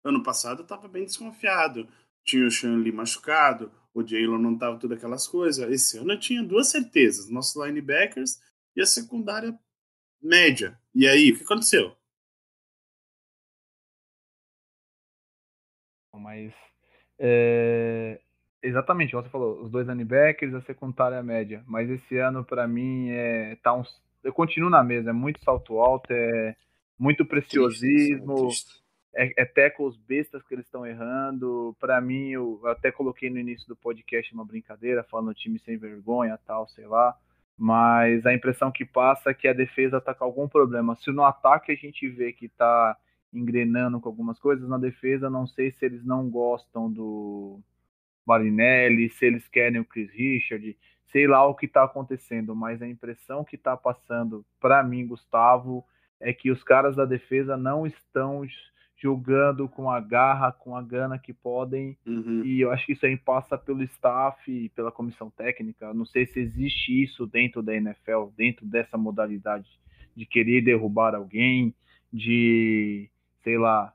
Ano 0.03 0.23
passado 0.23 0.61
eu 0.61 0.67
tava 0.67 0.87
bem 0.87 1.03
desconfiado. 1.03 1.87
Tinha 2.23 2.47
o 2.47 2.51
Shanley 2.51 2.91
machucado, 2.91 3.71
o 3.93 4.05
Jalen 4.05 4.39
não 4.39 4.57
tava 4.57 4.77
tudo 4.77 4.93
aquelas 4.93 5.27
coisas. 5.27 5.69
Esse 5.71 5.97
ano 5.97 6.13
eu 6.13 6.19
tinha 6.19 6.43
duas 6.43 6.69
certezas: 6.69 7.29
nossos 7.29 7.61
linebackers 7.63 8.39
e 8.75 8.81
a 8.81 8.85
secundária 8.85 9.57
média. 10.21 10.79
E 10.93 11.07
aí, 11.07 11.31
o 11.31 11.37
que 11.37 11.43
aconteceu? 11.43 11.95
Mas 16.15 16.53
é, 17.17 18.21
exatamente, 18.63 19.13
você 19.13 19.29
falou, 19.29 19.61
os 19.61 19.69
dois 19.69 19.87
linebackers, 19.87 20.53
a 20.53 20.61
secundária 20.61 21.21
média. 21.21 21.63
Mas 21.67 21.89
esse 21.89 22.17
ano 22.17 22.45
para 22.45 22.67
mim 22.67 23.09
é 23.09 23.55
tá 23.57 23.73
uns, 23.73 24.01
eu 24.23 24.33
continuo 24.33 24.69
na 24.69 24.83
mesa, 24.83 25.11
é 25.11 25.13
muito 25.13 25.43
salto 25.43 25.79
alto, 25.79 26.11
é 26.11 26.55
muito 26.97 27.25
preciosismo. 27.25 28.49
É, 29.15 29.41
é 29.41 29.45
tackles 29.45 29.97
bestas 29.97 30.43
que 30.43 30.53
eles 30.53 30.65
estão 30.65 30.85
errando. 30.85 31.75
Para 31.79 31.99
mim, 31.99 32.29
eu 32.29 32.61
até 32.65 32.91
coloquei 32.91 33.29
no 33.29 33.39
início 33.39 33.67
do 33.67 33.75
podcast 33.75 34.33
uma 34.33 34.45
brincadeira, 34.45 35.03
falando 35.03 35.33
time 35.33 35.57
sem 35.59 35.77
vergonha, 35.77 36.37
tal, 36.45 36.67
sei 36.67 36.85
lá. 36.85 37.17
Mas 37.57 38.25
a 38.25 38.33
impressão 38.33 38.71
que 38.71 38.85
passa 38.85 39.31
é 39.31 39.33
que 39.33 39.47
a 39.47 39.53
defesa 39.53 39.99
tá 39.99 40.13
com 40.13 40.23
algum 40.23 40.47
problema. 40.47 40.95
Se 40.95 41.11
no 41.11 41.23
ataque 41.23 41.71
a 41.71 41.75
gente 41.75 42.07
vê 42.07 42.31
que 42.31 42.47
tá 42.47 42.95
engrenando 43.33 43.99
com 43.99 44.09
algumas 44.09 44.39
coisas, 44.39 44.67
na 44.67 44.77
defesa 44.77 45.29
não 45.29 45.45
sei 45.45 45.71
se 45.71 45.85
eles 45.85 46.05
não 46.05 46.29
gostam 46.29 46.91
do 46.91 47.59
Marinelli, 48.25 49.09
se 49.09 49.25
eles 49.25 49.47
querem 49.47 49.81
o 49.81 49.85
Chris 49.85 50.09
Richard, 50.11 50.77
sei 51.11 51.27
lá 51.27 51.45
o 51.45 51.55
que 51.55 51.67
tá 51.67 51.83
acontecendo, 51.83 52.55
mas 52.55 52.81
a 52.81 52.87
impressão 52.87 53.43
que 53.43 53.57
tá 53.57 53.75
passando 53.75 54.45
para 54.59 54.83
mim, 54.83 55.07
Gustavo, 55.07 55.83
é 56.19 56.33
que 56.33 56.51
os 56.51 56.63
caras 56.63 56.95
da 56.95 57.05
defesa 57.05 57.57
não 57.57 57.87
estão 57.87 58.45
jogando 59.01 59.67
com 59.69 59.89
a 59.89 59.99
garra, 59.99 60.51
com 60.51 60.75
a 60.75 60.81
gana 60.81 61.17
que 61.17 61.33
podem. 61.33 61.97
Uhum. 62.05 62.43
E 62.43 62.59
eu 62.59 62.71
acho 62.71 62.85
que 62.85 62.91
isso 62.91 63.05
aí 63.05 63.15
passa 63.15 63.57
pelo 63.57 63.81
staff 63.83 64.51
e 64.51 64.69
pela 64.69 64.91
comissão 64.91 65.29
técnica. 65.29 65.93
Não 65.93 66.05
sei 66.05 66.25
se 66.25 66.39
existe 66.39 67.03
isso 67.03 67.25
dentro 67.25 67.61
da 67.61 67.73
NFL, 67.73 68.25
dentro 68.35 68.65
dessa 68.65 68.97
modalidade 68.97 69.69
de 70.15 70.25
querer 70.25 70.61
derrubar 70.61 71.15
alguém, 71.15 71.73
de, 72.11 73.09
sei 73.41 73.57
lá, 73.57 73.93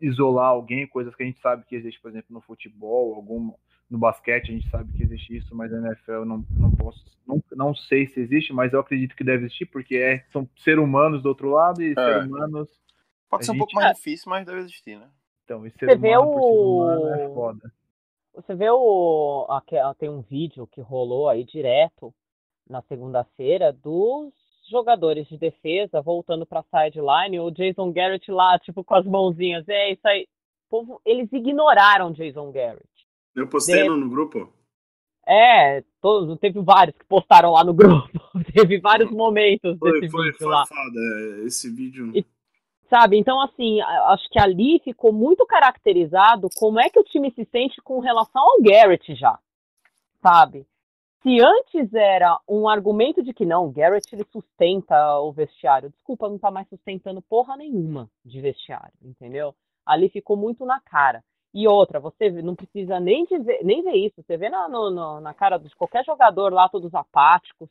isolar 0.00 0.48
alguém, 0.48 0.86
coisas 0.86 1.14
que 1.14 1.22
a 1.22 1.26
gente 1.26 1.40
sabe 1.40 1.64
que 1.64 1.74
existe, 1.74 2.00
por 2.00 2.10
exemplo, 2.10 2.34
no 2.34 2.40
futebol, 2.42 3.14
algum, 3.14 3.52
no 3.88 3.98
basquete 3.98 4.50
a 4.50 4.54
gente 4.54 4.68
sabe 4.70 4.92
que 4.92 5.02
existe 5.02 5.36
isso, 5.36 5.54
mas 5.54 5.70
na 5.70 5.88
NFL 5.88 6.12
eu 6.12 6.24
não, 6.24 6.44
não 6.50 6.70
posso, 6.70 7.04
não, 7.26 7.42
não 7.52 7.74
sei 7.74 8.06
se 8.06 8.20
existe, 8.20 8.52
mas 8.52 8.72
eu 8.72 8.80
acredito 8.80 9.14
que 9.14 9.24
deve 9.24 9.44
existir, 9.44 9.66
porque 9.66 9.96
é, 9.96 10.24
são 10.32 10.48
seres 10.56 10.82
humanos 10.82 11.22
do 11.22 11.28
outro 11.28 11.50
lado 11.50 11.82
e 11.82 11.92
é. 11.92 11.94
seres 11.94 12.26
humanos 12.26 12.68
Pode 13.28 13.44
ser 13.44 13.52
um 13.52 13.58
pouco 13.58 13.74
mais 13.74 13.96
difícil, 13.96 14.30
mas 14.30 14.46
deve 14.46 14.60
existir, 14.60 14.98
né? 14.98 15.08
Então, 15.44 15.66
esse 15.66 15.78
ser 15.78 15.86
Você 15.86 15.96
vê 15.96 16.16
o... 16.16 17.14
é 17.14 17.28
foda. 17.28 17.72
Você 18.34 18.54
vê 18.54 18.70
o. 18.70 19.46
Tem 19.98 20.08
um 20.08 20.20
vídeo 20.20 20.66
que 20.66 20.80
rolou 20.80 21.28
aí 21.28 21.44
direto 21.44 22.14
na 22.68 22.82
segunda-feira 22.82 23.72
dos 23.72 24.32
jogadores 24.68 25.26
de 25.28 25.38
defesa 25.38 26.02
voltando 26.02 26.44
pra 26.44 26.64
sideline, 26.64 27.38
o 27.38 27.50
Jason 27.50 27.92
Garrett 27.92 28.30
lá, 28.30 28.58
tipo, 28.58 28.82
com 28.82 28.94
as 28.94 29.06
mãozinhas. 29.06 29.68
É 29.68 29.92
isso 29.92 30.06
aí. 30.06 30.28
povo, 30.68 31.00
eles 31.04 31.32
ignoraram 31.32 32.12
Jason 32.12 32.50
Garrett. 32.50 32.88
Eu 33.36 33.46
postei 33.46 33.82
de... 33.82 33.88
no 33.88 34.08
grupo. 34.08 34.52
É, 35.28 35.82
todos, 36.00 36.38
teve 36.38 36.60
vários 36.60 36.96
que 36.96 37.04
postaram 37.04 37.52
lá 37.52 37.62
no 37.62 37.74
grupo. 37.74 38.08
teve 38.54 38.80
vários 38.80 39.10
momentos 39.10 39.78
foi, 39.78 40.00
desse 40.00 40.10
foi, 40.10 40.24
vídeo 40.24 40.38
foi 40.38 40.48
lá. 40.48 40.66
Foda, 40.66 41.00
é, 41.42 41.46
esse 41.46 41.70
vídeo. 41.70 42.12
E 42.14 42.24
Sabe? 42.88 43.18
Então, 43.18 43.40
assim, 43.40 43.80
acho 43.80 44.28
que 44.30 44.38
ali 44.38 44.80
ficou 44.84 45.12
muito 45.12 45.44
caracterizado 45.44 46.48
como 46.56 46.78
é 46.78 46.88
que 46.88 46.98
o 46.98 47.04
time 47.04 47.32
se 47.32 47.44
sente 47.46 47.80
com 47.82 47.98
relação 47.98 48.42
ao 48.42 48.62
Garrett 48.62 49.14
já. 49.14 49.38
Sabe? 50.22 50.66
Se 51.22 51.40
antes 51.40 51.92
era 51.92 52.38
um 52.48 52.68
argumento 52.68 53.22
de 53.22 53.34
que 53.34 53.44
não, 53.44 53.66
o 53.66 53.72
Garrett 53.72 54.06
ele 54.14 54.24
sustenta 54.32 55.18
o 55.18 55.32
vestiário. 55.32 55.90
Desculpa, 55.90 56.28
não 56.28 56.38
tá 56.38 56.50
mais 56.50 56.68
sustentando 56.68 57.20
porra 57.20 57.56
nenhuma 57.56 58.08
de 58.24 58.40
vestiário, 58.40 58.94
entendeu? 59.02 59.52
Ali 59.84 60.08
ficou 60.08 60.36
muito 60.36 60.64
na 60.64 60.80
cara. 60.80 61.24
E 61.56 61.66
outra, 61.66 61.98
você 61.98 62.30
não 62.42 62.54
precisa 62.54 63.00
nem, 63.00 63.24
ver, 63.24 63.64
nem 63.64 63.82
ver 63.82 63.94
isso. 63.96 64.22
Você 64.22 64.36
vê 64.36 64.50
na, 64.50 64.68
no, 64.68 65.20
na 65.20 65.32
cara 65.32 65.56
de 65.56 65.74
qualquer 65.74 66.04
jogador 66.04 66.52
lá, 66.52 66.68
todos 66.68 66.94
apáticos, 66.94 67.70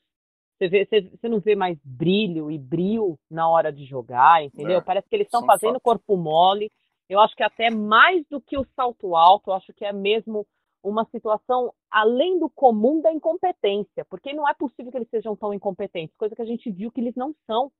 Você, 0.57 0.67
vê, 0.69 0.85
você, 0.85 1.01
você 1.01 1.29
não 1.29 1.39
vê 1.39 1.55
mais 1.55 1.77
brilho 1.83 2.49
e 2.49 2.57
brilho 2.57 3.19
na 3.29 3.47
hora 3.47 3.71
de 3.71 3.85
jogar, 3.85 4.43
entendeu? 4.43 4.79
É, 4.79 4.81
Parece 4.81 5.07
que 5.07 5.15
eles 5.15 5.27
estão 5.27 5.43
fazendo 5.43 5.73
fatos. 5.73 5.83
corpo 5.83 6.17
mole. 6.17 6.71
Eu 7.09 7.19
acho 7.19 7.35
que 7.35 7.43
até 7.43 7.69
mais 7.69 8.25
do 8.27 8.41
que 8.41 8.57
o 8.57 8.65
salto 8.75 9.15
alto, 9.15 9.51
eu 9.51 9.53
acho 9.53 9.73
que 9.73 9.85
é 9.85 9.93
mesmo 9.93 10.47
uma 10.83 11.05
situação 11.11 11.73
além 11.91 12.39
do 12.39 12.49
comum 12.49 13.01
da 13.01 13.11
incompetência, 13.13 14.05
porque 14.09 14.33
não 14.33 14.49
é 14.49 14.53
possível 14.55 14.91
que 14.91 14.97
eles 14.97 15.09
sejam 15.09 15.35
tão 15.35 15.53
incompetentes, 15.53 16.15
coisa 16.17 16.35
que 16.35 16.41
a 16.41 16.45
gente 16.45 16.71
viu 16.71 16.91
que 16.91 17.01
eles 17.01 17.15
não 17.15 17.35
são. 17.45 17.71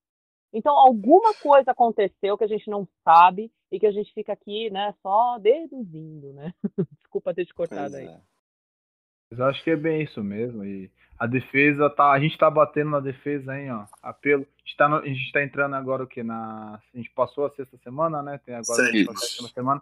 Então, 0.56 0.74
alguma 0.74 1.34
coisa 1.34 1.72
aconteceu 1.72 2.38
que 2.38 2.44
a 2.44 2.48
gente 2.48 2.70
não 2.70 2.88
sabe 3.04 3.52
e 3.72 3.80
que 3.80 3.86
a 3.86 3.92
gente 3.92 4.14
fica 4.14 4.32
aqui, 4.34 4.70
né, 4.70 4.94
só 5.02 5.38
deduzindo, 5.38 6.32
né? 6.34 6.54
Desculpa 7.02 7.34
ter 7.34 7.46
te 7.46 7.54
cortado 7.54 7.92
Pois 7.92 7.96
aí. 7.96 8.08
é. 8.08 8.20
Mas 9.30 9.40
eu 9.40 9.46
acho 9.48 9.64
que 9.64 9.72
é 9.72 9.76
bem 9.76 10.02
isso 10.02 10.24
mesmo. 10.24 10.64
E 10.64 10.90
a 11.20 11.26
defesa 11.28 11.90
tá. 11.90 12.12
A 12.12 12.20
gente 12.20 12.38
tá 12.38 12.50
batendo 12.50 12.92
na 12.92 13.00
defesa 13.00 13.52
aí, 13.54 13.70
ó. 13.70 13.86
Apelo. 14.02 14.44
A 14.44 14.60
gente 14.68 14.78
tá, 14.78 14.88
no- 14.88 14.98
a 14.98 15.06
gente 15.06 15.32
tá 15.32 15.44
entrando 15.44 15.76
agora 15.76 16.04
o 16.04 16.08
quê? 16.08 16.24
Na. 16.24 16.80
A 16.94 16.98
gente 16.98 17.10
passou 17.12 17.46
a 17.46 17.50
sexta 17.50 17.78
semana, 17.80 18.22
né? 18.22 18.40
Tem 18.46 18.54
agora 18.56 18.84
a 18.84 18.86
sétima 19.18 19.50
semana. 19.50 19.82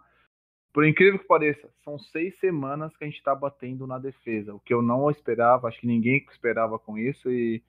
Por 0.74 0.84
incrível 0.86 1.18
que 1.18 1.26
pareça, 1.26 1.70
são 1.84 1.98
seis 1.98 2.38
semanas 2.40 2.94
que 2.96 3.04
a 3.04 3.06
gente 3.06 3.22
tá 3.22 3.34
batendo 3.34 3.86
na 3.86 3.98
defesa. 3.98 4.54
O 4.54 4.60
que 4.60 4.74
eu 4.74 4.82
não 4.82 5.10
esperava, 5.10 5.68
acho 5.68 5.80
que 5.80 5.86
ninguém 5.86 6.22
esperava 6.30 6.78
com 6.78 6.98
isso. 6.98 7.30
E 7.30 7.62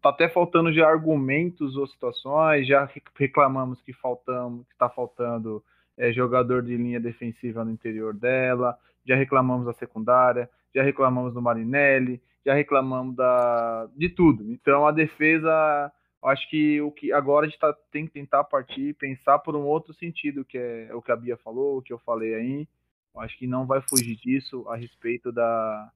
tá 0.00 0.10
até 0.10 0.28
faltando 0.28 0.72
já 0.72 0.88
argumentos 0.88 1.76
ou 1.76 1.86
situações. 1.88 2.68
Já 2.68 2.84
re- 2.84 3.02
reclamamos 3.18 3.82
que 3.82 3.92
faltamos, 3.92 4.68
que 4.68 4.76
tá 4.76 4.88
faltando 4.88 5.64
é, 5.98 6.12
jogador 6.12 6.62
de 6.62 6.76
linha 6.76 7.00
defensiva 7.00 7.64
no 7.64 7.72
interior 7.72 8.14
dela. 8.14 8.78
Já 9.04 9.16
reclamamos 9.16 9.66
da 9.66 9.72
secundária 9.72 10.48
já 10.74 10.82
reclamamos 10.82 11.34
do 11.34 11.42
Marinelli, 11.42 12.20
já 12.44 12.54
reclamamos 12.54 13.14
da, 13.14 13.88
de 13.96 14.08
tudo. 14.08 14.50
Então 14.52 14.86
a 14.86 14.92
defesa, 14.92 15.92
acho 16.24 16.48
que 16.48 16.80
o 16.80 16.90
que 16.90 17.12
agora 17.12 17.46
a 17.46 17.48
gente 17.48 17.58
tá, 17.58 17.74
tem 17.90 18.06
que 18.06 18.12
tentar 18.12 18.44
partir 18.44 18.94
pensar 18.94 19.38
por 19.40 19.56
um 19.56 19.64
outro 19.64 19.92
sentido, 19.94 20.44
que 20.44 20.58
é 20.58 20.94
o 20.94 21.02
que 21.02 21.10
a 21.10 21.16
Bia 21.16 21.36
falou, 21.36 21.78
o 21.78 21.82
que 21.82 21.92
eu 21.92 21.98
falei 21.98 22.34
aí. 22.34 22.68
Acho 23.16 23.36
que 23.38 23.46
não 23.46 23.66
vai 23.66 23.80
fugir 23.82 24.16
disso 24.16 24.66
a 24.68 24.76
respeito 24.76 25.30
da 25.30 25.90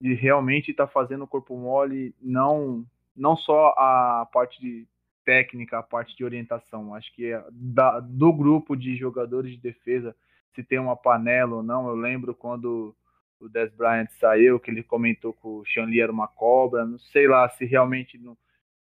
de 0.00 0.14
realmente 0.14 0.70
estar 0.70 0.86
fazendo 0.86 1.24
o 1.24 1.28
corpo 1.28 1.56
mole, 1.56 2.14
não 2.20 2.86
não 3.16 3.36
só 3.36 3.74
a 3.76 4.28
parte 4.32 4.60
de 4.60 4.86
técnica, 5.24 5.78
a 5.78 5.82
parte 5.82 6.16
de 6.16 6.24
orientação. 6.24 6.94
Acho 6.94 7.12
que 7.14 7.32
é 7.32 7.44
da, 7.50 8.00
do 8.00 8.32
grupo 8.32 8.76
de 8.76 8.96
jogadores 8.96 9.52
de 9.52 9.58
defesa, 9.58 10.14
se 10.54 10.62
tem 10.62 10.78
uma 10.78 10.96
panela 10.96 11.56
ou 11.56 11.62
não. 11.62 11.88
Eu 11.88 11.96
lembro 11.96 12.34
quando 12.34 12.94
o 13.40 13.48
Des 13.48 13.72
Bryant 13.72 14.08
saiu, 14.20 14.60
que 14.60 14.70
ele 14.70 14.82
comentou 14.82 15.32
que 15.32 15.46
o 15.46 15.64
Shanley 15.64 16.00
era 16.00 16.12
uma 16.12 16.28
cobra, 16.28 16.84
não 16.84 16.98
sei 16.98 17.26
lá 17.26 17.48
se 17.48 17.64
realmente 17.64 18.16
não 18.18 18.36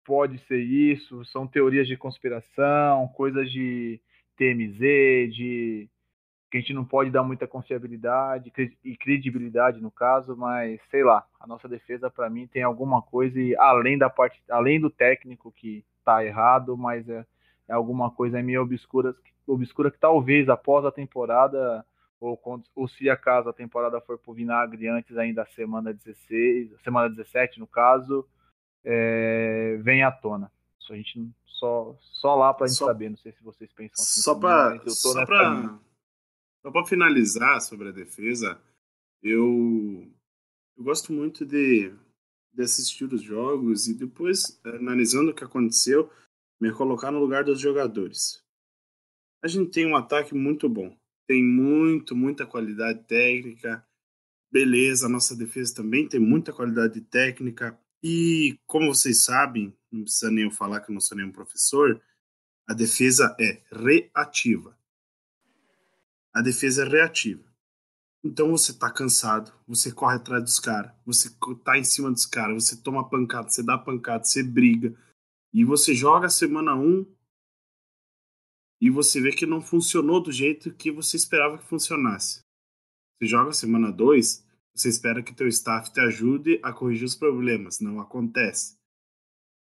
pode 0.06 0.38
ser 0.46 0.60
isso, 0.60 1.26
são 1.26 1.48
teorias 1.48 1.88
de 1.88 1.98
conspiração, 1.98 3.08
coisas 3.10 3.52
de 3.52 4.00
TMZ, 4.38 4.80
de 5.34 5.90
que 6.50 6.58
a 6.58 6.62
gente 6.62 6.74
não 6.74 6.86
pode 6.86 7.10
dar 7.10 7.24
muita 7.24 7.48
confiabilidade 7.48 8.54
e 8.84 8.96
credibilidade 8.96 9.82
no 9.82 9.92
caso, 9.92 10.38
mas 10.38 10.80
sei 10.90 11.04
lá, 11.04 11.26
a 11.40 11.48
nossa 11.48 11.68
defesa 11.68 12.10
para 12.10 12.30
mim 12.30 12.48
tem 12.48 12.64
alguma 12.64 13.02
coisa 13.02 13.40
além 13.60 13.98
da 13.98 14.10
parte, 14.10 14.42
além 14.50 14.80
do 14.80 14.90
técnico 14.90 15.52
que 15.52 15.84
tá 16.06 16.24
errado, 16.24 16.78
mas 16.78 17.10
é, 17.10 17.26
é 17.68 17.74
alguma 17.74 18.12
coisa 18.12 18.42
meio 18.42 18.62
obscura, 18.62 19.14
obscura 19.48 19.92
que 19.92 20.00
talvez 20.00 20.48
após 20.48 20.86
a 20.86 20.92
temporada 20.92 21.84
ou, 22.20 22.38
quando, 22.38 22.64
ou 22.76 22.88
se 22.88 23.10
acaso 23.10 23.50
a 23.50 23.54
temporada 23.54 24.00
for 24.00 24.18
pro 24.18 24.34
vinagre 24.34 24.88
antes 24.88 25.18
ainda 25.18 25.44
da 25.44 25.50
semana 25.50 25.94
16, 25.94 26.72
semana 26.84 27.10
17 27.10 27.60
no 27.60 27.68
caso, 27.68 28.26
é, 28.86 29.78
vem 29.82 30.04
à 30.04 30.12
tona. 30.12 30.52
Isso 30.80 30.94
a 30.94 30.96
gente 30.96 31.30
só, 31.46 31.98
só 32.00 32.36
lá 32.36 32.54
pra 32.54 32.68
gente 32.68 32.78
Só- 32.78 32.86
saber, 32.86 33.10
não 33.10 33.18
sei 33.18 33.32
se 33.32 33.44
vocês 33.44 33.72
pensam 33.74 34.04
assim. 34.04 34.22
Só 34.22 34.36
tô 34.36 34.90
só 34.92 35.26
pra, 35.26 35.54
linha. 35.54 35.80
só 36.62 36.72
pra 36.72 36.86
finalizar 36.86 37.60
sobre 37.62 37.90
a 37.90 37.92
defesa, 37.92 38.62
eu, 39.24 40.08
eu 40.78 40.84
gosto 40.84 41.12
muito 41.12 41.46
de, 41.46 41.92
de 42.54 42.62
assistir 42.62 43.06
os 43.12 43.22
jogos 43.22 43.88
e 43.88 43.94
depois, 43.96 44.62
analisando 44.64 45.32
o 45.32 45.34
que 45.34 45.44
aconteceu, 45.44 46.10
me 46.62 46.72
colocar 46.72 47.12
no 47.12 47.20
lugar 47.20 47.44
dos 47.44 47.60
jogadores. 47.60 48.44
A 49.44 49.48
gente 49.48 49.72
tem 49.72 49.86
um 49.86 49.96
ataque 49.96 50.34
muito 50.34 50.70
bom. 50.70 50.96
Tem 51.28 51.44
muito, 51.44 52.16
muita 52.16 52.46
qualidade 52.46 53.04
técnica. 53.04 53.86
Beleza, 54.52 55.08
a 55.08 55.10
nossa 55.10 55.36
defesa 55.36 55.76
também 55.76 56.08
tem 56.08 56.20
muita 56.20 56.54
qualidade 56.54 57.02
técnica. 57.02 57.78
E, 58.08 58.60
como 58.68 58.94
vocês 58.94 59.24
sabem, 59.24 59.76
não 59.92 60.04
precisa 60.04 60.30
nem 60.30 60.44
eu 60.44 60.52
falar 60.52 60.80
que 60.80 60.92
eu 60.92 60.94
não 60.94 61.02
sou 61.02 61.18
nenhum 61.18 61.32
professor, 61.32 62.00
a 62.68 62.74
defesa 62.76 63.36
é 63.40 63.64
reativa. 63.72 64.78
A 66.32 66.40
defesa 66.40 66.86
é 66.86 66.88
reativa. 66.88 67.44
Então 68.24 68.52
você 68.52 68.78
tá 68.78 68.92
cansado, 68.92 69.52
você 69.68 69.92
corre 69.92 70.18
atrás 70.18 70.44
dos 70.44 70.60
caras, 70.60 70.92
você 71.04 71.36
tá 71.64 71.80
em 71.80 71.84
cima 71.84 72.12
dos 72.12 72.28
caras, 72.28 72.64
você 72.64 72.80
toma 72.80 73.10
pancada, 73.10 73.50
você 73.50 73.64
dá 73.64 73.76
pancada, 73.76 74.24
você 74.24 74.44
briga. 74.44 74.96
E 75.52 75.66
você 75.66 75.96
joga 75.96 76.30
semana 76.30 76.76
1 76.76 77.12
e 78.82 78.92
você 78.92 79.20
vê 79.20 79.32
que 79.32 79.48
não 79.48 79.64
funcionou 79.64 80.22
do 80.22 80.32
jeito 80.32 80.72
que 80.76 80.92
você 80.92 81.18
esperava 81.18 81.58
que 81.58 81.66
funcionasse. 81.66 82.42
Você 83.18 83.28
joga 83.28 83.52
semana 83.52 83.92
2, 83.92 84.45
você 84.76 84.90
espera 84.90 85.24
que 85.24 85.34
teu 85.34 85.48
staff 85.48 85.92
te 85.94 86.02
ajude 86.02 86.60
a 86.62 86.74
corrigir 86.74 87.06
os 87.06 87.16
problemas, 87.16 87.80
não 87.80 88.02
acontece. 88.02 88.78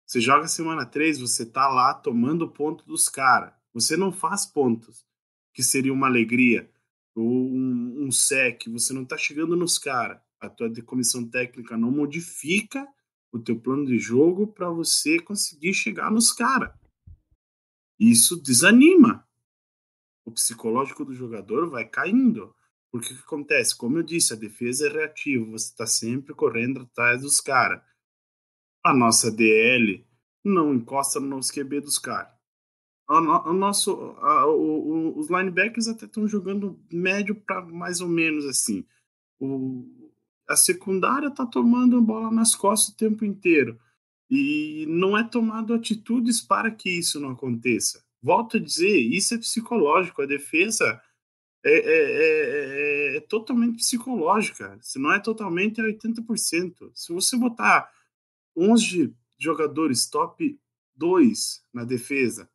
Você 0.05 0.21
joga 0.21 0.49
semana 0.49 0.85
3, 0.85 1.21
você 1.21 1.47
tá 1.47 1.69
lá 1.69 1.95
tomando 1.95 2.51
ponto 2.51 2.85
dos 2.85 3.09
caras. 3.09 3.55
Você 3.73 3.97
não 3.97 4.13
faz 4.13 4.45
pontos, 4.45 5.07
que 5.53 5.63
seria 5.63 5.93
uma 5.93 6.09
alegria, 6.09 6.69
ou 7.15 7.25
um, 7.25 8.07
um 8.07 8.11
sec, 8.11 8.69
você 8.69 8.93
não 8.93 9.05
tá 9.05 9.17
chegando 9.17 9.57
nos 9.57 9.79
caras. 9.79 10.21
A 10.41 10.51
tua 10.51 10.71
comissão 10.83 11.27
técnica 11.27 11.77
não 11.77 11.91
modifica 11.91 12.87
o 13.33 13.39
teu 13.39 13.59
plano 13.59 13.87
de 13.87 13.99
jogo 13.99 14.49
para 14.49 14.69
você 14.69 15.19
conseguir 15.21 15.75
chegar 15.75 16.11
nos 16.11 16.33
caras. 16.33 16.73
Isso 17.99 18.37
desanima. 18.37 19.27
O 20.25 20.33
psicológico 20.33 21.05
do 21.05 21.15
jogador 21.15 21.71
vai 21.71 21.85
caindo. 21.85 22.55
Porque 22.95 23.13
o 23.13 23.17
que 23.17 23.23
acontece? 23.25 23.77
Como 23.77 23.99
eu 23.99 24.05
disse, 24.05 24.33
a 24.33 24.37
defesa 24.37 24.87
é 24.87 24.93
reativa, 24.93 25.45
você 25.51 25.65
está 25.67 25.85
sempre 25.85 26.33
correndo 26.33 26.83
atrás 26.83 27.23
dos 27.23 27.41
caras. 27.41 27.83
A 28.85 28.95
nossa 28.95 29.33
DL 29.33 30.07
não 30.45 30.73
encosta 30.73 31.19
no 31.19 31.27
nosso 31.27 31.53
QB 31.53 31.81
dos 31.81 31.99
caras. 31.99 32.33
O, 33.11 33.21
no- 33.21 33.49
o 33.49 33.53
nosso, 33.53 33.91
a- 34.21 34.47
o- 34.47 35.09
o- 35.11 35.19
os 35.19 35.29
linebackers 35.29 35.89
até 35.89 36.07
estão 36.07 36.29
jogando 36.29 36.79
médio 36.93 37.35
para 37.35 37.63
mais 37.65 38.01
ou 38.01 38.09
menos 38.09 38.47
assim. 38.47 38.87
O, 39.41 39.85
a 40.49 40.55
secundária 40.55 41.33
tá 41.33 41.45
tomando 41.45 42.01
bola 42.01 42.31
nas 42.31 42.55
costas 42.55 42.95
o 42.95 42.97
tempo 42.97 43.25
inteiro. 43.25 43.77
E 44.31 44.87
não 44.89 45.19
é 45.19 45.25
tomado 45.25 45.75
atitudes 45.75 46.41
para 46.41 46.71
que 46.71 46.91
isso 46.91 47.19
não 47.19 47.31
aconteça. 47.31 48.05
Volto 48.23 48.57
a 48.57 48.61
dizer, 48.61 48.97
isso 49.01 49.35
é 49.35 49.39
psicológico. 49.39 50.23
A 50.23 50.27
defesa 50.27 51.03
é, 51.65 51.71
é, 51.71 53.13
é, 53.13 53.15
é, 53.15 53.17
é 53.17 53.21
totalmente 53.21 53.79
psicológica. 53.79 54.79
Se 54.83 54.99
não 54.99 55.13
é 55.13 55.19
totalmente, 55.19 55.81
é 55.81 55.85
80%. 55.85 56.91
Se 56.95 57.13
você 57.13 57.37
botar 57.37 57.91
11 58.55 59.17
jogadores 59.39 60.07
top 60.07 60.61
2 60.95 61.65
na 61.73 61.85
defesa 61.85 62.49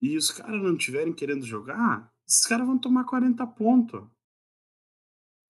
e 0.00 0.16
os 0.16 0.30
caras 0.30 0.62
não 0.62 0.76
estiverem 0.76 1.12
querendo 1.12 1.44
jogar, 1.44 2.10
esses 2.26 2.46
caras 2.46 2.66
vão 2.66 2.78
tomar 2.78 3.04
40 3.04 3.44
pontos. 3.48 4.02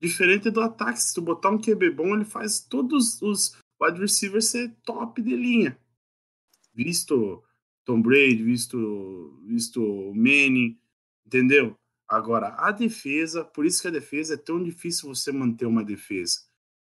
Diferente 0.01 0.51
do 0.51 0.63
ataque, 0.63 1.01
se 1.01 1.15
tu 1.15 1.21
botar 1.21 1.51
um 1.51 1.61
QB 1.61 1.91
bom, 1.91 2.15
ele 2.15 2.25
faz 2.25 2.61
todos 2.61 3.21
os 3.21 3.55
wide 3.81 4.01
receivers 4.01 4.47
ser 4.47 4.75
top 4.83 5.21
de 5.21 5.37
linha. 5.37 5.79
Visto 6.73 7.45
Tom 7.85 8.01
Brady, 8.01 8.43
visto, 8.43 9.39
visto 9.45 9.81
Manning, 10.15 10.81
entendeu? 11.27 11.77
Agora, 12.11 12.57
a 12.59 12.73
defesa, 12.73 13.45
por 13.45 13.65
isso 13.65 13.81
que 13.81 13.87
a 13.87 13.93
defesa 13.93 14.35
é 14.35 14.37
tão 14.37 14.61
difícil 14.61 15.09
você 15.09 15.31
manter 15.31 15.65
uma 15.65 15.85
defesa. 15.85 16.41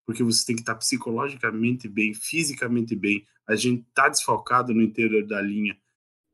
Porque 0.05 0.21
você 0.21 0.45
tem 0.45 0.55
que 0.55 0.61
estar 0.61 0.75
psicologicamente 0.75 1.87
bem, 1.89 2.13
fisicamente 2.13 2.95
bem. 2.95 3.25
A 3.47 3.55
gente 3.55 3.83
tá 3.91 4.07
desfalcado 4.07 4.71
no 4.71 4.83
interior 4.83 5.25
da 5.25 5.41
linha. 5.41 5.75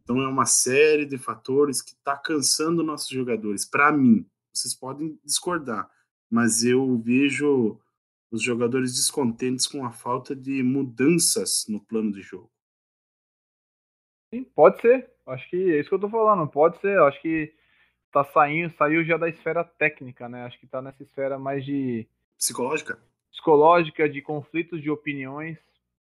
Então 0.04 0.22
é 0.22 0.28
uma 0.28 0.46
série 0.46 1.06
de 1.06 1.18
fatores 1.18 1.82
que 1.82 1.92
está 1.92 2.18
cansando 2.18 2.84
nossos 2.84 3.08
jogadores. 3.08 3.64
Para 3.64 3.94
mim, 3.94 4.30
vocês 4.52 4.76
podem 4.76 5.18
discordar, 5.24 5.90
mas 6.30 6.66
eu 6.66 6.98
vejo 6.98 7.80
os 8.30 8.42
jogadores 8.44 8.94
descontentes 8.94 9.68
com 9.68 9.86
a 9.86 9.92
falta 9.92 10.36
de 10.36 10.62
mudanças 10.62 11.66
no 11.70 11.80
plano 11.80 12.12
de 12.12 12.22
jogo. 12.22 12.52
Sim, 14.34 14.44
pode 14.44 14.82
ser. 14.82 15.10
Acho 15.26 15.50
que 15.50 15.56
é 15.56 15.80
isso 15.80 15.88
que 15.88 15.96
eu 15.96 16.00
tô 16.00 16.10
falando. 16.10 16.46
Pode 16.50 16.78
ser. 16.82 17.00
Acho 17.00 17.22
que 17.22 17.54
tá 18.12 18.24
saindo, 18.26 18.74
saiu 18.78 19.04
já 19.04 19.18
da 19.18 19.30
esfera 19.30 19.64
técnica, 19.64 20.28
né? 20.28 20.44
Acho 20.44 20.60
que 20.60 20.68
tá 20.68 20.82
nessa 20.82 21.02
esfera 21.04 21.40
mais 21.40 21.64
de 21.64 22.08
Psicológica? 22.38 22.98
psicológica, 23.32 24.10
de 24.10 24.22
conflitos 24.22 24.82
de 24.82 24.90
opiniões. 24.90 25.58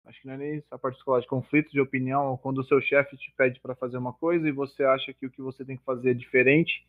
Acho 0.05 0.21
que 0.21 0.27
não 0.27 0.35
é 0.35 0.37
nem 0.37 0.57
essa 0.59 0.79
particular 0.79 1.21
de 1.21 1.27
conflitos 1.27 1.73
de 1.73 1.81
opinião, 1.81 2.39
quando 2.43 2.59
o 2.59 2.65
seu 2.65 2.81
chefe 2.81 3.17
te 3.17 3.33
pede 3.37 3.59
para 3.61 3.75
fazer 3.75 3.97
uma 3.97 4.13
coisa 4.13 4.47
e 4.47 4.53
você 4.53 4.85
acha 4.85 5.13
que 5.15 5.27
o 5.27 5.31
que 5.31 5.41
você 5.41 5.65
tem 5.65 5.77
que 5.77 5.85
fazer 5.85 6.11
é 6.11 6.15
diferente. 6.15 6.87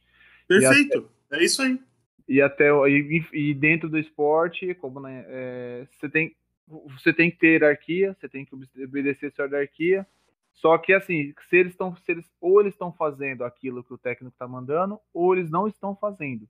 Perfeito, 0.48 1.10
até, 1.30 1.42
é 1.42 1.46
isso 1.46 1.62
aí. 1.62 1.80
E 2.28 2.42
até 2.42 2.70
e, 2.88 3.26
e 3.32 3.54
dentro 3.54 3.88
do 3.88 3.98
esporte, 3.98 4.74
como 4.76 5.00
né, 5.00 5.26
é, 5.28 5.88
você 5.92 6.10
tem 6.10 6.36
você 6.68 7.14
tem 7.14 7.30
que 7.30 7.38
ter 7.38 7.54
hierarquia, 7.54 8.16
você 8.20 8.28
tem 8.28 8.44
que 8.44 8.56
obedecer 8.84 9.32
sua 9.32 9.46
hierarquia. 9.46 10.06
Só 10.56 10.78
que 10.78 10.94
assim, 10.94 11.34
se 11.50 11.58
eles 11.58 11.74
estão, 11.74 11.96
se 11.96 12.12
eles, 12.12 12.26
ou 12.42 12.62
eles 12.62 12.74
estão 12.74 12.92
fazendo 12.92 13.44
aquilo 13.44 13.84
que 13.84 13.94
o 13.94 13.98
técnico 13.98 14.34
está 14.34 14.48
mandando, 14.48 15.00
ou 15.14 15.36
eles 15.36 15.52
não 15.52 15.68
estão 15.68 15.96
fazendo. 15.96 16.48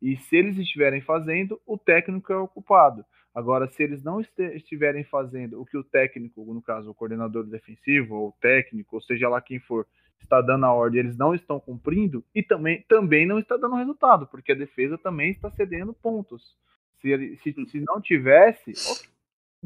E 0.00 0.16
se 0.16 0.36
eles 0.36 0.58
estiverem 0.58 1.00
fazendo, 1.00 1.60
o 1.66 1.78
técnico 1.78 2.32
é 2.32 2.36
o 2.36 2.46
culpado. 2.46 3.04
Agora, 3.34 3.66
se 3.66 3.82
eles 3.82 4.02
não 4.02 4.20
estiverem 4.20 5.04
fazendo 5.04 5.60
o 5.60 5.66
que 5.66 5.76
o 5.76 5.84
técnico, 5.84 6.42
no 6.52 6.62
caso 6.62 6.90
o 6.90 6.94
coordenador 6.94 7.44
defensivo, 7.44 8.14
ou 8.14 8.28
o 8.28 8.34
técnico, 8.40 8.96
ou 8.96 9.02
seja 9.02 9.28
lá 9.28 9.40
quem 9.40 9.58
for, 9.58 9.86
está 10.20 10.40
dando 10.40 10.64
a 10.64 10.72
ordem, 10.72 11.00
eles 11.00 11.16
não 11.16 11.34
estão 11.34 11.60
cumprindo, 11.60 12.24
e 12.34 12.42
também, 12.42 12.84
também 12.88 13.26
não 13.26 13.38
está 13.38 13.56
dando 13.56 13.76
resultado, 13.76 14.26
porque 14.26 14.52
a 14.52 14.56
defesa 14.56 14.96
também 14.96 15.30
está 15.30 15.50
cedendo 15.50 15.92
pontos. 15.92 16.56
Se, 17.00 17.10
ele, 17.10 17.36
se, 17.36 17.52
se 17.66 17.80
não 17.80 18.00
tivesse, 18.00 18.72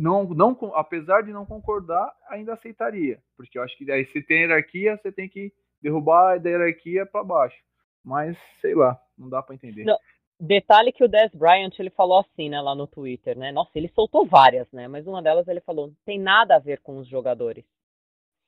não, 0.01 0.25
não, 0.25 0.57
apesar 0.75 1.23
de 1.23 1.33
não 1.33 1.45
concordar, 1.45 2.11
ainda 2.29 2.55
aceitaria. 2.55 3.23
Porque 3.37 3.59
eu 3.59 3.63
acho 3.63 3.77
que 3.77 3.91
aí 3.91 4.07
se 4.07 4.23
tem 4.23 4.41
hierarquia, 4.41 4.97
você 4.97 5.13
tem 5.13 5.29
que 5.29 5.53
derrubar 5.81 6.39
da 6.41 6.49
hierarquia 6.49 7.05
para 7.05 7.23
baixo. 7.23 7.59
Mas, 8.05 8.39
sei 8.61 8.75
lá, 8.75 8.99
não 9.17 9.29
dá 9.29 9.43
para 9.43 9.55
entender. 9.55 9.85
Não, 9.85 9.99
Detalhe 10.41 10.91
que 10.91 11.05
o 11.05 11.09
Des 11.09 11.35
Bryant 11.35 11.79
ele 11.79 11.91
falou 11.91 12.19
assim, 12.19 12.49
né, 12.49 12.59
lá 12.63 12.75
no 12.75 12.87
Twitter, 12.87 13.37
né? 13.37 13.53
Nossa, 13.53 13.73
ele 13.75 13.89
soltou 13.89 14.25
várias, 14.25 14.67
né? 14.73 14.89
Mas 14.89 15.07
uma 15.07 15.21
delas 15.21 15.47
ele 15.47 15.61
falou: 15.61 15.89
não 15.89 15.97
tem 16.07 16.19
nada 16.19 16.57
a 16.57 16.59
ver 16.59 16.81
com 16.81 16.97
os 16.97 17.07
jogadores. 17.07 17.63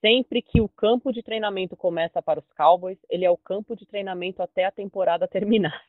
Sempre 0.01 0.41
que 0.41 0.59
o 0.59 0.71
campo 0.71 1.13
de 1.13 1.23
treinamento 1.23 1.77
começa 1.77 2.23
para 2.23 2.41
os 2.41 2.51
Cowboys, 2.55 2.99
ele 3.11 3.27
é 3.27 3.31
o 3.31 3.37
campo 3.37 3.77
de 3.77 3.85
treinamento 3.85 4.43
até 4.43 4.65
a 4.65 4.71
temporada 4.71 5.29
terminar. 5.29 5.85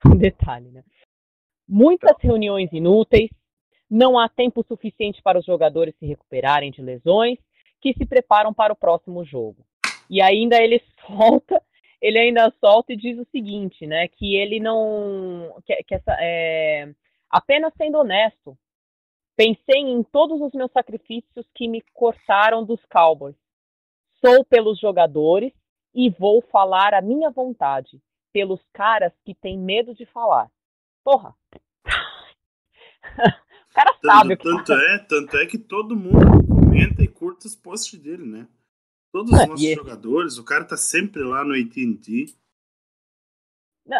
um 0.06 0.16
detalhe, 0.16 0.70
né? 0.70 0.82
Muitas 1.68 2.16
reuniões 2.20 2.72
inúteis, 2.72 3.30
não 3.94 4.18
há 4.18 4.28
tempo 4.28 4.64
suficiente 4.66 5.22
para 5.22 5.38
os 5.38 5.44
jogadores 5.44 5.94
se 5.98 6.06
recuperarem 6.06 6.70
de 6.70 6.82
lesões, 6.82 7.38
que 7.80 7.94
se 7.94 8.04
preparam 8.04 8.52
para 8.52 8.72
o 8.72 8.76
próximo 8.76 9.24
jogo. 9.24 9.64
E 10.10 10.20
ainda 10.20 10.56
ele 10.62 10.82
solta 11.06 11.62
ele 12.04 12.18
ainda 12.18 12.52
solta 12.60 12.92
e 12.92 12.96
diz 12.96 13.18
o 13.18 13.24
seguinte, 13.30 13.86
né? 13.86 14.08
Que 14.08 14.36
ele 14.36 14.60
não. 14.60 15.58
Que, 15.64 15.82
que 15.84 15.94
essa, 15.94 16.14
é, 16.20 16.94
apenas 17.30 17.72
sendo 17.78 17.96
honesto, 17.96 18.58
pensei 19.34 19.80
em 19.80 20.02
todos 20.02 20.38
os 20.38 20.52
meus 20.52 20.70
sacrifícios 20.70 21.46
que 21.54 21.66
me 21.66 21.80
cortaram 21.94 22.62
dos 22.62 22.84
Cowboys. 22.92 23.34
Sou 24.22 24.44
pelos 24.44 24.78
jogadores 24.78 25.50
e 25.94 26.10
vou 26.10 26.42
falar 26.42 26.92
a 26.92 27.00
minha 27.00 27.30
vontade, 27.30 27.98
pelos 28.34 28.60
caras 28.74 29.14
que 29.24 29.34
têm 29.34 29.56
medo 29.56 29.94
de 29.94 30.04
falar. 30.04 30.50
Porra! 31.02 31.34
o 33.74 33.76
cara 33.76 33.98
sabe 34.00 34.36
tanto, 34.36 34.54
o 34.54 34.58
que 34.58 34.64
tanto 34.64 34.72
é, 34.72 34.98
tanto 35.00 35.36
é 35.36 35.46
que 35.46 35.58
todo 35.58 35.96
mundo 35.96 36.46
comenta 36.46 37.02
e 37.02 37.08
curta 37.08 37.48
os 37.48 37.56
posts 37.56 37.98
dele, 37.98 38.24
né? 38.24 38.46
Todos 39.12 39.32
os 39.32 39.48
nossos 39.48 39.64
e 39.64 39.74
jogadores, 39.74 40.38
o 40.38 40.44
cara 40.44 40.64
tá 40.64 40.76
sempre 40.76 41.24
lá 41.24 41.44
no 41.44 41.54
AT&T. 41.54 42.26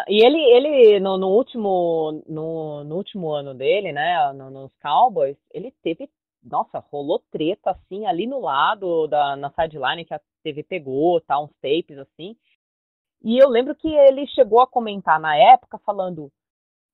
e 0.07 0.25
ele, 0.25 0.37
ele 0.37 0.99
no, 1.01 1.17
no 1.17 1.27
último, 1.27 2.23
no, 2.25 2.85
no, 2.85 2.95
último 2.95 3.33
ano 3.33 3.53
dele, 3.53 3.91
né, 3.91 4.31
no, 4.31 4.49
nos 4.49 4.71
Cowboys, 4.81 5.37
ele 5.53 5.73
teve, 5.83 6.09
nossa, 6.41 6.79
rolou 6.79 7.21
treta, 7.29 7.71
assim, 7.71 8.05
ali 8.05 8.25
no 8.25 8.39
lado, 8.39 9.07
da, 9.07 9.35
na 9.35 9.51
sideline, 9.51 10.05
que 10.05 10.13
a 10.13 10.21
TV 10.41 10.63
pegou, 10.63 11.19
tá, 11.19 11.37
uns 11.37 11.51
tapes, 11.61 11.97
assim. 11.97 12.37
E 13.21 13.37
eu 13.37 13.49
lembro 13.49 13.75
que 13.75 13.87
ele 13.87 14.25
chegou 14.27 14.61
a 14.61 14.67
comentar 14.67 15.19
na 15.19 15.35
época, 15.35 15.77
falando, 15.79 16.31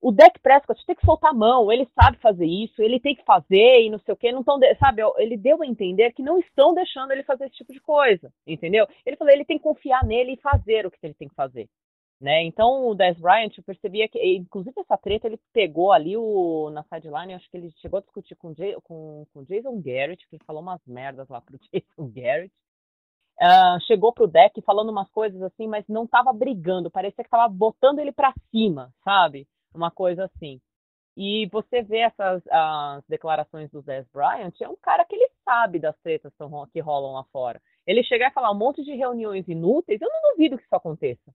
o 0.02 0.12
Deck 0.12 0.40
Prescott 0.40 0.84
tem 0.86 0.96
que 0.96 1.06
soltar 1.06 1.30
a 1.30 1.34
mão, 1.34 1.72
ele 1.72 1.88
sabe 1.94 2.18
fazer 2.18 2.46
isso, 2.46 2.82
ele 2.82 3.00
tem 3.00 3.16
que 3.16 3.24
fazer 3.24 3.84
e 3.84 3.90
não 3.90 4.00
sei 4.00 4.14
o 4.14 4.18
que, 4.18 4.32
não 4.32 4.40
estão, 4.40 4.60
sabe, 4.80 5.04
ele 5.18 5.38
deu 5.38 5.62
a 5.62 5.68
entender 5.68 6.12
que 6.14 6.24
não 6.24 6.40
estão 6.40 6.74
deixando 6.74 7.12
ele 7.12 7.24
fazer 7.24 7.46
esse 7.46 7.58
tipo 7.58 7.72
de 7.72 7.80
coisa, 7.80 8.34
entendeu? 8.46 8.88
Ele 9.06 9.16
falou, 9.16 9.32
ele 9.32 9.46
tem 9.46 9.58
que 9.58 9.64
confiar 9.64 10.04
nele 10.04 10.34
e 10.34 10.42
fazer 10.42 10.88
o 10.88 10.92
que 10.92 10.98
ele 11.04 11.14
tem 11.14 11.30
que 11.30 11.36
fazer, 11.36 11.70
né? 12.20 12.44
Então 12.44 12.88
o 12.88 12.96
Des 12.96 13.20
Bryant, 13.20 13.52
percebia 13.64 14.10
que, 14.10 14.20
inclusive 14.36 14.74
essa 14.80 14.98
treta, 14.98 15.28
ele 15.28 15.40
pegou 15.54 15.92
ali 15.92 16.18
o, 16.18 16.72
na 16.72 16.84
sideline, 16.84 17.36
acho 17.36 17.50
que 17.52 17.58
ele 17.58 17.72
chegou 17.78 18.00
a 18.00 18.02
discutir 18.02 18.36
com, 18.36 18.56
com, 18.84 19.26
com 19.32 19.44
Jason 19.44 19.80
Garrett, 19.82 20.28
que 20.28 20.36
ele 20.36 20.44
falou 20.46 20.64
umas 20.64 20.82
merdas 20.88 21.30
lá 21.30 21.42
pro 21.42 21.60
Jason 21.72 22.12
Garrett, 22.12 22.52
Uh, 23.42 23.82
chegou 23.88 24.14
pro 24.14 24.28
deck 24.28 24.62
falando 24.62 24.90
umas 24.90 25.10
coisas 25.10 25.42
assim, 25.42 25.66
mas 25.66 25.84
não 25.88 26.06
tava 26.06 26.32
brigando, 26.32 26.92
parecia 26.92 27.24
que 27.24 27.30
tava 27.30 27.52
botando 27.52 27.98
ele 27.98 28.12
para 28.12 28.32
cima, 28.52 28.94
sabe? 29.04 29.48
Uma 29.74 29.92
coisa 29.92 30.26
assim. 30.26 30.60
E 31.16 31.48
você 31.52 31.82
vê 31.82 32.00
essas 32.00 32.42
as 32.50 33.04
declarações 33.08 33.70
do 33.70 33.82
Dez 33.82 34.08
Bryant, 34.14 34.54
é 34.62 34.70
um 34.70 34.78
cara 34.78 35.04
que 35.06 35.16
ele 35.16 35.30
sabe 35.44 35.80
das 35.80 35.98
tretas 36.00 36.32
que 36.72 36.80
rolam 36.80 37.14
lá 37.14 37.24
fora. 37.32 37.62
Ele 37.86 38.04
chegar 38.04 38.30
e 38.30 38.34
falar 38.34 38.52
um 38.52 38.58
monte 38.58 38.84
de 38.84 38.96
reuniões 38.96 39.48
inúteis, 39.48 40.02
eu 40.02 40.10
não 40.10 40.32
duvido 40.32 40.58
que 40.58 40.64
isso 40.64 40.76
aconteça. 40.76 41.34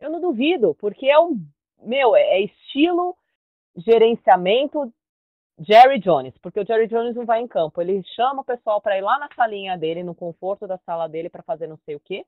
Eu 0.00 0.10
não 0.10 0.20
duvido, 0.20 0.74
porque 0.74 1.06
é 1.06 1.18
um. 1.18 1.40
Meu, 1.82 2.14
é, 2.14 2.22
é 2.22 2.40
estilo 2.42 3.16
gerenciamento 3.76 4.92
Jerry 5.58 6.00
Jones, 6.00 6.36
porque 6.38 6.60
o 6.60 6.66
Jerry 6.66 6.88
Jones 6.88 7.14
não 7.14 7.24
vai 7.24 7.40
em 7.40 7.48
campo. 7.48 7.80
Ele 7.80 8.02
chama 8.14 8.42
o 8.42 8.44
pessoal 8.44 8.80
para 8.80 8.98
ir 8.98 9.02
lá 9.02 9.18
na 9.18 9.28
salinha 9.34 9.78
dele, 9.78 10.02
no 10.02 10.14
conforto 10.14 10.66
da 10.66 10.78
sala 10.78 11.08
dele, 11.08 11.28
para 11.28 11.42
fazer 11.42 11.66
não 11.66 11.78
sei 11.84 11.94
o 11.94 12.00
quê, 12.00 12.24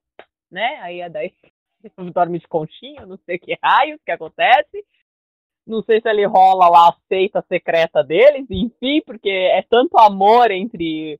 né? 0.50 0.78
Aí 0.80 1.00
é 1.00 1.08
daí 1.08 1.34
dorme 2.14 2.38
de 2.38 2.48
conchinha, 2.48 3.04
não 3.04 3.18
sei 3.18 3.38
que 3.38 3.58
raios 3.62 4.00
que 4.04 4.12
acontece. 4.12 4.84
Não 5.66 5.82
sei 5.82 6.00
se 6.00 6.08
ele 6.08 6.24
rola 6.24 6.68
lá 6.68 6.88
a 6.90 6.96
seita 7.08 7.44
secreta 7.48 8.02
deles, 8.04 8.46
enfim, 8.48 9.02
porque 9.04 9.28
é 9.28 9.62
tanto 9.68 9.98
amor 9.98 10.50
entre, 10.50 11.18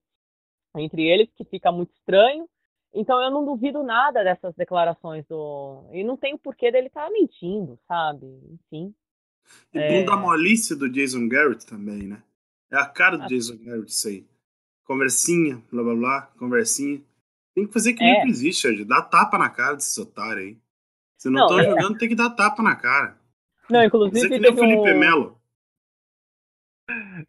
entre 0.76 1.02
eles 1.02 1.28
que 1.36 1.44
fica 1.44 1.72
muito 1.72 1.92
estranho. 1.94 2.48
Então 2.94 3.20
eu 3.20 3.30
não 3.30 3.44
duvido 3.44 3.82
nada 3.82 4.22
dessas 4.22 4.54
declarações 4.54 5.26
do. 5.26 5.84
E 5.92 6.04
não 6.04 6.16
tem 6.16 6.34
o 6.34 6.38
porquê 6.38 6.70
dele 6.70 6.86
estar 6.86 7.06
tá 7.06 7.10
mentindo, 7.10 7.78
sabe? 7.88 8.26
Enfim. 8.52 8.94
E 9.74 9.78
é... 9.78 10.00
bunda 10.00 10.16
molice 10.16 10.76
do 10.76 10.88
Jason 10.88 11.28
Garrett 11.28 11.66
também, 11.66 12.06
né? 12.06 12.22
É 12.70 12.76
a 12.76 12.86
cara 12.86 13.16
do 13.16 13.24
ah. 13.24 13.26
Jason 13.26 13.56
Garrett 13.58 13.90
isso 13.90 14.08
aí. 14.08 14.26
Conversinha, 14.84 15.60
blá 15.70 15.82
blá 15.82 15.94
blá, 15.94 16.22
conversinha. 16.38 17.02
Tem 17.54 17.66
que 17.66 17.72
fazer 17.72 17.94
que 17.94 18.04
é. 18.04 18.06
nem 18.06 18.28
existe, 18.28 18.84
Dá 18.84 19.02
tapa 19.02 19.36
na 19.38 19.50
cara 19.50 19.74
desses 19.74 19.96
otários 19.98 20.46
aí. 20.46 20.58
Se 21.16 21.28
não, 21.28 21.42
estão 21.42 21.60
é... 21.60 21.64
jogando, 21.64 21.98
tem 21.98 22.08
que 22.08 22.14
dar 22.14 22.30
tapa 22.30 22.62
na 22.62 22.76
cara. 22.76 23.15
Não, 23.70 23.84
inclusive. 23.84 24.20
Você 24.20 24.28
que 24.28 24.48
o 24.48 24.56
Felipe 24.56 24.92
um... 24.92 24.98
Melo. 24.98 25.38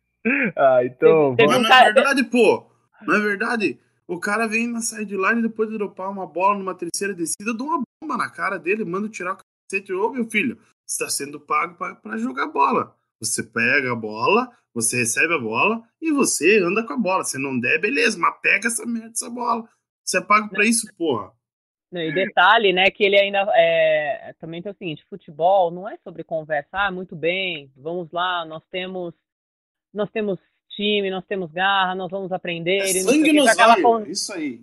Ah, 0.58 0.84
então. 0.84 1.36
Teve, 1.38 1.48
teve 1.48 1.48
Mas 1.48 1.58
um 1.58 1.70
na 1.70 1.84
verdade, 1.86 2.24
pô, 2.26 2.70
na 3.02 3.18
verdade, 3.18 3.80
o 4.06 4.20
cara 4.20 4.46
vem 4.46 4.68
na 4.68 4.82
sideline 4.82 5.42
depois 5.42 5.70
de 5.70 5.78
dropar 5.78 6.10
uma 6.10 6.28
bola 6.28 6.58
numa 6.58 6.76
terceira 6.76 7.14
descida, 7.14 7.54
dá 7.54 7.64
uma 7.64 7.82
bomba 8.02 8.18
na 8.18 8.30
cara 8.30 8.60
dele, 8.60 8.84
manda 8.84 9.08
tirar 9.08 9.34
o 9.34 9.38
cacete. 9.38 9.94
Ô, 9.94 10.10
meu 10.10 10.30
filho, 10.30 10.58
você 10.86 11.04
está 11.04 11.10
sendo 11.10 11.40
pago 11.40 11.76
para 11.76 12.18
jogar 12.18 12.48
bola. 12.48 12.94
Você 13.20 13.42
pega 13.42 13.92
a 13.92 13.96
bola, 13.96 14.52
você 14.74 14.98
recebe 14.98 15.34
a 15.34 15.40
bola 15.40 15.82
e 16.02 16.12
você 16.12 16.60
anda 16.60 16.86
com 16.86 16.94
a 16.94 16.98
bola. 16.98 17.24
Se 17.24 17.38
não 17.38 17.60
der, 17.60 17.80
beleza, 17.80 18.18
mas 18.18 18.36
pega 18.42 18.68
essa 18.68 18.86
merda, 18.86 19.12
essa 19.12 19.30
bola. 19.30 19.68
Você 20.06 20.18
é 20.18 20.22
pago 20.22 20.50
para 20.50 20.66
isso, 20.66 20.88
porra. 20.98 21.32
E 21.92 22.14
detalhe, 22.14 22.74
né, 22.74 22.92
que 22.92 23.04
ele 23.04 23.18
ainda 23.18 23.50
é, 23.56 24.34
também 24.40 24.62
tem 24.62 24.72
o 24.72 24.76
seguinte, 24.76 25.06
futebol 25.10 25.72
não 25.72 25.88
é 25.88 25.98
sobre 26.04 26.24
conversar, 26.24 26.88
ah, 26.88 26.92
muito 26.92 27.16
bem, 27.16 27.72
vamos 27.78 28.12
lá, 28.12 28.44
nós 28.44 28.62
temos 28.70 29.14
nós 29.94 30.12
temos 30.12 30.38
time, 30.70 31.10
nós 31.10 31.26
temos 31.26 31.52
garra, 31.52 31.96
nós 31.96 32.12
vamos 32.12 32.32
aprender. 32.32 32.80
É 32.80 32.88
sangue 32.88 33.34
nos 33.34 33.58
olhos, 33.58 34.10
isso 34.10 34.34
aí. 34.34 34.62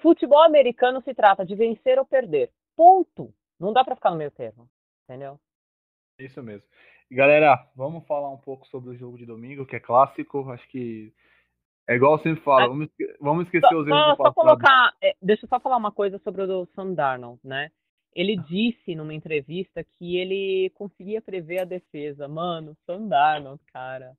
Futebol 0.00 0.42
americano 0.42 1.00
se 1.02 1.14
trata 1.14 1.46
de 1.46 1.54
vencer 1.54 1.98
ou 1.98 2.04
perder, 2.04 2.50
ponto. 2.76 3.32
Não 3.58 3.72
dá 3.72 3.82
para 3.82 3.96
ficar 3.96 4.10
no 4.10 4.16
meio 4.16 4.30
termo, 4.30 4.68
entendeu? 5.04 5.40
Isso 6.18 6.42
mesmo. 6.42 6.68
Galera, 7.10 7.68
vamos 7.74 8.06
falar 8.06 8.30
um 8.30 8.36
pouco 8.36 8.66
sobre 8.66 8.90
o 8.90 8.96
jogo 8.96 9.16
de 9.16 9.24
domingo, 9.24 9.64
que 9.64 9.76
é 9.76 9.80
clássico, 9.80 10.50
acho 10.50 10.68
que 10.68 11.12
é 11.86 11.96
igual 11.96 12.14
eu 12.14 12.22
sempre 12.22 12.42
falo, 12.42 12.68
vamos, 12.68 12.88
vamos 13.20 13.44
esquecer 13.44 13.68
só, 13.68 13.76
os 13.76 13.86
erros 13.86 14.10
do 14.10 14.16
passado. 14.16 14.34
Colocar, 14.34 14.94
é, 15.02 15.14
deixa 15.20 15.44
eu 15.44 15.48
só 15.48 15.60
falar 15.60 15.76
uma 15.76 15.92
coisa 15.92 16.18
sobre 16.18 16.42
o 16.42 16.66
Sam 16.74 16.94
Darnold, 16.94 17.40
né? 17.44 17.70
Ele 18.14 18.36
disse 18.36 18.94
numa 18.94 19.12
entrevista 19.12 19.84
que 19.84 20.16
ele 20.16 20.70
conseguia 20.74 21.20
prever 21.20 21.58
a 21.58 21.64
defesa. 21.64 22.28
Mano, 22.28 22.76
Sam 22.86 23.08
Darnold, 23.08 23.60
cara. 23.72 24.16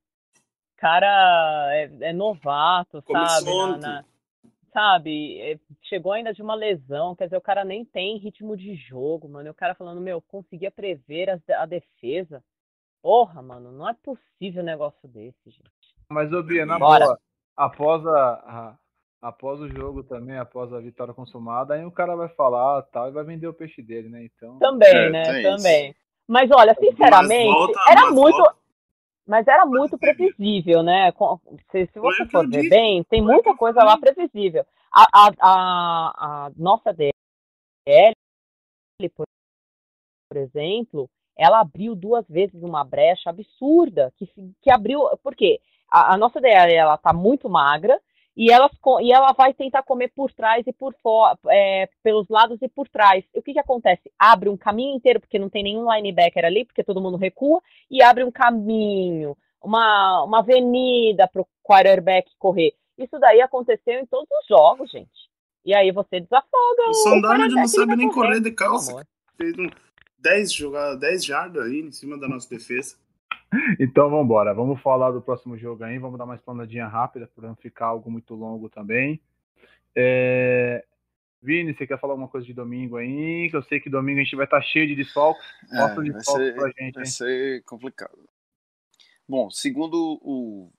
Cara 0.78 1.70
é, 1.74 2.09
é 2.09 2.13
novato, 2.13 3.01
sabe? 3.09 3.45
Na, 3.45 3.78
na, 3.78 4.05
sabe? 4.74 5.39
É, 5.39 5.57
chegou 5.84 6.11
ainda 6.11 6.34
de 6.34 6.41
uma 6.41 6.53
lesão, 6.53 7.16
quer 7.16 7.26
dizer, 7.26 7.38
o 7.38 7.41
cara 7.41 7.63
nem 7.63 7.86
tem 7.86 8.18
ritmo 8.18 8.57
de 8.57 8.76
jogo, 8.76 9.30
mano. 9.30 9.47
E 9.47 9.51
o 9.51 9.55
cara 9.55 9.74
falando, 9.74 10.01
meu, 10.01 10.22
conseguia 10.22 10.70
prever 10.70 11.30
a, 11.30 11.39
a 11.61 11.66
defesa. 11.66 12.43
Porra, 13.01 13.41
mano, 13.41 13.72
não 13.72 13.88
é 13.88 13.93
possível 13.93 14.61
um 14.61 14.66
negócio 14.66 15.07
desse, 15.07 15.49
gente. 15.49 15.95
Mas, 16.09 16.34
ô 16.34 16.43
Bia, 16.43 16.66
na 16.66 16.78
Bora. 16.78 17.05
boa, 17.05 17.20
após 17.56 18.06
a, 18.06 18.34
a, 18.34 18.76
após 19.22 19.60
o 19.60 19.70
jogo 19.70 20.03
também, 20.03 20.38
após 20.38 20.72
a 20.74 20.80
vitória 20.80 21.14
consumada, 21.14 21.74
aí 21.74 21.86
o 21.86 21.91
cara 21.91 22.16
vai 22.16 22.30
falar 22.30 22.82
tal 22.84 23.08
e 23.08 23.12
vai 23.12 23.24
vender 23.24 23.47
o 23.47 23.53
peixe 23.53 23.82
dele, 23.82 24.10
né? 24.10 24.24
Então. 24.26 24.60
Também, 24.60 24.95
é, 24.95 25.10
né? 25.10 25.41
Também. 25.41 25.89
Isso. 25.91 25.99
Mas 26.28 26.49
olha, 26.51 26.76
sinceramente, 26.76 27.51
volta, 27.51 27.80
era 27.88 28.12
muito. 28.12 28.38
Volta. 28.38 28.56
Mas 29.28 29.47
era 29.47 29.66
muito 29.66 29.97
previsível, 29.97 30.84
né? 30.84 31.12
Se, 31.72 31.88
se 31.88 31.99
você 31.99 32.28
for 32.28 32.47
ver 32.47 32.70
bem, 32.70 33.03
tem 33.06 33.24
muita 33.24 33.56
coisa 33.56 33.84
lá 33.84 33.97
previsível. 33.97 34.64
A, 34.91 35.08
a, 35.12 35.32
a, 35.41 36.45
a 36.45 36.51
nossa 36.56 36.93
DL, 36.93 37.14
por 39.18 40.38
exemplo, 40.38 41.10
ela 41.36 41.60
abriu 41.60 41.95
duas 41.95 42.28
vezes 42.30 42.62
uma 42.62 42.84
brecha 42.84 43.32
absurda 43.32 44.14
que, 44.16 44.30
que 44.62 44.70
abriu. 44.70 45.01
Por 45.24 45.36
quê? 45.36 45.60
A, 45.90 46.14
a 46.14 46.18
nossa 46.18 46.40
DL 46.42 46.74
ela 46.74 46.98
tá 46.98 47.14
muito 47.14 47.50
magra 47.50 48.00
e, 48.36 48.52
elas, 48.52 48.72
e 49.02 49.14
ela 49.14 49.32
vai 49.32 49.54
tentar 49.54 49.82
comer 49.84 50.12
por 50.14 50.32
trás 50.32 50.66
e 50.68 50.74
por 50.74 50.94
fora, 51.02 51.38
é, 51.48 51.88
pelos 52.04 52.28
lados 52.28 52.62
e 52.62 52.68
por 52.68 52.88
trás. 52.90 53.24
O 53.34 53.42
que, 53.42 53.54
que 53.54 53.60
acontece? 53.60 54.12
Abre 54.20 54.50
um 54.50 54.58
caminho 54.58 54.96
inteiro, 54.96 55.22
porque 55.22 55.40
não 55.40 55.50
tem 55.50 55.64
nenhum 55.64 55.90
linebacker 55.90 56.44
ali, 56.44 56.66
porque 56.66 56.84
todo 56.84 57.02
mundo 57.02 57.16
recua, 57.16 57.62
e 57.90 58.04
abre 58.04 58.26
um 58.26 58.32
caminho, 58.32 59.38
uma, 59.64 60.24
uma 60.24 60.40
avenida 60.40 61.30
para 61.30 61.42
o 61.42 61.48
quarterback 61.64 62.30
correr. 62.38 62.74
Isso 62.98 63.18
daí 63.20 63.42
aconteceu 63.42 64.00
em 64.00 64.06
todos 64.06 64.28
os 64.42 64.48
jogos, 64.48 64.92
gente. 64.92 65.30
E 65.66 65.74
aí 65.74 65.92
você 65.92 66.20
desafoga 66.20 66.90
o. 66.90 66.94
Sondage 66.94 67.56
não 67.56 67.68
sabe 67.68 67.96
nem 67.96 68.12
correr 68.12 68.42
de 68.42 68.52
calça. 68.52 69.06
Fez 69.38 69.58
um 69.58 69.70
10 70.20 70.54
jogadas, 70.54 71.00
10 71.00 71.26
jardas 71.26 71.66
aí 71.66 71.80
em 71.80 71.92
cima 71.92 72.18
da 72.18 72.28
nossa 72.28 72.50
defesa. 72.50 72.98
Então 73.80 74.10
vamos 74.10 74.26
embora. 74.26 74.53
Vamos 74.53 74.82
falar 74.82 75.12
do 75.12 75.22
próximo 75.22 75.58
jogo 75.58 75.84
aí. 75.84 75.97
Vamos 75.97 76.18
dar 76.18 76.26
uma 76.26 76.36
explanadinha 76.36 76.88
rápida 76.88 77.30
para 77.36 77.47
não 77.47 77.56
ficar 77.56 77.88
algo 77.88 78.10
muito 78.10 78.34
longo 78.36 78.70
também. 78.70 79.22
É... 79.95 80.86
Vini, 81.41 81.76
você 81.76 81.86
quer 81.86 81.99
falar 81.99 82.14
alguma 82.14 82.28
coisa 82.28 82.45
de 82.45 82.53
domingo 82.53 82.97
aí? 82.97 83.49
Que 83.49 83.56
eu 83.56 83.64
sei 83.64 83.80
que 83.80 83.89
domingo 83.89 84.20
a 84.20 84.24
gente 84.24 84.36
vai 84.36 84.45
estar 84.45 84.60
tá 84.60 84.64
cheio 84.64 84.88
de 84.88 84.95
desfalques. 84.95 85.45
É, 85.72 85.78
Mostra 85.78 86.03
de 86.03 86.12
desfalques 86.12 86.53
pra 86.53 86.68
gente. 86.70 86.95
Vai 86.95 87.03
hein? 87.03 87.10
ser 87.10 87.64
complicado. 87.64 88.18
Bom, 89.28 89.49
segundo 89.51 90.20
o, 90.22 90.72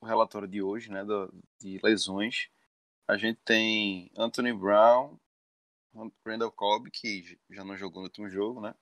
o 0.00 0.06
relatório 0.06 0.46
de 0.46 0.62
hoje, 0.62 0.90
né, 0.90 1.04
do, 1.04 1.32
de 1.60 1.80
lesões, 1.82 2.48
a 3.06 3.16
gente 3.16 3.40
tem 3.44 4.10
Anthony 4.16 4.52
Brown, 4.52 5.18
Randall 6.24 6.50
Cobb, 6.50 6.90
que 6.90 7.38
já 7.50 7.64
não 7.64 7.76
jogou 7.76 8.00
no 8.00 8.06
último 8.06 8.28
jogo, 8.28 8.60
né? 8.60 8.74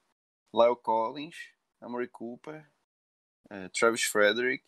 Lyle 0.54 0.76
Collins, 0.76 1.36
Amory 1.80 2.08
Cooper, 2.08 2.66
é, 3.52 3.68
Travis 3.68 4.02
Frederick, 4.04 4.64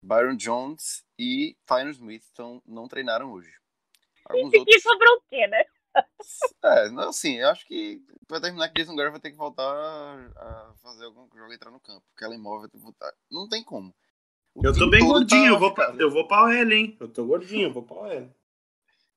Byron 0.00 0.36
Jones 0.36 1.04
e 1.18 1.56
Tyler 1.66 1.92
Smith 1.92 2.22
então, 2.32 2.62
não 2.64 2.86
treinaram 2.86 3.32
hoje. 3.32 3.52
Alguns 4.24 4.54
e 4.54 4.58
outros... 4.58 4.82
sobrou 4.82 5.16
o 5.16 5.22
quê, 5.28 5.46
né? 5.48 5.64
É, 6.62 6.90
não, 6.90 7.08
assim, 7.08 7.36
eu 7.36 7.48
acho 7.48 7.66
que 7.66 8.02
vai 8.28 8.40
terminar 8.40 8.68
que 8.68 8.80
Jason 8.80 8.94
Garrett 8.94 9.12
vai 9.12 9.20
ter 9.20 9.30
que 9.30 9.36
voltar 9.36 9.64
a 9.64 10.74
fazer 10.82 11.06
algum 11.06 11.26
jogo 11.34 11.52
entrar 11.52 11.70
no 11.70 11.80
campo. 11.80 12.04
Porque 12.10 12.22
ela 12.22 12.34
imóvel 12.34 12.60
vai 12.60 12.68
ter 12.68 12.76
que 12.76 12.84
voltar. 12.84 13.12
Não 13.30 13.48
tem 13.48 13.64
como. 13.64 13.94
O 14.54 14.64
eu 14.64 14.74
tô 14.74 14.90
bem 14.90 15.04
gordinho, 15.04 15.42
tá 15.42 15.48
eu, 15.48 15.58
vou 15.58 15.74
pra, 15.74 15.94
eu 15.98 16.10
vou 16.10 16.28
pra 16.28 16.44
OL, 16.44 16.72
hein? 16.72 16.96
Eu 17.00 17.08
tô 17.08 17.24
gordinho, 17.24 17.68
eu 17.68 17.72
vou 17.72 17.82
pra 17.82 17.96
OL. 17.96 18.36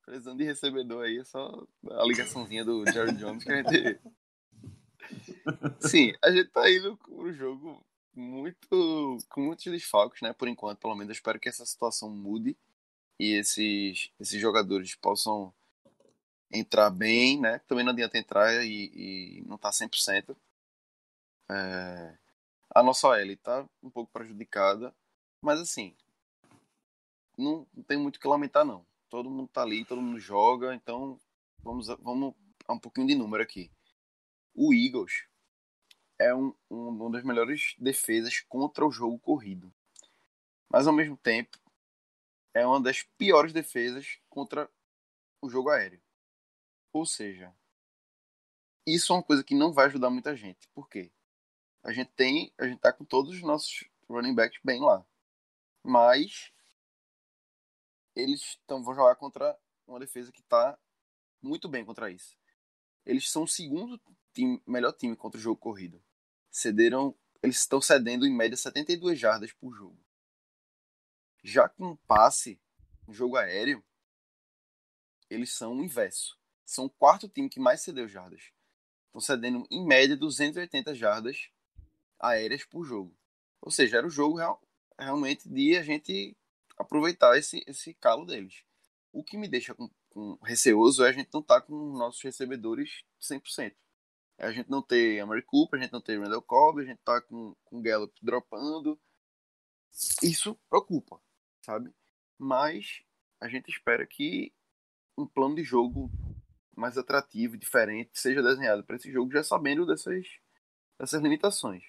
Precisando 0.06 0.38
de 0.38 0.45
recebedor 0.45 1.06
aí, 1.06 1.18
é 1.18 1.24
só 1.26 1.68
a 1.91 2.04
ligaçãozinha 2.06 2.64
do 2.64 2.89
Jerry 2.89 3.14
Jones 3.16 3.43
que 3.43 3.52
a 3.52 3.64
gente. 3.64 4.00
Sim, 5.82 6.14
a 6.24 6.32
gente 6.32 6.50
tá 6.50 6.70
indo 6.72 6.95
pro 6.97 7.34
jogo 7.34 7.84
muito 8.20 9.17
com 9.30 9.41
muitos 9.41 9.65
desfalques, 9.65 10.22
né? 10.22 10.34
Por 10.34 10.47
enquanto, 10.47 10.80
pelo 10.80 10.95
menos. 10.95 11.09
Eu 11.09 11.13
espero 11.13 11.39
que 11.39 11.49
essa 11.49 11.65
situação 11.65 12.09
mude 12.09 12.57
e 13.20 13.34
esses, 13.34 14.11
esses 14.20 14.39
jogadores 14.39 14.95
possam 14.95 15.53
entrar 16.51 16.89
bem, 16.89 17.39
né? 17.39 17.59
Também 17.67 17.84
não 17.84 17.91
adianta 17.93 18.17
entrar 18.17 18.65
e, 18.65 19.39
e 19.39 19.41
não 19.45 19.57
tá 19.57 19.70
100%. 19.72 20.36
É... 21.49 22.17
A 22.76 22.84
nossa 22.84 23.07
OL 23.07 23.38
tá 23.38 23.67
um 23.82 23.89
pouco 23.89 24.11
prejudicada, 24.11 24.93
mas 25.41 25.59
assim, 25.59 25.95
não, 27.38 27.65
tem 27.88 27.97
muito 27.97 28.17
o 28.17 28.20
que 28.20 28.28
lamentar, 28.28 28.65
não. 28.65 28.86
Todo 29.09 29.30
mundo 29.30 29.47
tá 29.47 29.63
ali, 29.63 29.86
todo 29.86 30.01
mundo 30.01 30.20
joga, 30.20 30.76
então 30.76 31.20
vamos, 31.63 31.88
vamos 31.99 32.36
a 32.67 32.74
um 32.74 32.80
pouquinho 32.80 33.07
de 33.07 33.15
número 33.15 33.41
aqui. 33.41 33.72
O 34.53 34.74
Eagles 34.74 35.29
é 36.20 36.36
um, 36.36 36.53
um, 36.70 36.89
uma 36.89 37.11
das 37.11 37.24
melhores 37.24 37.76
defesas 37.80 38.41
contra 38.41 38.86
o 38.86 38.91
jogo 38.91 39.17
corrido. 39.20 39.74
Mas 40.70 40.86
ao 40.86 40.93
mesmo 40.93 41.15
tempo, 41.15 41.57
é 42.53 42.67
uma 42.67 42.82
das 42.82 43.01
piores 43.17 43.53
defesas 43.53 44.20
contra 44.30 44.70
o 45.41 45.49
jogo 45.49 45.70
aéreo. 45.70 46.01
Ou 46.91 47.05
seja, 47.05 47.55
isso 48.86 49.13
é 49.13 49.15
uma 49.15 49.24
coisa 49.24 49.43
que 49.43 49.55
não 49.55 49.72
vai 49.72 49.86
ajudar 49.86 50.09
muita 50.09 50.36
gente. 50.36 50.67
Por 50.70 50.89
quê? 50.89 51.09
A 51.82 51.93
gente 51.93 52.11
tem, 52.11 52.53
a 52.57 52.67
gente 52.67 52.80
tá 52.80 52.91
com 52.91 53.05
todos 53.05 53.34
os 53.34 53.41
nossos 53.41 53.86
running 54.09 54.36
backs 54.36 54.59
bem 54.63 54.82
lá. 54.82 55.05
Mas 55.82 56.51
eles 58.13 58.41
estão 58.41 58.84
vão 58.84 58.93
jogar 58.93 59.15
contra 59.15 59.57
uma 59.88 59.99
defesa 59.99 60.32
que 60.32 60.41
está 60.41 60.78
muito 61.41 61.70
bem 61.70 61.86
contra 61.86 62.11
isso. 62.11 62.38
Eles 63.05 63.32
são 63.32 63.43
o 63.43 63.47
segundo 63.47 63.99
time, 64.34 64.61
melhor 64.67 64.91
time 64.91 65.15
contra 65.15 65.39
o 65.39 65.41
jogo 65.41 65.59
corrido 65.59 66.03
cederam, 66.60 67.16
eles 67.41 67.60
estão 67.60 67.82
cedendo 67.82 68.26
em 68.26 68.36
média 68.36 68.57
72 68.57 69.18
jardas 69.18 69.51
por 69.53 69.74
jogo. 69.74 69.97
Já 71.43 71.70
com 71.70 71.95
passe, 71.95 72.60
um 73.07 73.14
jogo 73.14 73.38
aéreo, 73.38 73.84
eles 75.30 75.53
são 75.53 75.78
o 75.78 75.84
inverso. 75.84 76.38
São 76.66 76.86
o 76.86 76.89
quarto 76.89 77.30
time 77.30 77.49
que 77.49 77.60
mais 77.60 77.82
cedeu 77.82 78.07
jardas. 78.07 78.51
Estão 79.07 79.22
cedendo 79.22 79.66
em 79.72 79.86
média 79.86 80.16
280 80.16 80.93
jardas 80.93 81.49
aéreas 82.20 82.66
por 82.66 82.84
jogo. 82.84 83.18
Ou 83.62 83.72
seja, 83.72 83.97
era 83.97 84.07
o 84.07 84.12
jogo 84.12 84.38
real, 84.38 84.62
realmente 84.97 85.47
de 85.47 85.78
a 85.78 85.84
gente 85.84 86.36
aproveitar 86.78 87.38
esse, 87.38 87.64
esse 87.66 87.93
calo 87.93 88.26
deles. 88.26 88.64
O 89.12 89.24
que 89.24 89.38
me 89.38 89.47
deixa 89.47 89.74
com, 89.74 89.89
com 90.10 90.38
receoso 90.43 91.03
é 91.03 91.10
a 91.10 91.12
gente 91.12 91.30
não 91.34 91.41
estar 91.41 91.62
tá 91.62 91.66
com 91.66 91.97
nossos 91.97 92.22
recebedores 92.22 93.01
100% 93.22 93.74
a 94.40 94.52
gente 94.52 94.70
não 94.70 94.82
ter 94.82 95.20
Amari 95.20 95.42
Cooper, 95.42 95.80
a 95.80 95.84
gente 95.84 95.92
não 95.92 96.02
ter 96.02 96.20
Randall 96.20 96.42
Cobb, 96.42 96.82
a 96.82 96.86
gente 96.86 97.00
tá 97.04 97.22
com, 97.22 97.56
com 97.66 97.82
Gallup 97.82 98.14
dropando. 98.22 99.00
Isso 100.24 100.58
preocupa, 100.70 101.20
sabe? 101.62 101.94
Mas 102.38 103.04
a 103.40 103.50
gente 103.50 103.70
espera 103.70 104.06
que 104.08 104.54
um 105.18 105.28
plano 105.28 105.56
de 105.56 105.64
jogo 105.64 106.10
mais 106.76 106.98
atrativo, 106.98 107.58
diferente, 107.58 108.12
seja 108.14 108.42
desenhado 108.42 108.84
para 108.84 108.96
esse 108.96 109.12
jogo, 109.12 109.32
já 109.32 109.44
sabendo 109.44 109.86
dessas, 109.86 110.26
dessas 110.98 111.22
limitações. 111.22 111.84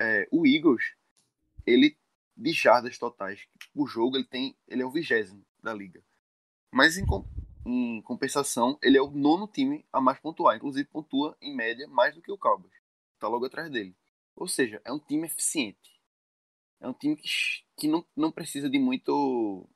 É, 0.00 0.26
o 0.32 0.46
Eagles, 0.46 0.94
ele 1.66 1.96
de 2.34 2.52
jardas 2.52 2.98
totais 2.98 3.46
por 3.74 3.86
jogo, 3.86 4.16
ele 4.16 4.26
tem, 4.26 4.56
ele 4.66 4.82
é 4.82 4.86
o 4.86 4.90
vigésimo 4.90 5.44
da 5.62 5.72
liga. 5.74 6.02
Mas 6.70 6.96
em, 6.96 7.04
em 7.66 8.00
compensação, 8.02 8.78
ele 8.80 8.96
é 8.96 9.02
o 9.02 9.10
nono 9.10 9.48
time 9.48 9.84
a 9.92 10.00
mais 10.00 10.20
pontuar. 10.20 10.56
Inclusive, 10.56 10.88
pontua, 10.88 11.36
em 11.40 11.54
média, 11.54 11.88
mais 11.88 12.14
do 12.14 12.22
que 12.22 12.30
o 12.30 12.38
Cowboys. 12.38 12.72
Está 13.14 13.26
logo 13.26 13.44
atrás 13.44 13.68
dele. 13.68 13.94
Ou 14.36 14.46
seja, 14.46 14.80
é 14.84 14.92
um 14.92 15.00
time 15.00 15.26
eficiente. 15.26 16.00
É 16.80 16.86
um 16.86 16.92
time 16.92 17.16
que, 17.16 17.28
que 17.76 17.88
não, 17.88 18.06
não 18.16 18.30
precisa 18.30 18.70
de 18.70 18.78
muito, 18.78 19.68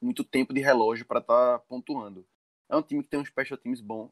muito 0.00 0.24
tempo 0.24 0.54
de 0.54 0.60
relógio 0.60 1.04
para 1.04 1.20
estar 1.20 1.58
tá 1.58 1.64
pontuando. 1.68 2.26
É 2.70 2.76
um 2.76 2.82
time 2.82 3.02
que 3.02 3.10
tem 3.10 3.20
um 3.20 3.24
special 3.24 3.58
teams 3.58 3.82
bom. 3.82 4.10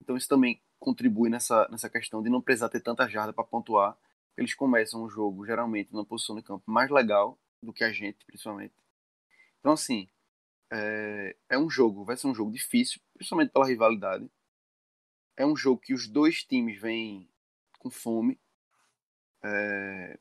Então, 0.00 0.16
isso 0.16 0.28
também 0.28 0.62
contribui 0.78 1.28
nessa, 1.28 1.66
nessa 1.68 1.90
questão 1.90 2.22
de 2.22 2.30
não 2.30 2.40
precisar 2.40 2.68
ter 2.68 2.80
tanta 2.80 3.08
jarda 3.08 3.32
para 3.32 3.42
pontuar. 3.42 3.98
Eles 4.36 4.54
começam 4.54 5.02
o 5.02 5.08
jogo, 5.08 5.44
geralmente, 5.44 5.92
numa 5.92 6.04
posição 6.04 6.36
de 6.36 6.42
campo 6.42 6.70
mais 6.70 6.90
legal 6.90 7.36
do 7.60 7.72
que 7.72 7.82
a 7.82 7.92
gente, 7.92 8.24
principalmente. 8.24 8.74
Então, 9.58 9.72
assim, 9.72 10.08
é, 10.74 11.36
é 11.50 11.58
um 11.58 11.70
jogo, 11.70 12.04
vai 12.04 12.16
ser 12.16 12.26
um 12.26 12.34
jogo 12.34 12.50
difícil, 12.50 13.00
principalmente 13.14 13.52
pela 13.52 13.66
rivalidade. 13.66 14.28
É 15.36 15.46
um 15.46 15.56
jogo 15.56 15.80
que 15.80 15.94
os 15.94 16.08
dois 16.08 16.42
times 16.42 16.80
vêm 16.80 17.28
com 17.78 17.90
fome. 17.90 18.40
É, 19.42 20.18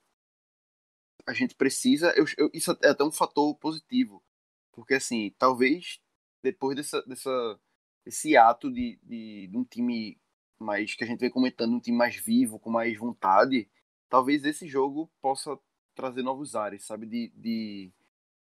a 1.26 1.34
gente 1.34 1.56
precisa. 1.56 2.14
Eu, 2.16 2.26
eu, 2.38 2.52
isso 2.54 2.78
é 2.84 2.90
até 2.90 3.04
um 3.04 3.12
fator 3.12 3.56
positivo. 3.56 4.24
Porque, 4.72 4.96
assim, 4.96 5.34
talvez 5.40 6.00
depois 6.44 6.76
dessa, 6.76 7.02
dessa, 7.04 7.60
desse 8.06 8.38
ato 8.38 8.72
de, 8.72 9.00
de, 9.02 9.48
de 9.48 9.58
um 9.58 9.64
time 9.64 10.20
mais. 10.60 10.94
que 10.94 11.04
a 11.04 11.08
gente 11.08 11.20
vem 11.20 11.32
comentando, 11.32 11.74
um 11.74 11.80
time 11.80 11.98
mais 11.98 12.16
vivo, 12.16 12.60
com 12.60 12.70
mais 12.70 12.96
vontade, 12.98 13.70
talvez 14.10 14.44
esse 14.46 14.68
jogo 14.68 15.12
possa 15.22 15.58
trazer 15.96 16.22
novos 16.22 16.56
ares, 16.56 16.86
sabe? 16.86 17.08
De, 17.08 17.32
de 17.36 17.92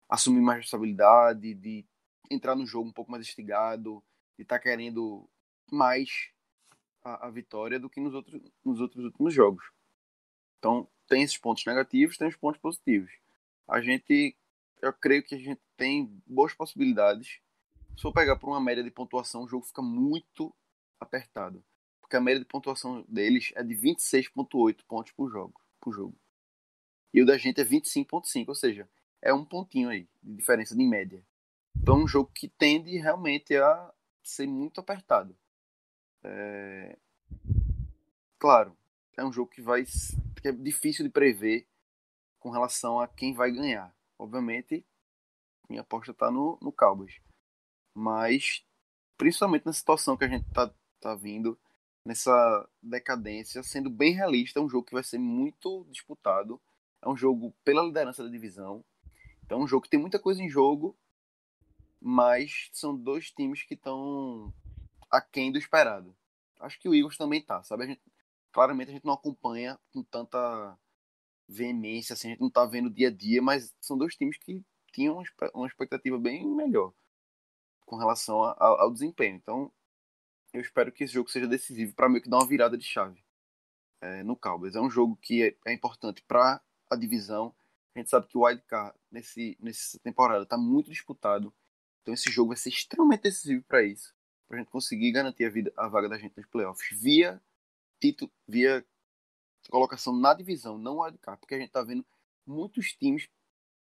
assumir 0.09 0.41
mais 0.41 0.59
responsabilidade, 0.59 1.53
de 1.55 1.85
entrar 2.29 2.55
no 2.55 2.65
jogo 2.65 2.89
um 2.89 2.93
pouco 2.93 3.11
mais 3.11 3.27
instigado, 3.27 4.03
de 4.37 4.43
estar 4.43 4.57
tá 4.57 4.63
querendo 4.63 5.29
mais 5.71 6.29
a, 7.03 7.27
a, 7.27 7.29
vitória 7.29 7.79
do 7.79 7.89
que 7.89 7.99
nos 7.99 8.13
outros, 8.13 8.41
nos 8.63 8.79
outros 8.79 9.03
últimos 9.05 9.33
jogos. 9.33 9.65
Então, 10.59 10.87
tem 11.07 11.23
esses 11.23 11.37
pontos 11.37 11.65
negativos, 11.65 12.17
tem 12.17 12.27
os 12.27 12.35
pontos 12.35 12.59
positivos. 12.59 13.11
A 13.67 13.81
gente 13.81 14.35
eu 14.83 14.91
creio 14.91 15.23
que 15.23 15.33
a 15.33 15.37
gente 15.37 15.61
tem 15.77 16.21
boas 16.27 16.53
possibilidades. 16.53 17.39
Se 17.95 18.01
for 18.01 18.11
pegar 18.11 18.35
por 18.35 18.49
uma 18.49 18.59
média 18.59 18.83
de 18.83 18.91
pontuação, 18.91 19.43
o 19.43 19.47
jogo 19.47 19.65
fica 19.65 19.81
muito 19.81 20.53
apertado. 20.99 21.63
Porque 22.01 22.17
a 22.17 22.21
média 22.21 22.39
de 22.39 22.45
pontuação 22.45 23.05
deles 23.07 23.53
é 23.55 23.63
de 23.63 23.73
26,8 23.75 24.83
pontos 24.85 25.13
por 25.13 25.29
jogo, 25.29 25.53
por 25.79 25.93
jogo. 25.93 26.15
E 27.13 27.21
o 27.21 27.25
da 27.25 27.37
gente 27.37 27.61
é 27.61 27.63
25,5, 27.63 28.49
ou 28.49 28.55
seja, 28.55 28.89
é 29.21 29.33
um 29.33 29.45
pontinho 29.45 29.87
aí 29.87 30.05
de 30.21 30.35
diferença 30.35 30.75
de 30.75 30.83
média. 30.83 31.25
Então 31.75 31.99
é 31.99 32.03
um 32.03 32.07
jogo 32.07 32.31
que 32.33 32.47
tende 32.47 32.97
realmente 32.97 33.55
a 33.55 33.93
ser 34.23 34.47
muito 34.47 34.79
apertado. 34.79 35.35
É... 36.23 36.97
Claro, 38.39 38.77
é 39.17 39.23
um 39.23 39.31
jogo 39.31 39.49
que 39.49 39.61
vai 39.61 39.83
que 40.41 40.49
é 40.49 40.51
difícil 40.51 41.05
de 41.05 41.11
prever 41.11 41.67
com 42.39 42.49
relação 42.49 42.99
a 42.99 43.07
quem 43.07 43.33
vai 43.33 43.51
ganhar. 43.51 43.95
Obviamente, 44.19 44.85
minha 45.69 45.81
aposta 45.81 46.11
está 46.11 46.29
no, 46.29 46.57
no 46.61 46.71
Cowboys. 46.71 47.21
Mas, 47.95 48.65
principalmente 49.17 49.65
na 49.65 49.71
situação 49.71 50.17
que 50.17 50.25
a 50.25 50.27
gente 50.27 50.45
está 50.47 50.69
tá 50.99 51.15
vindo, 51.15 51.57
nessa 52.05 52.69
decadência, 52.81 53.63
sendo 53.63 53.89
bem 53.89 54.13
realista, 54.13 54.59
é 54.59 54.61
um 54.61 54.69
jogo 54.69 54.85
que 54.85 54.93
vai 54.93 55.03
ser 55.03 55.17
muito 55.17 55.85
disputado. 55.89 56.61
É 57.01 57.07
um 57.07 57.15
jogo 57.15 57.53
pela 57.63 57.83
liderança 57.83 58.23
da 58.23 58.29
divisão. 58.29 58.83
Então, 59.45 59.61
é 59.61 59.63
um 59.63 59.67
jogo 59.67 59.83
que 59.83 59.89
tem 59.89 59.99
muita 59.99 60.19
coisa 60.19 60.41
em 60.41 60.49
jogo, 60.49 60.97
mas 62.05 62.69
são 62.73 62.93
dois 62.93 63.31
times 63.31 63.63
que 63.63 63.75
estão 63.75 64.53
aquém 65.09 65.53
do 65.53 65.57
esperado. 65.57 66.13
Acho 66.59 66.77
que 66.77 66.89
o 66.89 66.93
Eagles 66.93 67.17
também 67.17 67.41
tá, 67.41 67.63
sabe? 67.63 67.83
A 67.83 67.87
gente, 67.87 68.01
claramente 68.51 68.89
a 68.89 68.93
gente 68.93 69.05
não 69.05 69.13
acompanha 69.13 69.79
com 69.93 70.03
tanta 70.03 70.77
veemência, 71.47 72.13
assim, 72.13 72.27
a 72.27 72.31
gente 72.31 72.41
não 72.41 72.49
tá 72.49 72.65
vendo 72.65 72.89
dia 72.89 73.07
a 73.07 73.11
dia, 73.11 73.41
mas 73.41 73.73
são 73.79 73.97
dois 73.97 74.15
times 74.15 74.37
que 74.37 74.61
tinham 74.91 75.23
uma 75.53 75.67
expectativa 75.67 76.17
bem 76.19 76.45
melhor 76.45 76.93
com 77.85 77.95
relação 77.95 78.41
ao, 78.43 78.81
ao 78.81 78.91
desempenho. 78.91 79.37
Então, 79.37 79.71
eu 80.53 80.59
espero 80.59 80.91
que 80.91 81.05
esse 81.05 81.13
jogo 81.13 81.29
seja 81.29 81.47
decisivo 81.47 81.95
para 81.95 82.09
meio 82.09 82.21
que 82.21 82.29
dar 82.29 82.37
uma 82.37 82.47
virada 82.47 82.77
de 82.77 82.83
chave 82.83 83.23
é, 84.01 84.23
no 84.23 84.35
Cowboys. 84.35 84.75
É 84.75 84.81
um 84.81 84.89
jogo 84.89 85.17
que 85.21 85.41
é, 85.41 85.55
é 85.65 85.73
importante 85.73 86.21
para 86.27 86.61
a 86.89 86.95
divisão. 86.97 87.55
A 87.95 87.99
gente 87.99 88.09
sabe 88.09 88.27
que 88.27 88.37
o 88.37 88.45
wildcard 88.45 88.97
nesse, 89.09 89.57
nessa 89.59 89.97
temporada 89.99 90.43
está 90.43 90.57
muito 90.57 90.89
disputado. 90.89 91.53
Então 92.03 92.13
esse 92.13 92.29
jogo 92.29 92.49
vai 92.49 92.57
ser 92.57 92.69
extremamente 92.69 93.23
decisivo 93.23 93.63
para 93.63 93.81
isso. 93.81 94.13
Para 94.47 94.57
a 94.57 94.59
gente 94.59 94.69
conseguir 94.69 95.11
garantir 95.11 95.45
a, 95.45 95.49
vida, 95.49 95.73
a 95.75 95.87
vaga 95.87 96.09
da 96.09 96.17
gente 96.17 96.37
nos 96.37 96.45
playoffs 96.45 96.87
via 97.01 97.41
título, 97.99 98.31
via 98.45 98.85
colocação 99.69 100.13
na 100.13 100.33
divisão, 100.33 100.77
não 100.77 100.99
wildcard. 100.99 101.39
Porque 101.39 101.55
a 101.55 101.57
gente 101.57 101.69
está 101.69 101.81
vendo 101.81 102.05
muitos 102.45 102.91
times 102.93 103.29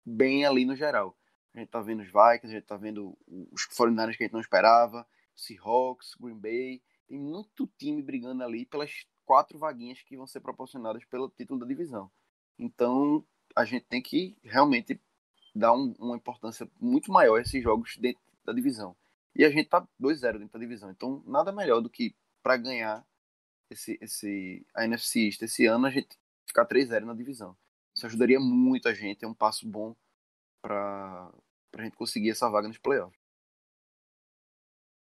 bem 0.05 0.47
ali 0.47 0.65
no 0.65 0.75
geral. 0.75 1.17
A 1.55 1.59
gente 1.59 1.69
está 1.69 1.81
vendo 1.81 2.01
os 2.01 2.07
Vikings, 2.07 2.47
a 2.47 2.51
gente 2.51 2.63
está 2.63 2.77
vendo 2.77 3.17
os 3.53 3.67
49 3.67 4.17
que 4.17 4.23
a 4.23 4.27
gente 4.27 4.33
não 4.33 4.41
esperava, 4.41 5.07
Seahawks, 5.37 6.15
Green 6.19 6.39
Bay. 6.39 6.83
Tem 7.07 7.19
muito 7.19 7.67
time 7.79 8.03
brigando 8.03 8.43
ali 8.43 8.65
pelas 8.65 9.07
quatro 9.25 9.59
vaguinhas 9.59 10.01
que 10.03 10.17
vão 10.17 10.27
ser 10.27 10.41
proporcionadas 10.41 11.05
pelo 11.05 11.29
título 11.29 11.61
da 11.61 11.67
divisão. 11.67 12.11
Então, 12.59 13.25
a 13.55 13.65
gente 13.65 13.85
tem 13.85 14.01
que 14.01 14.39
realmente 14.43 14.99
dar 15.55 15.73
um, 15.73 15.95
uma 15.99 16.17
importância 16.17 16.69
muito 16.81 17.13
maior 17.13 17.39
a 17.39 17.43
esses 17.43 17.63
jogos 17.63 17.97
dentro 17.97 18.21
da 18.45 18.53
divisão. 18.53 18.97
E 19.35 19.45
a 19.45 19.51
gente 19.51 19.69
tá 19.69 19.87
2-0 20.01 20.39
dentro 20.39 20.53
da 20.53 20.59
divisão. 20.59 20.91
Então, 20.91 21.23
nada 21.27 21.53
melhor 21.53 21.81
do 21.81 21.91
que 21.91 22.15
para 22.43 22.57
ganhar 22.57 23.05
esse, 23.71 23.99
esse, 24.01 24.67
a 24.75 24.85
NFC 24.85 25.27
East 25.27 25.43
esse 25.43 25.67
ano, 25.67 25.87
a 25.87 25.91
gente 25.91 26.09
ficar 26.47 26.67
3-0 26.67 27.05
na 27.05 27.15
divisão. 27.15 27.57
Isso 27.95 28.07
ajudaria 28.07 28.41
muito 28.41 28.89
a 28.89 28.95
gente, 28.95 29.25
é 29.25 29.29
um 29.29 29.35
passo 29.35 29.67
bom 29.67 29.95
para 30.63 31.31
a 31.77 31.83
gente 31.83 31.97
conseguir 31.97 32.31
essa 32.31 32.49
vaga 32.49 32.69
nos 32.69 32.79
playoffs. 32.79 33.19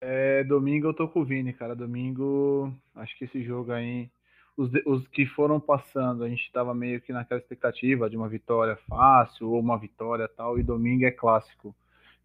É, 0.02 0.42
domingo 0.44 0.88
eu 0.88 0.94
tô 0.94 1.06
com 1.08 1.20
o 1.20 1.24
Vini, 1.24 1.52
cara. 1.52 1.76
Domingo, 1.76 2.74
acho 2.94 3.16
que 3.18 3.24
esse 3.24 3.42
jogo 3.42 3.72
aí. 3.72 4.10
Os, 4.56 4.70
os 4.86 5.06
que 5.08 5.26
foram 5.26 5.58
passando, 5.58 6.24
a 6.24 6.28
gente 6.28 6.50
tava 6.52 6.74
meio 6.74 7.00
que 7.00 7.12
naquela 7.12 7.40
expectativa 7.40 8.10
de 8.10 8.16
uma 8.16 8.28
vitória 8.28 8.76
fácil 8.88 9.50
ou 9.50 9.60
uma 9.60 9.78
vitória 9.78 10.28
tal. 10.28 10.58
E 10.58 10.62
domingo 10.62 11.04
é 11.04 11.10
clássico. 11.10 11.74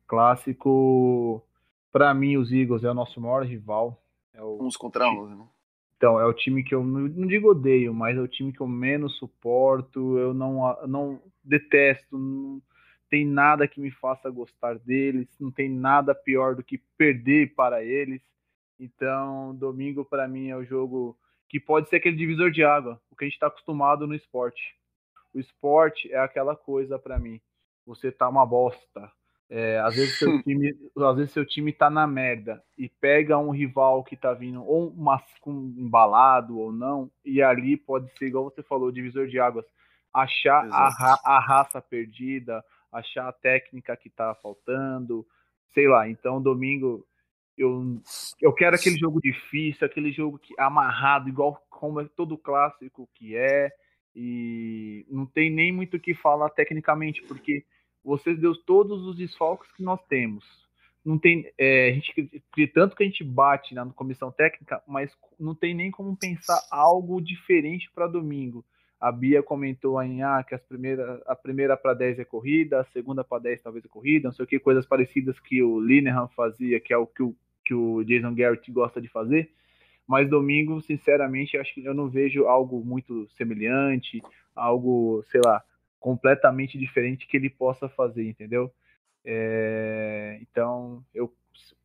Clássico, 0.08 1.42
para 1.92 2.14
mim, 2.14 2.38
os 2.38 2.52
Eagles 2.52 2.84
é 2.84 2.92
o 2.92 2.94
nosso 2.94 3.20
maior 3.22 3.44
rival. 3.46 4.02
É 4.34 4.42
o, 4.42 4.62
uns 4.62 4.76
contra 4.76 5.10
uns, 5.10 5.30
né? 5.30 5.46
Então, 5.98 6.20
é 6.20 6.26
o 6.26 6.34
time 6.34 6.64
que 6.64 6.76
eu 6.76 6.84
não 6.84 7.26
digo 7.26 7.52
odeio, 7.52 7.94
mas 7.94 8.18
é 8.18 8.22
o 8.22 8.28
time 8.28 8.52
que 8.52 8.60
eu 8.60 8.68
menos 8.68 9.18
suporto. 9.18 10.18
Eu 10.18 10.34
não, 10.34 10.78
não 10.86 11.22
detesto. 11.44 12.18
Não, 12.18 12.62
tem 13.10 13.26
nada 13.26 13.68
que 13.68 13.80
me 13.80 13.92
faça 13.92 14.30
gostar 14.30 14.78
deles, 14.80 15.28
não 15.40 15.52
tem 15.52 15.70
nada 15.70 16.14
pior 16.14 16.56
do 16.56 16.64
que 16.64 16.78
perder 16.98 17.54
para 17.56 17.84
eles. 17.84 18.22
Então, 18.80 19.56
domingo 19.56 20.04
para 20.04 20.28
mim 20.28 20.50
é 20.50 20.58
o 20.58 20.66
jogo 20.66 21.18
que 21.56 21.60
pode 21.62 21.88
ser 21.88 21.96
aquele 21.96 22.18
divisor 22.18 22.52
de 22.52 22.66
água, 22.66 23.00
o 23.10 23.16
que 23.16 23.24
a 23.24 23.28
gente 23.28 23.36
está 23.36 23.48
acostumado 23.48 24.06
no 24.06 24.14
esporte. 24.14 24.76
O 25.34 25.40
esporte 25.40 26.12
é 26.12 26.18
aquela 26.20 26.54
coisa 26.54 27.00
para 27.00 27.18
mim. 27.18 27.40
Você 27.86 28.12
tá 28.12 28.28
uma 28.28 28.46
bosta. 28.46 29.10
É, 29.50 29.80
às 29.80 29.96
vezes 29.96 30.20
seu 30.20 30.28
time, 30.44 30.76
às 30.98 31.16
vezes 31.16 31.32
seu 31.32 31.46
time 31.46 31.72
tá 31.72 31.90
na 31.90 32.06
merda 32.06 32.62
e 32.78 32.90
pega 32.90 33.38
um 33.38 33.52
rival 33.52 34.04
que 34.04 34.18
tá 34.18 34.34
vindo 34.34 34.66
ou 34.66 34.90
uma, 34.90 35.24
embalado 35.48 36.60
ou 36.60 36.74
não, 36.74 37.10
e 37.24 37.42
ali 37.42 37.78
pode 37.78 38.12
ser 38.18 38.26
igual 38.26 38.44
você 38.44 38.62
falou, 38.62 38.92
divisor 38.92 39.26
de 39.28 39.40
águas, 39.40 39.66
achar 40.14 40.68
a, 40.70 41.20
a 41.24 41.40
raça 41.40 41.82
perdida, 41.82 42.62
achar 42.92 43.30
a 43.30 43.34
técnica 43.34 43.96
que 43.96 44.10
tá 44.10 44.36
faltando, 44.44 45.26
sei 45.74 45.88
lá. 45.88 46.10
Então, 46.10 46.42
domingo 46.42 47.08
eu, 47.58 48.02
eu 48.42 48.54
quero 48.54 48.76
aquele 48.76 48.98
jogo 48.98 49.20
difícil, 49.22 49.86
aquele 49.86 50.12
jogo 50.12 50.38
que 50.38 50.54
amarrado, 50.60 51.30
igual 51.30 51.62
como 51.70 52.02
é 52.02 52.08
todo 52.16 52.38
clássico 52.38 53.10
que 53.14 53.36
é, 53.36 53.72
e 54.16 55.06
não 55.10 55.26
tem 55.26 55.50
nem 55.52 55.72
muito 55.72 55.98
o 55.98 56.00
que 56.00 56.14
falar 56.14 56.50
tecnicamente, 56.50 57.22
porque 57.24 57.66
você 58.04 58.34
deu 58.34 58.56
todos 58.56 59.06
os 59.06 59.18
desfalques 59.18 59.72
que 59.74 59.84
nós 59.84 60.02
temos. 60.08 60.46
Não 61.04 61.20
tem, 61.20 61.52
é, 61.58 61.90
a 61.90 61.94
gente 61.94 62.44
tanto 62.74 62.96
que 62.96 63.04
a 63.04 63.06
gente 63.06 63.24
bate 63.24 63.76
na 63.76 63.86
comissão 63.88 64.32
técnica, 64.32 64.82
mas 64.88 65.12
não 65.40 65.54
tem 65.54 65.74
nem 65.74 65.92
como 65.92 66.16
pensar 66.18 66.60
algo 66.72 67.22
diferente 67.22 67.92
para 67.94 68.08
domingo. 68.08 68.66
A 69.00 69.12
Bia 69.12 69.44
comentou 69.44 70.00
aí 70.00 70.22
ah, 70.22 70.44
que 70.44 70.56
as 70.56 70.64
primeiras, 70.64 71.22
a 71.28 71.36
primeira 71.36 71.78
para 71.78 71.94
10 71.94 72.20
é 72.20 72.26
corrida, 72.26 72.82
a 72.82 72.86
segunda 72.86 73.24
para 73.24 73.44
10 73.44 73.62
talvez 73.62 73.86
é 73.86 73.88
corrida, 73.88 74.30
não 74.30 74.34
sei 74.34 74.46
o 74.46 74.48
que, 74.48 74.58
coisas 74.58 74.86
parecidas 74.86 75.40
que 75.40 75.62
o 75.62 75.80
Linehan 75.80 76.28
fazia, 76.30 76.80
que 76.80 76.94
é 76.94 76.98
o 76.98 77.06
que 77.06 77.22
o, 77.22 77.36
que 77.66 77.74
o 77.74 78.04
Jason 78.04 78.34
Garrett 78.34 78.72
gosta 78.72 79.02
de 79.02 79.08
fazer. 79.08 79.52
Mas 80.08 80.30
domingo, 80.30 80.80
sinceramente, 80.82 81.58
acho 81.58 81.74
que 81.74 81.84
eu 81.84 81.94
não 81.94 82.08
vejo 82.08 82.46
algo 82.46 82.84
muito 82.86 83.28
semelhante, 83.30 84.22
algo, 84.56 85.24
sei 85.32 85.42
lá, 85.44 85.64
completamente 86.00 86.78
diferente 86.78 87.28
que 87.28 87.36
ele 87.36 87.50
possa 87.50 87.90
fazer, 87.90 88.24
entendeu? 88.28 88.72
É, 89.24 90.38
então, 90.42 91.04
eu, 91.14 91.34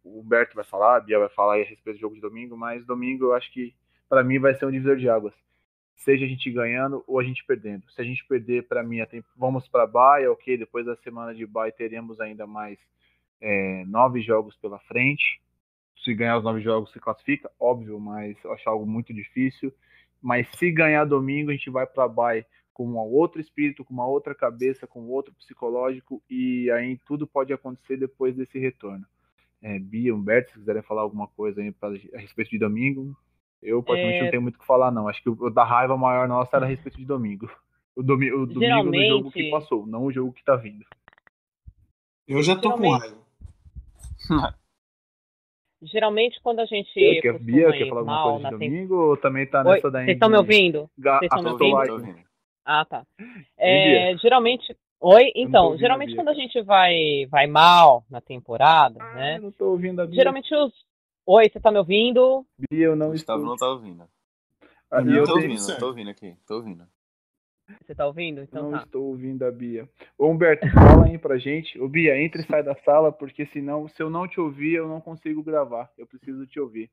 o 0.05 0.21
Humberto 0.21 0.55
vai 0.55 0.65
falar, 0.65 0.97
a 0.97 1.01
Bia 1.01 1.19
vai 1.19 1.31
falar 1.31 1.55
a 1.55 1.65
respeito 1.65 1.97
do 1.97 2.01
jogo 2.01 2.15
de 2.15 2.21
domingo, 2.21 2.57
mas 2.57 2.85
domingo 2.85 3.27
eu 3.27 3.35
acho 3.35 3.51
que 3.51 3.75
para 4.09 4.23
mim 4.23 4.39
vai 4.39 4.55
ser 4.55 4.67
um 4.67 4.71
divisor 4.71 4.97
de 4.97 5.09
águas 5.09 5.35
seja 6.01 6.25
a 6.25 6.29
gente 6.29 6.51
ganhando 6.51 7.05
ou 7.07 7.19
a 7.19 7.25
gente 7.25 7.45
perdendo. 7.45 7.91
Se 7.91 8.01
a 8.01 8.05
gente 8.05 8.25
perder, 8.27 8.67
para 8.67 8.83
mim, 8.83 8.99
vamos 9.37 9.69
para 9.69 9.87
bye, 9.87 10.27
ok. 10.29 10.57
Depois 10.57 10.87
da 10.87 10.97
semana 10.97 11.35
de 11.35 11.47
bye 11.47 11.71
teremos 11.73 12.21
ainda 12.21 12.47
mais 12.47 12.79
é, 13.41 13.85
nove 13.87 14.21
jogos 14.23 14.57
pela 14.57 14.79
frente. 14.81 15.41
Se 16.05 16.15
ganhar 16.15 16.39
os 16.39 16.45
nove 16.45 16.61
jogos, 16.61 16.93
se 16.93 16.99
classifica, 16.99 17.51
óbvio, 17.59 18.01
mas 18.01 18.37
eu 18.45 18.53
acho 18.53 18.69
algo 18.69 18.87
muito 18.87 19.13
difícil. 19.13 19.73
Mas 20.21 20.49
se 20.57 20.71
ganhar 20.71 21.05
domingo, 21.05 21.51
a 21.51 21.55
gente 21.55 21.71
vai 21.71 21.87
para 21.87 22.09
bye 22.09 22.45
com 22.73 22.87
um 22.87 22.97
outro 22.97 23.41
espírito, 23.41 23.85
com 23.85 23.93
uma 23.93 24.07
outra 24.07 24.35
cabeça, 24.35 24.87
com 24.87 25.07
outro 25.09 25.35
psicológico, 25.35 26.23
e 26.31 26.71
aí 26.71 26.99
tudo 27.05 27.27
pode 27.27 27.53
acontecer 27.53 27.97
depois 27.99 28.35
desse 28.35 28.59
retorno. 28.59 29.05
É, 29.61 29.79
Bia, 29.79 30.15
Humberto, 30.15 30.53
se 30.53 30.59
quiserem 30.59 30.83
falar 30.83 31.03
alguma 31.03 31.27
coisa 31.29 31.61
aí 31.61 31.71
pra, 31.71 31.91
a 31.91 32.19
respeito 32.19 32.51
de 32.51 32.59
domingo, 32.59 33.15
eu, 33.63 33.83
praticamente, 33.83 34.19
é... 34.19 34.23
não 34.23 34.31
tenho 34.31 34.43
muito 34.43 34.57
o 34.57 34.59
que 34.61 34.67
falar, 34.67 34.91
não. 34.91 35.09
Acho 35.09 35.23
que 35.23 35.29
o 35.29 35.51
da 35.51 35.65
raiva 35.65 35.97
maior 35.97 36.27
nossa 36.27 36.57
era 36.57 36.65
a 36.65 36.69
respeito 36.69 36.97
de 36.97 37.05
domingo. 37.05 37.51
O, 37.95 38.03
domi 38.03 38.33
o 38.33 38.47
domingo 38.47 38.61
Geralmente... 38.61 39.09
do 39.09 39.17
jogo 39.17 39.31
que 39.31 39.51
passou, 39.51 39.87
não 39.87 40.05
o 40.05 40.13
jogo 40.13 40.33
que 40.33 40.45
tá 40.45 40.57
vindo. 40.57 40.85
Eu 42.27 42.43
já 42.43 42.57
tô 42.57 42.73
com 42.73 42.89
raiva. 42.89 43.19
Geralmente, 45.83 46.41
quando 46.43 46.61
a 46.61 46.67
gente. 46.67 46.93
É, 47.03 47.21
quer, 47.21 47.39
Bia, 47.39 47.73
quer 47.73 47.89
falar 47.89 48.01
alguma 48.01 48.23
coisa 48.23 48.45
de 48.45 48.51
domingo 48.51 48.95
tempo... 48.95 48.95
ou 48.95 49.17
também 49.17 49.47
tá 49.47 49.65
nessa 49.65 49.87
Oi, 49.87 49.93
daí? 49.93 50.05
Vocês 50.05 50.17
estão 50.17 50.29
me 50.29 50.37
ouvindo? 50.37 50.91
Ga... 50.99 51.19
Vocês 51.19 51.33
estão 51.33 51.43
me 51.43 51.51
ouvindo? 51.51 52.21
Ah, 52.65 52.85
tá. 52.85 53.05
É, 53.59 54.17
geralmente. 54.19 54.77
Oi, 55.03 55.33
então, 55.35 55.79
geralmente 55.79 56.15
quando 56.15 56.29
a 56.29 56.35
gente 56.35 56.61
vai, 56.61 57.27
vai 57.31 57.47
mal 57.47 58.05
na 58.11 58.21
temporada, 58.21 58.99
ah, 59.01 59.15
né? 59.15 59.39
Não 59.39 59.51
tô 59.51 59.71
ouvindo 59.71 60.03
a 60.03 60.07
Bia. 60.07 60.17
Geralmente 60.17 60.55
os, 60.55 60.73
Oi, 61.27 61.49
você 61.49 61.61
tá 61.61 61.71
me 61.71 61.79
ouvindo? 61.79 62.45
Bia, 62.71 62.87
eu 62.87 62.97
não 62.97 63.11
Gustavo 63.11 63.39
estou. 63.39 63.51
não 63.51 63.57
tá 63.57 63.69
ouvindo. 63.69 64.05
Ah, 64.91 65.01
eu 65.01 65.25
tô 65.25 65.35
ouvindo, 65.35 65.79
tô 65.79 65.87
ouvindo 65.87 66.11
aqui, 66.11 66.37
tô 66.47 66.57
ouvindo. 66.57 66.85
Você 67.85 67.95
tá 67.95 68.07
ouvindo? 68.07 68.41
Então 68.43 68.65
não 68.71 68.79
tá. 68.79 68.85
estou 68.85 69.05
ouvindo 69.07 69.45
a 69.45 69.51
Bia. 69.51 69.89
Ô, 70.19 70.29
Humberto, 70.29 70.67
fala 70.73 71.07
aí 71.07 71.19
pra 71.19 71.39
gente. 71.39 71.79
Ô, 71.81 71.89
Bia, 71.89 72.21
entra 72.21 72.41
e 72.41 72.47
sai 72.47 72.63
da 72.63 72.75
sala, 72.85 73.11
porque 73.13 73.47
senão, 73.47 73.89
se 73.89 74.03
eu 74.03 74.11
não 74.11 74.27
te 74.29 74.41
ouvir, 74.41 74.75
eu 74.75 74.89
não 74.89 75.01
consigo 75.01 75.43
gravar. 75.43 75.91
Eu 75.99 76.07
preciso 76.07 76.47
te 76.47 76.59
ouvir. 76.61 76.91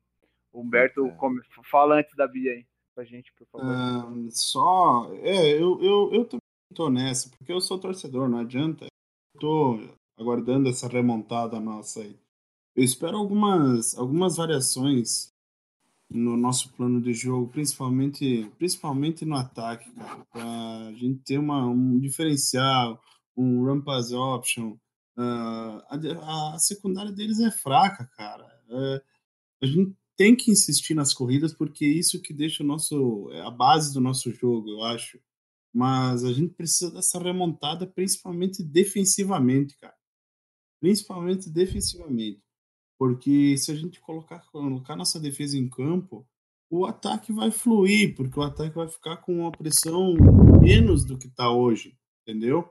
O 0.52 0.60
Humberto, 0.60 1.06
É. 1.06 1.10
come- 1.12 1.40
fala 1.70 1.96
antes 1.96 2.14
da 2.16 2.26
Bia 2.26 2.52
aí 2.52 2.66
pra 2.94 3.04
gente, 3.04 3.32
por 3.34 3.46
favor. 3.48 3.66
Ah, 3.70 4.10
só. 4.30 5.10
É, 5.22 5.52
eu, 5.54 5.80
eu, 5.82 6.10
eu 6.12 6.24
também 6.24 6.40
tô 6.74 6.88
nessa, 6.90 7.30
porque 7.30 7.52
eu 7.52 7.60
sou 7.60 7.78
torcedor, 7.78 8.28
não 8.28 8.38
adianta. 8.38 8.86
Eu 9.34 9.40
tô 9.40 9.78
aguardando 10.18 10.68
essa 10.68 10.88
remontada 10.88 11.60
nossa 11.60 12.00
aí. 12.00 12.16
Eu 12.74 12.82
espero 12.84 13.16
algumas, 13.16 13.96
algumas 13.96 14.36
variações 14.36 15.30
no 16.10 16.36
nosso 16.36 16.72
plano 16.72 17.00
de 17.00 17.12
jogo, 17.12 17.48
principalmente, 17.48 18.50
principalmente 18.58 19.24
no 19.24 19.36
ataque, 19.36 19.90
cara. 19.92 20.24
Pra 20.32 20.92
gente 20.94 21.22
ter 21.24 21.38
uma, 21.38 21.66
um 21.66 21.98
diferencial, 21.98 23.00
um 23.36 23.64
run 23.64 23.80
pass 23.82 24.12
option. 24.12 24.76
Ah, 25.16 25.84
a, 25.90 26.54
a 26.54 26.58
secundária 26.58 27.12
deles 27.12 27.40
é 27.40 27.50
fraca, 27.50 28.06
cara. 28.16 28.46
É, 28.70 29.02
a 29.62 29.66
gente 29.66 29.94
tem 30.16 30.34
que 30.34 30.50
insistir 30.50 30.94
nas 30.94 31.14
corridas 31.14 31.54
porque 31.54 31.84
é 31.84 31.88
isso 31.88 32.20
que 32.20 32.32
deixa 32.34 32.62
o 32.62 32.66
nosso 32.66 33.30
é 33.32 33.40
a 33.40 33.50
base 33.50 33.94
do 33.94 34.00
nosso 34.00 34.32
jogo, 34.32 34.68
eu 34.70 34.82
acho. 34.82 35.20
Mas 35.72 36.24
a 36.24 36.32
gente 36.32 36.54
precisa 36.54 36.90
dessa 36.90 37.18
remontada 37.18 37.86
principalmente 37.86 38.62
defensivamente, 38.62 39.76
cara. 39.78 39.94
Principalmente 40.80 41.50
defensivamente. 41.50 42.42
Porque 42.98 43.56
se 43.56 43.70
a 43.70 43.74
gente 43.74 44.00
colocar 44.00 44.40
colocar 44.50 44.96
nossa 44.96 45.20
defesa 45.20 45.56
em 45.56 45.68
campo, 45.68 46.26
o 46.70 46.84
ataque 46.84 47.32
vai 47.32 47.50
fluir, 47.50 48.14
porque 48.14 48.38
o 48.38 48.42
ataque 48.42 48.74
vai 48.74 48.88
ficar 48.88 49.18
com 49.18 49.40
uma 49.40 49.52
pressão 49.52 50.14
menos 50.60 51.04
do 51.04 51.16
que 51.16 51.28
está 51.28 51.50
hoje, 51.50 51.96
entendeu? 52.22 52.68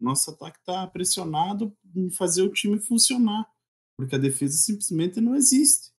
Nosso 0.00 0.30
ataque 0.30 0.58
está 0.58 0.86
pressionado 0.86 1.72
em 1.94 2.10
fazer 2.10 2.42
o 2.42 2.52
time 2.52 2.78
funcionar, 2.78 3.48
porque 3.96 4.14
a 4.14 4.18
defesa 4.18 4.56
simplesmente 4.56 5.20
não 5.20 5.34
existe. 5.34 5.92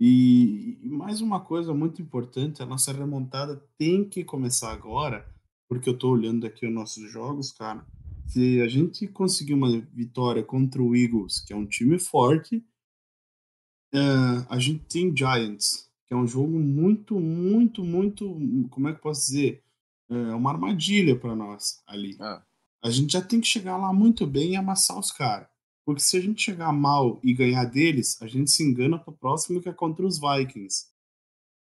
E, 0.00 0.78
e 0.82 0.88
mais 0.88 1.20
uma 1.20 1.40
coisa 1.40 1.74
muito 1.74 2.00
importante, 2.00 2.62
a 2.62 2.66
nossa 2.66 2.92
remontada 2.92 3.56
tem 3.76 4.08
que 4.08 4.24
começar 4.24 4.72
agora, 4.72 5.28
porque 5.68 5.88
eu 5.88 5.94
estou 5.94 6.12
olhando 6.12 6.46
aqui 6.46 6.66
os 6.66 6.72
nossos 6.72 7.10
jogos, 7.10 7.50
cara. 7.50 7.84
Se 8.28 8.60
a 8.60 8.68
gente 8.68 9.08
conseguir 9.08 9.54
uma 9.54 9.80
vitória 9.80 10.42
contra 10.42 10.82
o 10.82 10.94
Eagles, 10.94 11.40
que 11.40 11.52
é 11.52 11.56
um 11.56 11.66
time 11.66 11.98
forte, 11.98 12.62
é, 13.92 13.98
a 14.50 14.58
gente 14.58 14.84
tem 14.84 15.16
Giants, 15.16 15.90
que 16.06 16.12
é 16.12 16.16
um 16.16 16.26
jogo 16.26 16.58
muito, 16.58 17.18
muito, 17.18 17.82
muito, 17.82 18.68
como 18.70 18.88
é 18.88 18.92
que 18.92 18.98
eu 18.98 19.02
posso 19.02 19.26
dizer? 19.26 19.64
É 20.10 20.34
uma 20.34 20.52
armadilha 20.52 21.18
para 21.18 21.34
nós 21.34 21.82
ali. 21.86 22.16
Ah, 22.20 22.42
A 22.82 22.90
gente 22.90 23.12
já 23.12 23.22
tem 23.22 23.40
que 23.40 23.46
chegar 23.46 23.78
lá 23.78 23.92
muito 23.92 24.26
bem 24.26 24.52
e 24.52 24.56
amassar 24.56 24.98
os 24.98 25.10
caras. 25.10 25.48
Porque 25.84 26.02
se 26.02 26.18
a 26.18 26.20
gente 26.20 26.42
chegar 26.42 26.70
mal 26.70 27.18
e 27.24 27.32
ganhar 27.32 27.64
deles, 27.64 28.20
a 28.20 28.26
gente 28.26 28.50
se 28.50 28.62
engana 28.62 28.98
para 28.98 29.12
o 29.12 29.16
próximo 29.16 29.60
que 29.60 29.70
é 29.70 29.72
contra 29.72 30.06
os 30.06 30.20
Vikings. 30.20 30.86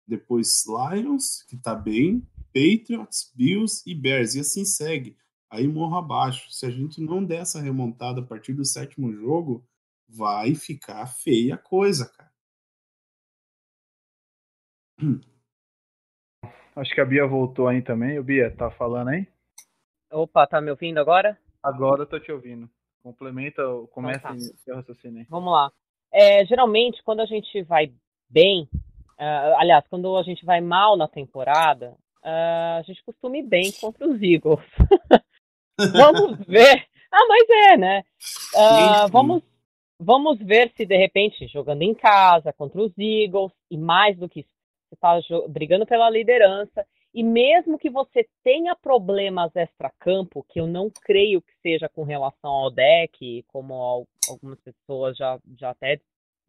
Depois 0.07 0.65
Lions, 0.67 1.43
que 1.49 1.57
tá 1.57 1.75
bem, 1.75 2.25
Patriots, 2.53 3.33
Bills 3.35 3.83
e 3.85 3.93
Bears. 3.93 4.37
E 4.37 4.41
assim 4.41 4.65
segue. 4.65 5.17
Aí 5.55 5.69
morro 5.69 5.97
abaixo. 5.97 6.51
Se 6.53 6.67
a 6.67 6.71
gente 6.71 7.01
não 7.01 7.25
der 7.25 7.43
essa 7.43 7.63
remontada 7.63 8.21
a 8.21 8.25
partir 8.25 8.53
do 8.55 8.65
sétimo 8.65 9.13
jogo, 9.13 9.65
vai 10.09 10.57
ficar 10.57 11.07
feia 11.07 11.55
a 11.55 11.59
coisa, 11.59 12.11
cara. 12.13 12.33
Acho 16.75 16.93
que 16.93 17.01
a 17.01 17.05
Bia 17.05 17.25
voltou 17.25 17.69
aí 17.69 17.81
também. 17.81 18.19
O 18.19 18.25
Bia, 18.25 18.51
tá 18.51 18.69
falando 18.69 19.11
aí? 19.11 19.29
Opa, 20.11 20.45
tá 20.45 20.61
me 20.61 20.73
ouvindo 20.73 20.99
agora? 20.99 21.39
Agora 21.63 22.03
eu 22.03 22.07
tô 22.07 22.19
te 22.19 22.33
ouvindo. 22.33 22.69
Complementa, 23.01 23.63
começa 23.93 24.27
Então 24.33 24.49
tá. 24.49 24.57
seu 24.57 24.75
raciocínio. 24.75 25.25
Vamos 25.31 25.53
lá. 25.53 25.71
É, 26.13 26.45
geralmente, 26.47 27.01
quando 27.05 27.21
a 27.21 27.27
gente 27.27 27.63
vai 27.63 27.95
bem, 28.29 28.69
ah, 29.17 29.55
aliás, 29.59 29.87
quando 29.89 30.17
a 30.17 30.23
gente 30.25 30.45
vai 30.45 30.61
mal 30.61 30.97
na 30.97 31.07
temporada, 31.07 31.97
ah, 32.25 32.79
a 32.79 32.83
gente 32.83 33.05
costuma 33.05 33.37
ir 33.37 33.45
bem 33.45 33.71
contra 33.81 34.05
os 34.09 34.21
Eagles. 34.21 34.59
vamos 35.79 36.39
ver. 36.47 36.85
Ah, 37.13 37.27
mas 37.29 37.49
é, 37.49 37.77
né? 37.77 38.05
Sim. 38.19 39.11
vamos, 39.11 39.43
vamos 39.99 40.39
ver 40.39 40.73
se 40.77 40.85
de 40.85 40.97
repente, 40.97 41.47
jogando 41.49 41.83
em 41.83 41.95
casa 41.95 42.53
contra 42.53 42.81
os 42.81 42.93
Eagles, 42.99 43.53
e 43.71 43.77
mais 43.79 44.17
do 44.19 44.29
que 44.29 44.41
isso, 44.41 44.51
você 44.89 44.95
está 44.95 45.19
brigando 45.49 45.87
pela 45.87 46.11
liderança, 46.11 46.85
e 47.13 47.23
mesmo 47.23 47.79
que 47.79 47.89
você 47.89 48.27
tenha 48.43 48.75
problemas 48.75 49.55
extra-campo, 49.55 50.45
que 50.49 50.59
eu 50.61 50.67
não 50.67 50.91
creio 50.91 51.41
que 51.41 51.53
seja 51.63 51.89
com 51.89 52.03
relação 52.03 52.51
ao 52.51 52.71
deck, 52.73 53.45
como 53.47 53.75
al- 53.75 54.09
algumas 54.29 54.59
pessoas 54.61 55.17
já, 55.17 55.39
já 55.57 55.71
até 55.71 56.01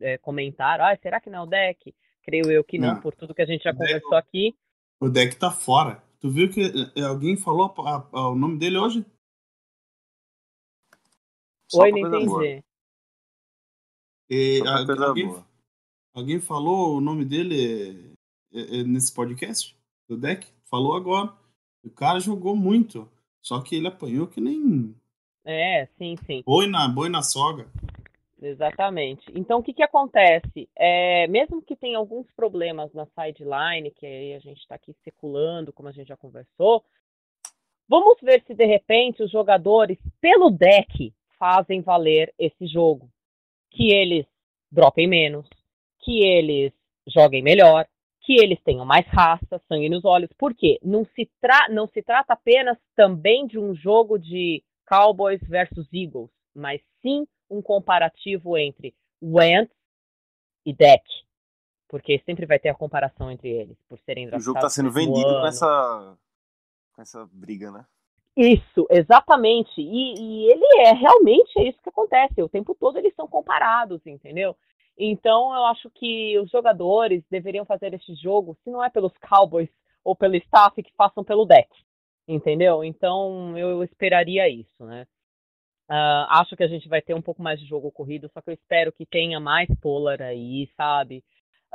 é, 0.02 0.18
comentaram, 0.18 0.86
ah, 0.86 0.98
será 1.02 1.22
que 1.22 1.30
não 1.30 1.40
é 1.40 1.44
o 1.44 1.46
deck? 1.46 1.94
Creio 2.24 2.50
eu 2.52 2.64
que 2.64 2.80
não, 2.80 2.96
Não. 2.96 3.02
por 3.02 3.14
tudo 3.14 3.36
que 3.36 3.44
a 3.44 3.46
gente 3.46 3.64
já 3.64 3.70
O 3.70 3.74
deck- 3.74 3.86
conversou 3.88 4.16
aqui. 4.18 4.56
O 5.00 5.08
deck 5.10 5.36
tá 5.36 5.52
fora. 5.52 6.02
Tu 6.20 6.30
viu 6.32 6.50
que 6.50 6.62
eh, 6.96 7.02
alguém 7.04 7.38
falou 7.38 7.72
a- 7.86 8.08
a- 8.12 8.30
o 8.30 8.36
nome 8.36 8.58
dele 8.58 8.78
hoje? 8.80 9.06
Só 11.76 11.82
Oi, 11.84 11.92
não 11.92 12.02
coisa 12.10 12.26
boa. 12.26 12.46
entendi. 12.46 12.64
E, 14.30 14.58
Só 14.60 14.64
pra 14.64 14.74
a- 14.82 14.86
coisa 14.86 15.06
alguém, 15.08 15.28
boa. 15.28 15.48
alguém 16.14 16.40
falou 16.40 16.98
o 16.98 17.02
nome 17.02 17.26
dele 17.26 18.16
eh, 18.54 18.80
eh, 18.80 18.84
nesse 18.84 19.14
podcast 19.14 19.78
do 20.08 20.18
deck? 20.18 20.48
Falou 20.66 20.96
agora. 20.96 21.32
O 21.84 21.90
cara 21.90 22.20
jogou 22.20 22.56
muito. 22.56 23.10
Só 23.42 23.62
que 23.62 23.76
ele 23.76 23.88
apanhou 23.88 24.26
que 24.28 24.42
nem 24.42 24.96
É, 25.44 25.86
sim, 25.98 26.16
sim. 26.26 26.42
boi 26.44 26.66
na, 26.68 26.88
boi 26.88 27.10
na 27.10 27.22
soga. 27.22 27.68
Exatamente. 28.42 29.24
Então, 29.36 29.60
o 29.60 29.64
que, 29.64 29.74
que 29.74 29.84
acontece? 29.84 30.68
É, 30.76 31.28
mesmo 31.28 31.62
que 31.62 31.76
tenha 31.76 31.98
alguns 31.98 32.26
problemas 32.36 32.92
na 32.94 33.06
sideline, 33.06 33.92
que 33.92 34.06
aí 34.06 34.34
a 34.34 34.40
gente 34.40 34.60
está 34.60 34.76
aqui 34.76 34.92
especulando, 34.92 35.72
como 35.72 35.88
a 35.90 35.92
gente 35.92 36.08
já 36.08 36.18
conversou, 36.18 36.84
vamos 37.88 38.18
ver 38.22 38.44
se 38.46 38.54
de 38.56 38.66
repente 38.66 39.22
os 39.24 39.32
jogadores, 39.32 39.98
pelo 40.20 40.50
deck, 40.50 41.14
fazem 41.38 41.82
valer 41.82 42.34
esse 42.38 42.68
jogo. 42.68 43.10
Que 43.72 43.94
eles 43.94 44.26
dropem 44.72 45.08
menos, 45.08 45.48
que 46.00 46.24
eles 46.24 46.74
joguem 47.08 47.42
melhor, 47.42 47.88
que 48.22 48.34
eles 48.34 48.60
tenham 48.64 48.86
mais 48.86 49.06
raça, 49.08 49.62
sangue 49.68 49.90
nos 49.90 50.04
olhos. 50.04 50.30
Por 50.38 50.54
quê? 50.54 50.80
Não 50.82 51.06
se, 51.06 51.30
não 51.70 51.88
se 51.88 52.02
trata 52.02 52.34
apenas 52.34 52.78
também 52.96 53.46
de 53.46 53.60
um 53.60 53.76
jogo 53.76 54.18
de 54.18 54.64
Cowboys 54.88 55.42
versus 55.48 55.88
Eagles, 55.94 56.30
mas 56.54 56.82
sim 57.02 57.28
um 57.50 57.62
comparativo 57.62 58.58
entre 58.58 58.96
Wentz 59.22 59.74
e 60.66 60.74
Deck. 60.74 61.04
Porque 61.88 62.20
sempre 62.26 62.48
vai 62.48 62.58
ter 62.58 62.70
a 62.70 62.76
comparação 62.76 63.30
entre 63.30 63.50
eles, 63.50 63.78
por 63.88 64.00
serem 64.00 64.28
O 64.28 64.40
jogo 64.40 64.56
tá 64.56 64.68
draftados 64.68 64.74
sendo 64.74 64.92
vendido 64.92 65.30
com 65.30 65.46
essa, 65.46 66.18
com 66.94 67.02
essa 67.02 67.30
briga, 67.32 67.72
né? 67.72 67.86
Isso, 68.36 68.86
exatamente. 68.90 69.80
E, 69.80 70.14
e 70.20 70.52
ele 70.52 70.82
é 70.82 70.92
realmente 70.94 71.58
é 71.58 71.70
isso 71.70 71.82
que 71.82 71.90
acontece. 71.90 72.42
O 72.42 72.50
tempo 72.50 72.76
todo 72.76 72.98
eles 72.98 73.14
são 73.16 73.28
comparados, 73.28 74.06
entendeu? 74.06 74.56
Então 74.98 75.54
eu 75.54 75.66
acho 75.66 75.90
que 75.92 76.38
os 76.40 76.50
jogadores 76.50 77.24
deveriam 77.30 77.66
fazer 77.66 77.94
este 77.94 78.14
jogo, 78.16 78.58
se 78.64 78.70
não 78.70 78.84
é 78.84 78.90
pelos 78.90 79.14
Cowboys 79.18 79.70
ou 80.04 80.16
pelo 80.16 80.36
staff, 80.36 80.82
que 80.84 80.94
façam 80.96 81.24
pelo 81.24 81.46
deck. 81.46 81.70
Entendeu? 82.28 82.84
Então 82.84 83.58
eu 83.58 83.84
esperaria 83.84 84.50
isso, 84.50 84.86
né? 84.86 85.06
Ah, 85.88 86.42
acho 86.42 86.56
que 86.56 86.64
a 86.64 86.68
gente 86.68 86.90
vai 86.90 87.02
ter 87.02 87.14
um 87.14 87.22
pouco 87.22 87.42
mais 87.44 87.60
de 87.60 87.66
jogo 87.68 87.92
corrido, 87.92 88.30
só 88.34 88.42
que 88.42 88.50
eu 88.50 88.54
espero 88.56 88.92
que 88.92 89.06
tenha 89.06 89.40
mais 89.40 89.70
Polar 89.82 90.22
aí, 90.22 90.68
sabe? 90.76 91.24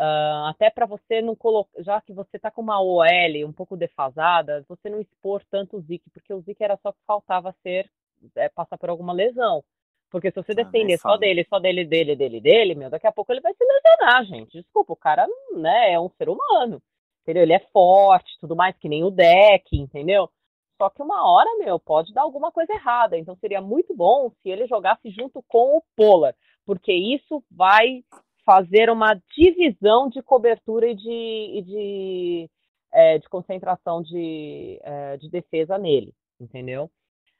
Ah, 0.02 0.48
até 0.48 0.70
para 0.70 0.86
você 0.86 1.20
não 1.20 1.36
colocar, 1.36 1.82
já 1.82 2.00
que 2.00 2.10
você 2.12 2.38
tá 2.38 2.50
com 2.50 2.62
uma 2.62 2.80
OL 2.80 3.04
um 3.46 3.52
pouco 3.52 3.76
defasada, 3.76 4.64
você 4.66 4.88
não 4.88 4.98
expor 4.98 5.42
tanto 5.50 5.76
o 5.76 5.80
Zeke, 5.82 6.08
porque 6.10 6.32
o 6.32 6.40
Zeke 6.40 6.64
era 6.64 6.78
só 6.78 6.90
que 6.90 6.98
faltava 7.06 7.54
ser 7.62 7.90
é, 8.34 8.48
passar 8.48 8.78
por 8.78 8.88
alguma 8.88 9.12
lesão. 9.12 9.62
Porque 10.10 10.30
se 10.30 10.36
você 10.42 10.52
Ah, 10.52 10.54
depender 10.54 10.96
só 10.96 11.02
fala. 11.02 11.18
dele, 11.18 11.44
só 11.48 11.58
dele, 11.60 11.84
dele, 11.84 12.16
dele, 12.16 12.40
dele, 12.40 12.74
meu, 12.74 12.88
daqui 12.90 13.06
a 13.06 13.12
pouco 13.12 13.30
ele 13.30 13.42
vai 13.42 13.52
se 13.54 13.62
lesionar, 13.62 14.24
gente. 14.24 14.52
Desculpa, 14.62 14.92
o 14.94 14.96
cara, 14.96 15.26
né, 15.54 15.92
é 15.92 16.00
um 16.00 16.08
ser 16.16 16.28
humano. 16.30 16.82
Entendeu? 17.22 17.42
Ele 17.42 17.52
é 17.52 17.60
forte, 17.72 18.38
tudo 18.40 18.56
mais, 18.56 18.76
que 18.78 18.88
nem 18.88 19.04
o 19.04 19.10
deck, 19.10 19.76
entendeu? 19.76 20.30
Só 20.78 20.88
que 20.88 21.02
uma 21.02 21.30
hora, 21.30 21.58
meu, 21.58 21.78
pode 21.78 22.12
dar 22.14 22.22
alguma 22.22 22.50
coisa 22.50 22.72
errada. 22.72 23.18
Então 23.18 23.36
seria 23.36 23.60
muito 23.60 23.94
bom 23.94 24.30
se 24.42 24.48
ele 24.48 24.66
jogasse 24.66 25.10
junto 25.10 25.42
com 25.46 25.76
o 25.76 25.82
Polar, 25.94 26.34
porque 26.64 26.90
isso 26.92 27.44
vai 27.50 28.02
fazer 28.50 28.90
uma 28.90 29.14
divisão 29.38 30.08
de 30.08 30.20
cobertura 30.20 30.88
e 30.88 30.96
de, 30.96 31.08
e 31.08 31.62
de, 31.62 32.50
é, 32.92 33.16
de 33.16 33.28
concentração 33.28 34.02
de, 34.02 34.80
é, 34.82 35.16
de 35.18 35.30
defesa 35.30 35.78
nele, 35.78 36.12
entendeu? 36.40 36.90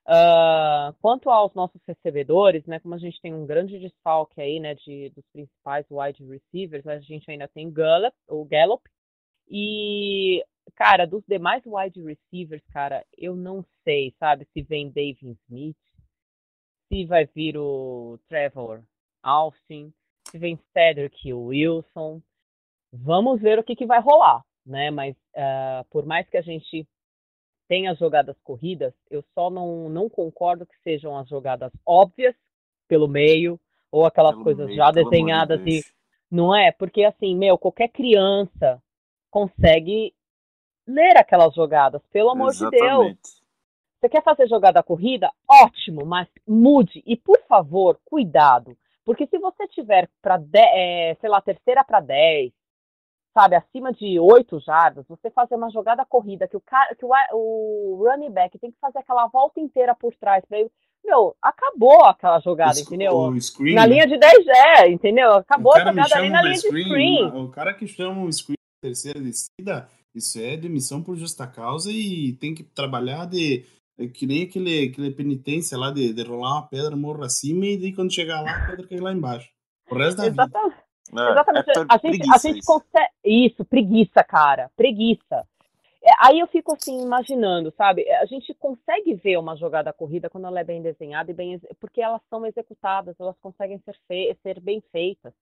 Ah, 0.06 0.94
quanto 1.00 1.28
aos 1.28 1.52
nossos 1.52 1.80
recebedores, 1.84 2.64
né, 2.64 2.78
como 2.78 2.94
a 2.94 2.98
gente 2.98 3.20
tem 3.20 3.34
um 3.34 3.44
grande 3.44 3.80
desfalque 3.80 4.40
aí, 4.40 4.60
né, 4.60 4.76
de, 4.76 5.10
dos 5.10 5.24
principais 5.32 5.84
wide 5.90 6.24
receivers, 6.24 6.86
a 6.86 7.00
gente 7.00 7.28
ainda 7.28 7.48
tem 7.48 7.72
Gallup, 7.72 8.16
o 8.28 8.44
Gallup 8.44 8.88
E, 9.48 10.44
cara, 10.76 11.08
dos 11.08 11.24
demais 11.26 11.64
wide 11.66 12.00
receivers, 12.04 12.62
cara, 12.72 13.04
eu 13.18 13.34
não 13.34 13.64
sei, 13.82 14.14
sabe, 14.16 14.46
se 14.52 14.62
vem 14.62 14.88
David 14.88 15.36
Smith, 15.48 15.76
se 16.86 17.04
vai 17.04 17.26
vir 17.26 17.56
o 17.56 18.16
Trevor 18.28 18.84
Austin, 19.24 19.92
vem 20.38 20.58
Cedric 20.72 21.32
Wilson. 21.32 22.20
Vamos 22.92 23.40
ver 23.40 23.58
o 23.58 23.64
que, 23.64 23.76
que 23.76 23.86
vai 23.86 24.00
rolar, 24.00 24.44
né? 24.64 24.90
Mas 24.90 25.16
uh, 25.36 25.84
por 25.90 26.04
mais 26.04 26.28
que 26.28 26.36
a 26.36 26.42
gente 26.42 26.86
tenha 27.68 27.94
jogadas 27.94 28.36
corridas, 28.42 28.92
eu 29.08 29.22
só 29.34 29.48
não, 29.48 29.88
não 29.88 30.08
concordo 30.08 30.66
que 30.66 30.76
sejam 30.82 31.16
as 31.16 31.28
jogadas 31.28 31.72
óbvias 31.86 32.34
pelo 32.88 33.06
meio 33.06 33.60
ou 33.92 34.04
aquelas 34.04 34.32
pelo 34.32 34.44
coisas 34.44 34.66
meio, 34.66 34.76
já 34.76 34.90
desenhadas 34.90 35.62
de 35.62 35.78
e 35.78 35.84
não 36.30 36.54
é? 36.54 36.70
Porque 36.72 37.04
assim, 37.04 37.36
meu, 37.36 37.58
qualquer 37.58 37.88
criança 37.88 38.82
consegue 39.30 40.14
ler 40.86 41.16
aquelas 41.16 41.54
jogadas, 41.54 42.02
pelo 42.12 42.30
amor 42.30 42.50
Exatamente. 42.50 42.76
de 42.76 42.88
Deus. 42.88 43.40
Você 44.00 44.08
quer 44.08 44.22
fazer 44.22 44.48
jogada 44.48 44.82
corrida? 44.82 45.30
Ótimo, 45.46 46.06
mas 46.06 46.28
mude 46.46 47.02
e 47.04 47.16
por 47.16 47.38
favor, 47.46 48.00
cuidado, 48.04 48.76
porque 49.04 49.26
se 49.26 49.38
você 49.38 49.66
tiver 49.68 50.08
para, 50.22 50.40
é, 50.54 51.16
sei 51.20 51.28
lá, 51.28 51.40
terceira 51.40 51.84
para 51.84 52.00
10, 52.00 52.52
sabe, 53.32 53.56
acima 53.56 53.92
de 53.92 54.18
8 54.18 54.60
jardas, 54.60 55.06
você 55.08 55.30
fazer 55.30 55.54
uma 55.54 55.70
jogada 55.70 56.04
corrida 56.04 56.48
que 56.48 56.56
o 56.56 56.60
cara, 56.60 56.94
que 56.94 57.04
o, 57.04 57.10
o 57.32 58.04
running 58.04 58.30
back 58.30 58.58
tem 58.58 58.70
que 58.70 58.78
fazer 58.80 58.98
aquela 58.98 59.26
volta 59.28 59.60
inteira 59.60 59.94
por 59.94 60.14
trás 60.16 60.44
para 60.46 60.60
ele. 60.60 60.70
Meu, 61.04 61.34
acabou 61.40 62.04
aquela 62.04 62.40
jogada, 62.40 62.76
o, 62.78 62.80
entendeu? 62.80 63.12
O 63.12 63.40
screen, 63.40 63.74
na 63.74 63.86
né? 63.86 63.94
linha 63.94 64.06
de 64.06 64.18
10 64.18 64.46
é, 64.46 64.88
entendeu? 64.88 65.32
Acabou 65.32 65.74
a 65.74 65.78
jogada 65.78 66.16
ali 66.16 66.28
na 66.28 66.42
linha 66.42 66.56
screen, 66.56 66.84
de 66.84 66.90
screen. 66.90 67.26
O 67.28 67.48
cara 67.50 67.72
que 67.72 67.86
chama 67.86 68.20
um 68.20 68.30
screen 68.30 68.56
terceira 68.80 69.20
descida, 69.20 69.88
isso 70.14 70.38
é 70.38 70.56
demissão 70.56 71.02
por 71.02 71.16
justa 71.16 71.46
causa 71.46 71.90
e 71.92 72.32
tem 72.34 72.54
que 72.54 72.62
trabalhar 72.62 73.26
de 73.26 73.64
é 74.00 74.08
que 74.08 74.26
nem 74.26 74.44
aquele, 74.44 74.88
aquele 74.88 75.10
penitência 75.10 75.76
lá 75.76 75.90
de, 75.90 76.14
de 76.14 76.22
rolar 76.22 76.54
uma 76.54 76.66
pedra 76.66 76.96
morro 76.96 77.22
acima 77.22 77.66
e 77.66 77.76
daí 77.76 77.94
quando 77.94 78.12
chegar 78.12 78.40
lá 78.40 78.50
a 78.50 78.66
pedra 78.70 78.88
cai 78.88 78.98
lá 78.98 79.12
embaixo. 79.12 79.50
O 79.90 79.94
resto 79.94 80.16
da 80.16 80.26
Exatamente. 80.26 80.70
vida. 80.70 81.22
É, 81.22 81.30
Exatamente. 81.32 81.70
É 81.70 81.84
a, 81.88 81.98
gente, 81.98 82.30
a 82.32 82.38
gente 82.38 82.64
consegue. 82.64 83.10
Isso, 83.24 83.64
preguiça, 83.64 84.24
cara. 84.24 84.70
Preguiça. 84.74 85.46
É, 86.02 86.10
aí 86.20 86.38
eu 86.38 86.46
fico 86.46 86.72
assim, 86.72 87.02
imaginando, 87.02 87.70
sabe? 87.76 88.10
A 88.10 88.24
gente 88.24 88.54
consegue 88.54 89.14
ver 89.14 89.36
uma 89.36 89.54
jogada 89.54 89.92
corrida 89.92 90.30
quando 90.30 90.46
ela 90.46 90.60
é 90.60 90.64
bem 90.64 90.80
desenhada 90.80 91.30
e 91.30 91.34
bem. 91.34 91.60
Porque 91.78 92.00
elas 92.00 92.22
são 92.30 92.46
executadas, 92.46 93.14
elas 93.20 93.36
conseguem 93.42 93.78
ser, 93.80 93.96
fe... 94.08 94.34
ser 94.42 94.60
bem 94.60 94.82
feitas. 94.90 95.34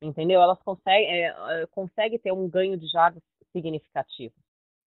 Entendeu? 0.00 0.40
Elas 0.40 0.62
conseguem, 0.62 1.08
é, 1.08 1.34
é 1.62 1.66
conseguem 1.72 2.18
ter 2.18 2.32
um 2.32 2.48
ganho 2.48 2.76
de 2.76 2.86
jardas 2.86 3.22
significativo. 3.52 4.34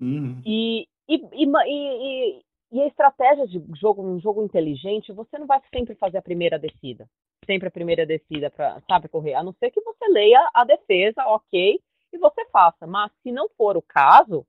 Uhum. 0.01 0.41
E, 0.45 0.87
e, 1.09 1.17
e, 1.33 1.45
e, 1.45 2.43
e 2.73 2.81
a 2.81 2.87
estratégia 2.87 3.47
de 3.47 3.63
jogo, 3.79 4.03
um 4.03 4.21
jogo 4.21 4.43
inteligente, 4.43 5.13
você 5.13 5.39
não 5.39 5.47
vai 5.47 5.61
sempre 5.73 5.95
fazer 5.95 6.19
a 6.19 6.23
primeira 6.23 6.59
descida 6.59 7.09
sempre 7.47 7.69
a 7.69 7.71
primeira 7.71 8.05
descida 8.05 8.51
para, 8.51 8.83
sabe, 8.89 9.09
correr. 9.09 9.35
A 9.35 9.43
não 9.43 9.55
ser 9.55 9.71
que 9.71 9.81
você 9.81 10.07
leia 10.09 10.51
a 10.53 10.65
defesa, 10.65 11.23
ok, 11.27 11.81
e 12.13 12.19
você 12.19 12.45
faça. 12.51 12.87
Mas 12.87 13.11
se 13.23 13.33
não 13.33 13.49
for 13.57 13.77
o 13.77 13.83
caso, 13.83 14.45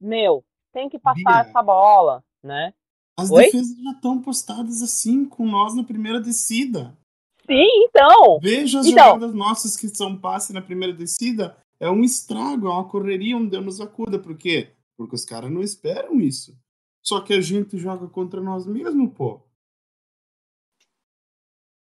meu, 0.00 0.44
tem 0.72 0.88
que 0.88 0.98
passar 0.98 1.42
Bia, 1.42 1.50
essa 1.50 1.62
bola, 1.62 2.24
né? 2.42 2.72
As 3.16 3.30
Oi? 3.30 3.44
defesas 3.44 3.76
já 3.82 3.90
estão 3.92 4.20
postadas 4.20 4.82
assim, 4.82 5.24
com 5.24 5.46
nós 5.46 5.74
na 5.74 5.84
primeira 5.84 6.20
descida. 6.20 6.96
Sim, 7.46 7.66
então. 7.84 8.38
Veja 8.40 8.80
as 8.80 8.86
então. 8.86 9.14
jogadas 9.14 9.34
nossas 9.34 9.76
que 9.76 9.88
são 9.88 10.18
passe 10.18 10.52
na 10.52 10.62
primeira 10.62 10.94
descida. 10.94 11.56
É 11.80 11.90
um 11.90 12.02
estrago, 12.02 12.66
é 12.66 12.70
uma 12.70 12.88
correria 12.88 13.36
onde 13.36 13.50
Deus 13.50 13.64
nos 13.64 13.80
acuda. 13.80 14.18
Por 14.18 14.36
quê? 14.36 14.72
Porque 14.96 15.14
os 15.14 15.24
caras 15.24 15.50
não 15.50 15.62
esperam 15.62 16.20
isso. 16.20 16.56
Só 17.08 17.22
que 17.22 17.32
a 17.32 17.40
gente 17.40 17.78
joga 17.78 18.06
contra 18.06 18.38
nós 18.38 18.66
mesmos, 18.66 19.10
pô. 19.16 19.40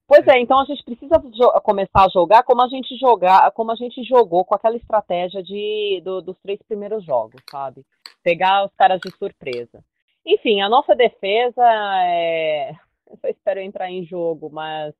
Pois 0.05 0.27
é, 0.27 0.41
então 0.41 0.59
a 0.59 0.65
gente 0.65 0.83
precisa 0.83 1.17
começar 1.63 2.03
a 2.03 2.09
jogar 2.09 2.43
como 2.43 2.61
a 2.61 2.67
gente 2.67 2.97
jogar, 2.97 3.49
como 3.51 3.71
a 3.71 3.75
gente 3.75 4.03
jogou 4.03 4.43
com 4.43 4.53
aquela 4.53 4.75
estratégia 4.75 5.41
de, 5.41 6.01
do, 6.03 6.21
dos 6.21 6.37
três 6.39 6.61
primeiros 6.63 7.05
jogos, 7.05 7.41
sabe? 7.49 7.85
Pegar 8.21 8.65
os 8.65 8.73
caras 8.75 8.99
de 8.99 9.09
surpresa. 9.17 9.81
Enfim, 10.25 10.59
a 10.59 10.67
nossa 10.67 10.93
defesa 10.93 11.63
é. 12.03 12.71
Eu 13.09 13.17
só 13.21 13.29
espero 13.29 13.61
entrar 13.61 13.89
em 13.89 14.03
jogo, 14.03 14.49
mas 14.49 14.93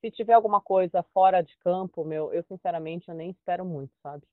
se 0.00 0.10
tiver 0.10 0.32
alguma 0.32 0.60
coisa 0.60 1.04
fora 1.14 1.42
de 1.42 1.56
campo, 1.58 2.04
meu, 2.04 2.32
eu 2.32 2.42
sinceramente 2.44 3.06
eu 3.08 3.14
nem 3.14 3.30
espero 3.30 3.66
muito, 3.66 3.92
sabe? 4.02 4.24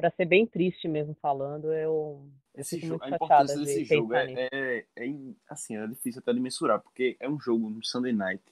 Para 0.00 0.10
ser 0.10 0.24
bem 0.24 0.46
triste 0.46 0.88
mesmo 0.88 1.14
falando, 1.20 1.72
eu. 1.72 2.26
Esse 2.54 2.78
jogo, 2.80 3.04
a 3.04 3.10
importância 3.10 3.56
de 3.56 3.64
desse 3.64 3.84
jogo 3.84 4.12
é, 4.14 4.48
é, 4.52 4.86
é, 4.96 5.14
assim, 5.48 5.76
é 5.76 5.86
difícil 5.86 6.20
até 6.20 6.32
de 6.32 6.40
mensurar, 6.40 6.80
porque 6.80 7.16
é 7.20 7.28
um 7.28 7.38
jogo 7.38 7.70
no 7.70 7.84
Sunday 7.84 8.12
Night 8.12 8.42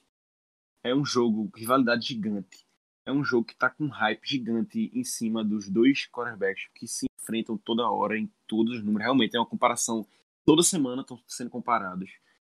é 0.83 0.95
um 0.95 1.03
jogo, 1.03 1.51
rivalidade 1.55 2.07
gigante. 2.07 2.65
É 3.05 3.11
um 3.11 3.23
jogo 3.23 3.45
que 3.45 3.53
está 3.53 3.69
com 3.69 3.85
um 3.85 3.89
hype 3.89 4.21
gigante 4.23 4.91
em 4.93 5.03
cima 5.03 5.43
dos 5.43 5.69
dois 5.69 6.07
quarterbacks 6.07 6.67
que 6.75 6.87
se 6.87 7.07
enfrentam 7.19 7.57
toda 7.57 7.89
hora 7.89 8.17
em 8.17 8.31
todos 8.47 8.75
os 8.75 8.83
números. 8.83 9.03
Realmente 9.03 9.35
é 9.35 9.39
uma 9.39 9.45
comparação. 9.45 10.07
Toda 10.45 10.63
semana 10.63 11.01
estão 11.01 11.19
sendo 11.27 11.49
comparados. 11.49 12.11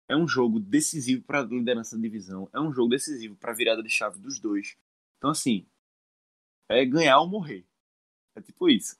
É 0.08 0.16
um 0.16 0.28
jogo 0.28 0.60
decisivo 0.60 1.22
para 1.22 1.40
a 1.40 1.44
liderança 1.44 1.96
da 1.96 2.02
divisão. 2.02 2.48
É 2.52 2.60
um 2.60 2.72
jogo 2.72 2.90
decisivo 2.90 3.34
para 3.36 3.52
a 3.52 3.54
virada 3.54 3.82
de 3.82 3.88
chave 3.88 4.18
dos 4.18 4.38
dois. 4.38 4.76
Então, 5.16 5.30
assim, 5.30 5.66
é 6.68 6.84
ganhar 6.84 7.18
ou 7.20 7.26
morrer. 7.26 7.64
É 8.36 8.40
tipo 8.40 8.68
isso. 8.68 8.96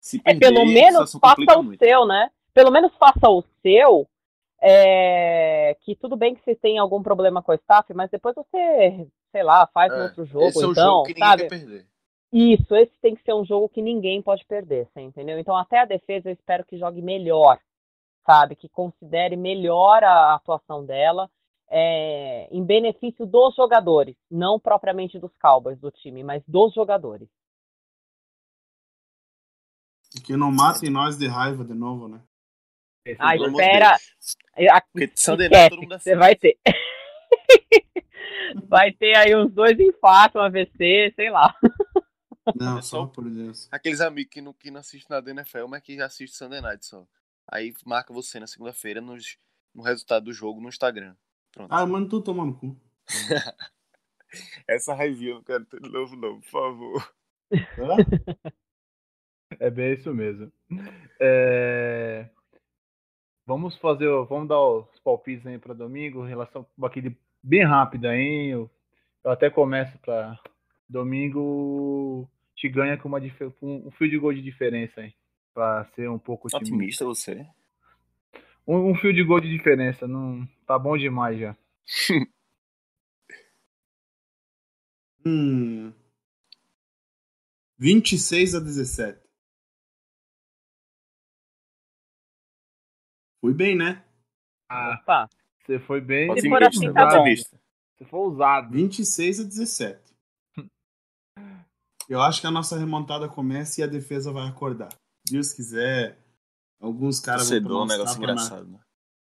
Se 0.00 0.18
perder, 0.18 0.46
é 0.46 0.50
pelo 0.52 0.66
menos 0.66 1.12
faça 1.12 1.58
o 1.58 1.62
muito. 1.62 1.84
seu, 1.84 2.04
né? 2.04 2.30
Pelo 2.52 2.70
menos 2.70 2.92
faça 2.96 3.28
o 3.28 3.42
seu 3.62 4.08
é, 4.60 5.76
que 5.80 5.96
tudo 5.96 6.16
bem 6.16 6.34
que 6.34 6.42
você 6.44 6.54
tem 6.54 6.78
algum 6.78 7.02
problema 7.02 7.42
com 7.42 7.50
a 7.50 7.56
staff, 7.56 7.92
mas 7.94 8.10
depois 8.10 8.34
você, 8.34 9.08
sei 9.32 9.42
lá, 9.42 9.66
faz 9.66 9.92
é, 9.92 9.96
um 9.96 10.02
outro 10.04 10.24
jogo, 10.24 10.46
esse 10.46 10.62
é 10.62 10.66
um 10.66 10.70
então, 10.70 10.84
jogo 10.84 11.02
que 11.04 11.18
sabe? 11.18 11.42
Ninguém 11.42 11.58
quer 11.58 11.66
perder. 11.66 11.86
Isso, 12.32 12.76
esse 12.76 12.92
tem 13.02 13.14
que 13.14 13.22
ser 13.22 13.34
um 13.34 13.44
jogo 13.44 13.68
que 13.68 13.82
ninguém 13.82 14.22
pode 14.22 14.44
perder, 14.46 14.86
você 14.86 15.00
entendeu? 15.00 15.38
Então 15.38 15.56
até 15.56 15.80
a 15.80 15.84
defesa 15.84 16.30
eu 16.30 16.32
espero 16.32 16.64
que 16.64 16.78
jogue 16.78 17.02
melhor, 17.02 17.58
sabe? 18.24 18.54
Que 18.54 18.68
considere 18.68 19.36
melhor 19.36 20.04
a 20.04 20.34
atuação 20.34 20.84
dela 20.84 21.28
é, 21.68 22.48
em 22.50 22.64
benefício 22.64 23.26
dos 23.26 23.54
jogadores, 23.56 24.14
não 24.30 24.60
propriamente 24.60 25.18
dos 25.18 25.32
Cowboys 25.38 25.78
do 25.80 25.90
time, 25.90 26.22
mas 26.22 26.42
dos 26.46 26.72
jogadores. 26.72 27.28
Que 30.20 30.36
não 30.36 30.50
matem 30.50 30.90
nós 30.90 31.16
de 31.16 31.26
raiva 31.26 31.64
de 31.64 31.74
novo, 31.74 32.08
né? 32.08 32.20
Ah, 33.18 33.34
espera. 33.34 33.96
Porque 34.92 35.12
Sunday 35.16 35.48
Night 35.48 35.70
todo 35.70 35.82
mundo 35.82 35.98
Você 35.98 36.14
vai 36.14 36.36
ter. 36.36 36.58
vai 38.68 38.92
ter 38.92 39.16
aí 39.16 39.34
uns 39.34 39.52
dois 39.52 39.78
infartos, 39.78 40.40
um 40.40 40.44
AVC, 40.44 41.12
sei 41.16 41.30
lá. 41.30 41.54
Não, 42.56 42.78
é 42.78 42.82
só 42.82 43.06
por 43.06 43.28
Deus. 43.28 43.68
Aqueles 43.70 44.00
amigos 44.00 44.32
que 44.32 44.40
não, 44.40 44.52
que 44.52 44.70
não 44.70 44.80
assistem 44.80 45.06
nada 45.10 45.24
da 45.24 45.30
NFL, 45.30 45.66
mas 45.68 45.82
que 45.82 46.00
assistem 46.00 46.28
Sunday 46.28 46.60
Night 46.60 46.84
só. 46.84 47.06
Aí 47.50 47.72
marca 47.84 48.12
você 48.12 48.38
na 48.38 48.46
segunda-feira 48.46 49.00
nos, 49.00 49.36
no 49.74 49.82
resultado 49.82 50.24
do 50.24 50.32
jogo 50.32 50.60
no 50.60 50.68
Instagram. 50.68 51.14
Pronto. 51.52 51.72
Ah, 51.72 51.86
mano, 51.86 52.08
tu 52.08 52.20
toma 52.20 52.44
no 52.44 52.54
cu. 52.54 52.76
Essa 54.66 54.94
raivinha 54.94 55.32
eu 55.32 55.34
não 55.36 55.42
quero 55.42 55.64
ter 55.66 55.80
de 55.80 55.90
novo, 55.90 56.16
não, 56.16 56.40
por 56.40 56.50
favor. 56.50 57.14
É 59.58 59.70
bem 59.70 59.94
isso 59.94 60.12
mesmo. 60.14 60.52
É... 61.20 62.28
Vamos 63.46 63.76
fazer, 63.76 64.08
vamos 64.28 64.48
dar 64.48 64.60
os 64.60 64.98
palpites 65.00 65.46
aí 65.46 65.58
para 65.58 65.74
domingo, 65.74 66.24
em 66.24 66.28
relação 66.28 66.66
aqui 66.82 67.00
de, 67.00 67.16
bem 67.42 67.64
rápida, 67.64 68.16
hein? 68.16 68.50
Eu, 68.50 68.70
eu 69.24 69.30
até 69.30 69.50
começo 69.50 69.98
para 69.98 70.38
domingo 70.88 72.28
te 72.54 72.68
ganha 72.68 72.96
com 72.96 73.08
uma 73.08 73.18
um, 73.60 73.88
um 73.88 73.90
fio 73.90 74.08
de 74.08 74.18
gol 74.18 74.32
de 74.32 74.40
diferença 74.42 75.00
aí, 75.00 75.12
para 75.52 75.84
ser 75.96 76.08
um 76.08 76.18
pouco 76.18 76.48
otimista. 76.52 77.04
você? 77.04 77.46
Um, 78.66 78.90
um 78.90 78.94
fio 78.94 79.12
de 79.12 79.24
gol 79.24 79.40
de 79.40 79.50
diferença, 79.50 80.06
não 80.06 80.46
tá 80.66 80.78
bom 80.78 80.96
demais 80.96 81.38
já. 81.38 81.56
hum. 85.26 85.92
26 87.78 88.54
a 88.54 88.60
17. 88.60 89.21
Fui 93.42 93.52
bem, 93.52 93.76
né? 93.76 94.04
Ah, 94.70 95.00
Opa. 95.02 95.28
Você 95.66 95.80
foi 95.80 96.00
bem. 96.00 96.32
Se 96.40 96.48
for 96.48 96.62
assim, 96.62 96.92
tá 96.92 97.06
bom. 97.08 97.24
Você 97.26 98.04
foi 98.04 98.20
ousado. 98.20 98.70
26 98.70 99.40
a 99.40 99.42
17. 99.42 100.00
Eu 102.08 102.20
acho 102.22 102.40
que 102.40 102.46
a 102.46 102.50
nossa 102.52 102.78
remontada 102.78 103.28
começa 103.28 103.80
e 103.80 103.84
a 103.84 103.88
defesa 103.88 104.32
vai 104.32 104.48
acordar. 104.48 104.90
Deus 105.28 105.52
quiser, 105.52 106.18
alguns 106.80 107.18
caras 107.18 107.50
vão 107.50 107.62
tomar 107.62 107.82
um 107.82 107.86
negócio 107.86 108.18
engraçado, 108.18 108.66
na... 108.66 108.78
né? 108.78 108.84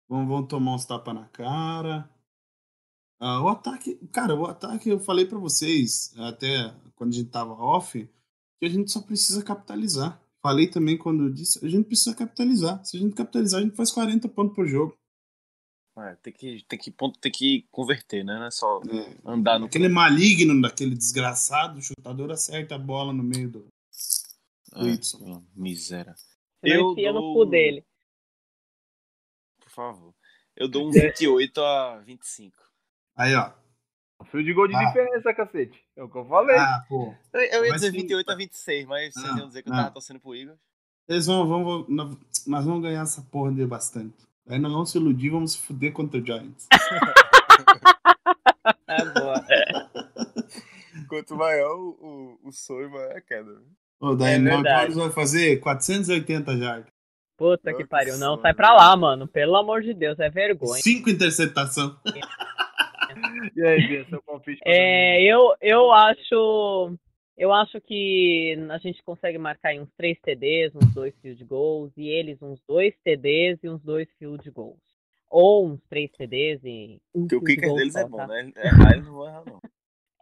vão, 0.09 0.27
vão 0.27 0.45
tomar 0.45 0.75
uns 0.75 0.85
tapas 0.85 1.13
na 1.13 1.25
cara. 1.27 2.09
Uh, 3.19 3.41
o 3.43 3.49
ataque, 3.49 3.95
cara, 4.11 4.35
o 4.35 4.45
ataque 4.45 4.89
eu 4.89 4.99
falei 4.99 5.25
para 5.25 5.39
vocês 5.39 6.13
até 6.17 6.73
quando 6.95 7.13
a 7.13 7.15
gente 7.15 7.29
tava 7.29 7.53
off 7.53 8.07
que 8.59 8.65
a 8.65 8.69
gente 8.69 8.91
só 8.91 9.01
precisa 9.01 9.43
capitalizar 9.43 10.21
falei 10.47 10.67
também 10.69 10.97
quando 10.97 11.23
eu 11.25 11.29
disse, 11.29 11.63
a 11.65 11.69
gente 11.69 11.87
precisa 11.87 12.15
capitalizar. 12.15 12.83
Se 12.85 12.95
a 12.95 12.99
gente 12.99 13.13
capitalizar, 13.15 13.59
a 13.59 13.63
gente 13.63 13.75
faz 13.75 13.91
40 13.91 14.29
pontos 14.29 14.55
por 14.55 14.65
jogo. 14.65 14.97
É, 15.97 16.15
tem, 16.21 16.31
que, 16.31 16.63
tem, 16.67 16.77
que, 16.79 16.91
ponto, 16.91 17.19
tem 17.19 17.31
que 17.31 17.67
converter, 17.71 18.23
né? 18.23 18.35
Não 18.37 18.45
é 18.45 18.51
só 18.51 18.79
andar 19.25 19.59
no. 19.59 19.65
Aquele 19.65 19.89
maligno 19.89 20.61
daquele 20.61 20.95
desgraçado, 20.95 21.79
o 21.79 21.81
chutador 21.81 22.31
acerta 22.31 22.75
a 22.75 22.79
bola 22.79 23.11
no 23.11 23.23
meio 23.23 23.49
do. 23.49 23.59
do 24.71 24.87
É, 24.87 24.91
Y. 24.93 25.43
miséria. 25.55 26.15
Eu 26.63 26.91
enfia 26.91 27.11
no 27.11 27.19
dou- 27.19 27.33
cu 27.33 27.45
dele. 27.45 27.83
Por 29.59 29.69
favor. 29.71 30.13
Eu 30.55 30.67
dou 30.67 30.87
um 30.87 30.91
28 30.91 31.61
a 31.61 31.97
25. 31.99 32.55
Aí, 33.15 33.33
ó. 33.35 33.51
Fio 34.25 34.43
de 34.43 34.53
gol 34.53 34.67
de 34.67 34.75
Ah. 34.75 34.85
diferença, 34.85 35.33
cacete. 35.33 35.79
É 35.95 36.03
o 36.03 36.09
que 36.09 36.17
eu 36.17 36.25
falei. 36.25 36.57
Ah, 36.57 36.83
pô. 36.89 37.13
Eu, 37.33 37.63
ia 37.65 37.71
Mas 37.71 37.81
dizer 37.81 37.91
sim, 37.91 37.97
28 38.01 38.27
a 38.29 38.33
tá. 38.33 38.37
26, 38.37 38.85
mas 38.87 39.13
vocês 39.13 39.25
Não, 39.27 39.37
iam 39.37 39.47
dizer 39.47 39.61
que 39.63 39.69
eu 39.69 39.73
não. 39.73 39.79
tava 39.81 39.93
torcendo 39.93 40.19
pro 40.19 40.35
Eagles. 40.35 40.57
Eles 41.07 41.25
vão, 41.27 41.47
vão, 41.47 41.63
vão- 41.63 41.85
nós- 41.87 42.17
vamos 42.65 42.81
ganhar 42.81 43.01
essa 43.03 43.21
porra 43.21 43.51
de 43.53 43.65
bastante. 43.65 44.15
Aí 44.49 44.59
nós 44.59 44.71
vamos 44.71 44.91
se 44.91 44.97
iludir, 44.97 45.29
vamos 45.29 45.53
se 45.53 45.59
fuder 45.59 45.93
contra 45.93 46.19
o 46.19 46.25
Giants. 46.25 46.67
É 48.89 49.05
boa. 49.05 49.35
Quanto 51.07 51.35
maior 51.35 51.75
o, 51.77 51.89
o, 52.43 52.47
o 52.49 52.51
sonho, 52.51 52.89
maior 52.89 53.15
a 53.15 53.21
queda. 53.21 53.61
Ô, 53.99 54.13
É 54.13 54.15
Daniel 54.15 54.55
verdade. 54.55 54.93
Jones 54.93 54.95
vai 55.05 55.09
fazer 55.11 55.57
480 55.59 56.57
jardas. 56.57 56.87
Puta 57.37 57.71
que 57.71 57.77
que 57.83 57.85
pariu. 57.85 58.17
Não, 58.17 58.39
sai 58.41 58.53
pra 58.53 58.69
né? 58.71 58.75
lá, 58.75 58.95
mano. 58.97 59.27
Pelo 59.27 59.55
amor 59.55 59.81
de 59.81 59.93
Deus, 59.93 60.19
é 60.19 60.29
vergonha. 60.29 60.81
Cinco 60.81 61.09
interceptação. 61.09 61.97
E 63.55 63.63
aí, 63.63 63.87
Bia, 63.87 64.05
seu 64.09 64.21
palpite? 64.21 64.61
É, 64.65 65.21
eu, 65.23 65.55
eu 65.61 65.91
acho. 65.91 66.97
Eu 67.37 67.53
acho 67.53 67.79
que 67.81 68.57
a 68.71 68.77
gente 68.79 69.03
consegue 69.03 69.37
marcar 69.37 69.69
aí 69.69 69.79
uns 69.79 69.91
três 69.95 70.19
TDs, 70.21 70.73
uns 70.75 70.91
dois 70.93 71.15
field 71.21 71.43
goals, 71.45 71.91
e 71.95 72.07
eles 72.07 72.41
uns 72.41 72.59
dois 72.67 72.95
TDs 73.03 73.59
e 73.63 73.69
uns 73.69 73.81
dois 73.83 74.09
field 74.17 74.49
goals. 74.49 74.81
Ou 75.29 75.67
uns 75.67 75.79
três 75.87 76.11
TDs 76.13 76.61
e 76.63 76.99
um 77.13 77.27
Porque 77.27 77.35
o 77.35 77.39
field 77.39 77.55
kicker 77.55 77.69
goal 77.69 77.77
deles 77.77 77.93
só, 77.93 77.99
é 77.99 78.05
bom, 78.05 78.17
tá? 78.17 78.27
né? 78.27 78.51
Errar 78.55 78.93
eles 78.93 79.05
não 79.05 79.13
vão 79.13 79.27
errar, 79.27 79.45
não. 79.45 79.61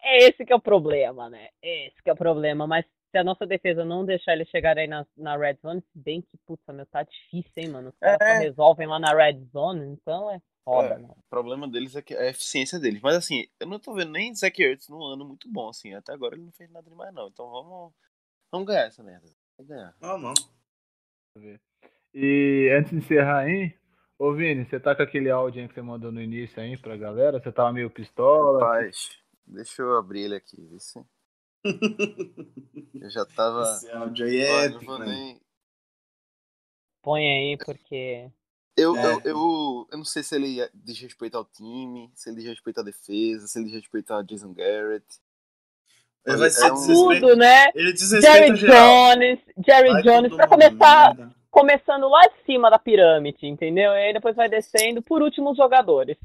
É 0.03 0.17
esse 0.27 0.45
que 0.45 0.51
é 0.51 0.55
o 0.55 0.59
problema, 0.61 1.29
né? 1.29 1.47
Esse 1.61 2.03
que 2.03 2.09
é 2.09 2.13
o 2.13 2.17
problema. 2.17 2.67
Mas 2.67 2.85
se 3.11 3.17
a 3.17 3.23
nossa 3.23 3.45
defesa 3.45 3.85
não 3.85 4.05
deixar 4.05 4.33
eles 4.33 4.49
chegarem 4.49 4.83
aí 4.83 4.89
na, 4.89 5.05
na 5.15 5.37
red 5.37 5.55
zone, 5.61 5.81
se 5.81 5.97
bem 5.97 6.21
que, 6.21 6.37
puta, 6.45 6.73
meu, 6.73 6.85
tá 6.85 7.01
difícil, 7.03 7.51
hein, 7.55 7.69
mano? 7.69 7.89
Os 7.89 7.97
caras 7.97 8.17
É. 8.19 8.33
só 8.33 8.39
resolvem 8.41 8.87
lá 8.87 8.99
na 8.99 9.15
red 9.15 9.39
zone, 9.53 9.85
então 9.87 10.29
é 10.29 10.41
foda, 10.65 10.87
É. 10.95 10.97
mano. 10.97 11.15
O 11.17 11.29
problema 11.29 11.67
deles 11.67 11.95
é, 11.95 12.01
que, 12.01 12.13
é 12.13 12.19
a 12.27 12.29
eficiência 12.29 12.79
deles. 12.79 12.99
Mas 13.01 13.15
assim, 13.15 13.47
eu 13.59 13.67
não 13.67 13.79
tô 13.79 13.93
vendo 13.93 14.11
nem 14.11 14.33
Zach 14.35 14.61
Ertz 14.61 14.89
num 14.89 15.03
ano 15.03 15.23
muito 15.23 15.47
bom, 15.49 15.69
assim. 15.69 15.93
Até 15.93 16.11
agora 16.11 16.35
ele 16.35 16.43
não 16.43 16.51
fez 16.51 16.69
nada 16.71 16.89
demais, 16.89 17.13
não. 17.13 17.27
Então 17.27 17.49
vamos, 17.49 17.93
vamos 18.51 18.67
ganhar 18.67 18.87
essa 18.87 19.03
merda. 19.03 19.27
Vamos 19.57 19.69
ganhar. 19.69 19.95
Não, 20.01 20.17
não. 20.17 20.33
E 22.13 22.69
antes 22.77 22.91
de 22.91 22.97
encerrar 22.97 23.39
aí, 23.39 23.77
ô 24.17 24.33
Vini, 24.33 24.65
você 24.65 24.79
tá 24.79 24.95
com 24.95 25.01
aquele 25.03 25.29
áudio 25.29 25.67
que 25.67 25.73
você 25.75 25.81
mandou 25.81 26.11
no 26.11 26.21
início 26.21 26.61
aí 26.61 26.77
pra 26.77 26.97
galera? 26.97 27.39
Você 27.39 27.51
tava 27.51 27.71
meio 27.73 27.89
pistola? 27.89 28.59
Rapaz, 28.59 29.21
deixa 29.45 29.81
eu 29.81 29.97
abrir 29.97 30.21
ele 30.21 30.35
aqui, 30.35 30.61
vê 30.65 30.79
se. 30.79 30.99
Eu 33.01 33.09
já 33.09 33.25
tava. 33.25 33.63
Esse 33.63 33.91
áudio 33.91 34.25
aí 34.25 34.37
é 34.37 34.51
Olha, 34.51 34.65
épico, 34.75 34.85
vou 34.85 34.99
né? 34.99 35.05
nem- 35.07 35.41
Põe 37.01 37.23
aí, 37.23 37.57
porque. 37.57 38.31
Eu, 38.77 38.95
É. 38.97 39.05
eu, 39.05 39.21
eu, 39.23 39.87
eu 39.91 39.97
não 39.97 40.03
sei 40.05 40.21
se 40.21 40.35
ele 40.35 40.67
diz 40.73 40.99
respeito 40.99 41.37
ao 41.37 41.45
time, 41.45 42.11
se 42.13 42.29
ele 42.29 42.37
diz 42.37 42.45
respeito 42.49 42.79
à 42.81 42.83
defesa, 42.83 43.47
se 43.47 43.57
ele 43.57 43.65
diz 43.65 43.75
respeito 43.75 44.13
a 44.13 44.21
Jason 44.21 44.53
Garrett. 44.53 45.05
Ele 46.25 46.37
vai 46.37 46.47
É 46.47 46.51
ser 46.51 46.71
um- 46.71 46.75
desrespeito. 46.75 47.21
Tudo, 47.27 47.35
né? 47.37 47.65
Ele 47.75 47.93
desrespeita 47.93 48.37
Jerry 48.47 48.55
geral. 48.57 49.13
Jones, 49.13 49.39
Jerry 49.65 49.91
Vai 49.91 50.01
Jones, 50.01 50.35
pra 50.35 50.47
começar, 50.47 51.15
merda. 51.15 51.35
começando 51.51 52.09
lá 52.09 52.21
de 52.27 52.43
cima 52.45 52.69
da 52.69 52.79
pirâmide, 52.79 53.45
entendeu? 53.47 53.91
E 53.91 54.07
aí 54.07 54.13
depois 54.13 54.35
vai 54.35 54.49
descendo, 54.49 55.01
por 55.01 55.21
último, 55.21 55.51
os 55.51 55.57
jogadores. 55.57 56.17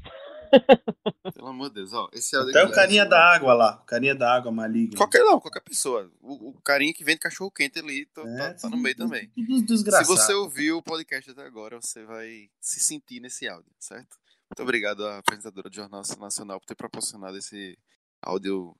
Pelo 1.33 1.47
amor 1.47 1.69
de 1.69 1.75
Deus, 1.75 1.93
ó. 1.93 2.09
Esse 2.13 2.35
áudio 2.35 2.51
Até 2.51 2.61
aqui 2.61 2.71
o 2.71 2.75
carinha 2.75 3.01
é- 3.03 3.05
da 3.05 3.33
água 3.33 3.53
lá. 3.53 3.79
O 3.81 3.85
carinha 3.85 4.15
da 4.15 4.33
água 4.35 4.51
maligno. 4.51 4.97
Qualquer 4.97 5.19
não, 5.23 5.39
qualquer 5.39 5.61
pessoa. 5.61 6.11
O, 6.19 6.49
o 6.49 6.61
carinha 6.61 6.93
que 6.93 7.03
vende 7.03 7.19
cachorro 7.19 7.51
quente 7.51 7.79
ali 7.79 8.05
tá, 8.07 8.21
É, 8.21 8.37
tá- 8.37 8.53
tá 8.61 8.69
no 8.69 8.77
meio 8.77 8.95
também. 8.95 9.29
Tudo 9.29 9.57
Se 9.59 9.65
desgraçado. 9.65 10.07
você 10.07 10.33
ouviu 10.33 10.77
o 10.77 10.83
podcast 10.83 11.29
até 11.31 11.43
agora, 11.45 11.79
você 11.81 12.03
vai 12.05 12.49
se 12.59 12.79
sentir 12.79 13.19
nesse 13.19 13.47
áudio, 13.47 13.71
certo? 13.79 14.17
Muito 14.49 14.63
obrigado 14.63 15.05
à 15.07 15.19
apresentadora 15.19 15.69
do 15.69 15.75
Jornal 15.75 16.03
Nacional 16.19 16.59
por 16.59 16.65
ter 16.65 16.75
proporcionado 16.75 17.37
esse 17.37 17.77
áudio 18.21 18.75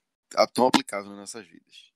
tão 0.54 0.68
aplicável 0.68 1.10
nas 1.10 1.20
nossas 1.20 1.48
vidas. 1.48 1.92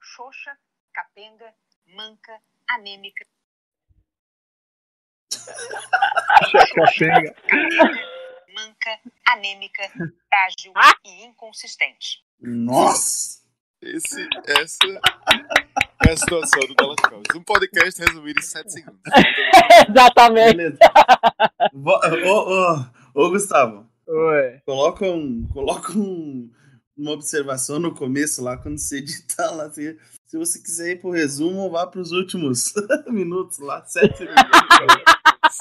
xoxa, 0.00 0.56
capenga, 0.92 1.52
manca, 1.86 2.40
anêmica, 2.68 3.26
Capenga. 6.74 7.34
manca, 8.54 8.98
anêmica, 9.28 9.82
frágil 10.28 10.72
Ah! 10.76 10.94
e 11.04 11.24
inconsistente. 11.24 12.18
Nossa! 12.40 13.40
Esse, 13.82 14.28
essa 14.46 14.76
é 16.06 16.10
a 16.12 16.16
situação 16.16 16.60
do 16.68 16.74
Dallas 16.74 16.96
Cowboys. 17.00 17.34
Um 17.34 17.42
podcast 17.42 17.98
resumido 17.98 18.38
em 18.38 18.42
7 18.42 18.70
segundos. 18.72 19.00
Exatamente. 19.88 20.56
Beleza. 20.56 20.78
Ô, 21.72 22.50
ô, 23.14 23.24
ô, 23.26 23.30
Gustavo, 23.30 23.88
Oi. 24.06 24.60
coloca, 24.66 25.04
um, 25.06 25.48
coloca 25.48 25.92
um, 25.92 26.50
uma 26.94 27.12
observação 27.12 27.78
no 27.78 27.94
começo 27.94 28.42
lá, 28.42 28.58
quando 28.58 28.76
você 28.78 28.98
editar 29.00 29.50
lá. 29.50 29.70
Se, 29.70 29.96
se 30.30 30.38
você 30.38 30.62
quiser 30.62 30.92
ir 30.92 31.00
pro 31.00 31.10
resumo, 31.10 31.68
vá 31.70 31.86
pros 31.86 32.12
últimos 32.12 32.72
minutos 33.08 33.58
lá, 33.58 33.84
sete 33.84 34.18
segundos. 34.18 34.42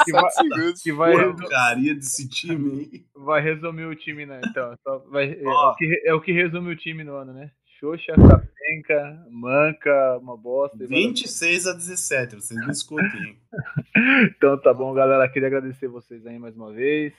Que 0.06 0.12
vai, 0.14 0.30
7 0.32 0.48
segundos. 0.50 0.82
que 0.84 0.92
vai, 0.94 1.34
Porcaria 1.34 1.96
desse 1.96 2.30
time 2.30 3.06
vai 3.16 3.42
resumir 3.42 3.86
o 3.86 3.96
time, 3.96 4.26
né? 4.26 4.40
Então, 4.46 4.76
vai- 5.10 5.32
é, 5.34 5.44
Ó. 5.46 5.72
o 5.72 5.76
que, 5.76 6.02
é 6.06 6.14
o 6.14 6.22
que 6.22 6.32
resume 6.32 6.72
o 6.72 6.76
time 6.76 7.04
no 7.04 7.16
ano, 7.16 7.34
né? 7.34 7.52
Xoxa, 7.80 8.14
Capenca, 8.14 9.26
Manca, 9.32 10.18
uma 10.22 10.38
bosta. 10.38 10.78
e 10.78 10.88
vai- 10.88 10.88
26 11.00 11.66
a 11.68 11.74
17, 11.74 12.36
vocês 12.36 12.66
me 12.66 12.72
escutem. 12.72 13.38
Então 14.38 14.58
tá 14.62 14.74
bom, 14.74 14.94
galera. 14.94 15.28
Queria 15.28 15.48
agradecer 15.48 15.88
vocês 15.88 16.26
aí 16.26 16.38
mais 16.38 16.56
uma 16.56 16.72
vez. 16.72 17.14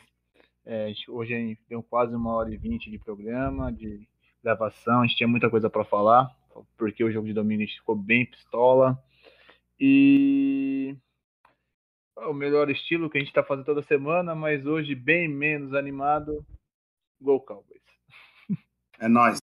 É, 0.65 0.93
hoje 1.09 1.35
a 1.35 1.39
gente 1.39 1.61
deu 1.69 1.83
quase 1.83 2.15
uma 2.15 2.33
hora 2.35 2.53
e 2.53 2.57
vinte 2.57 2.91
de 2.91 2.99
programa, 2.99 3.73
de 3.73 4.07
gravação. 4.43 5.01
A 5.03 5.07
gente 5.07 5.17
tinha 5.17 5.29
muita 5.29 5.51
coisa 5.51 5.69
para 5.69 5.85
falar, 5.85 6.31
porque 6.77 7.03
o 7.05 7.11
jogo 7.11 7.27
de 7.27 7.35
gente 7.67 7.79
ficou 7.79 7.97
bem 7.97 8.27
pistola. 8.27 9.03
E 9.79 10.95
é 12.19 12.27
o 12.27 12.35
melhor 12.35 12.71
estilo 12.71 13.09
que 13.09 13.19
a 13.19 13.21
gente 13.21 13.33
tá 13.33 13.43
fazendo 13.43 13.65
toda 13.65 13.83
semana, 13.83 14.35
mas 14.35 14.67
hoje 14.67 14.95
bem 14.95 15.27
menos 15.27 15.75
animado. 15.75 16.45
Gol 17.21 17.41
Cowboys. 17.41 17.81
É 18.99 19.09
nóis. 19.09 19.40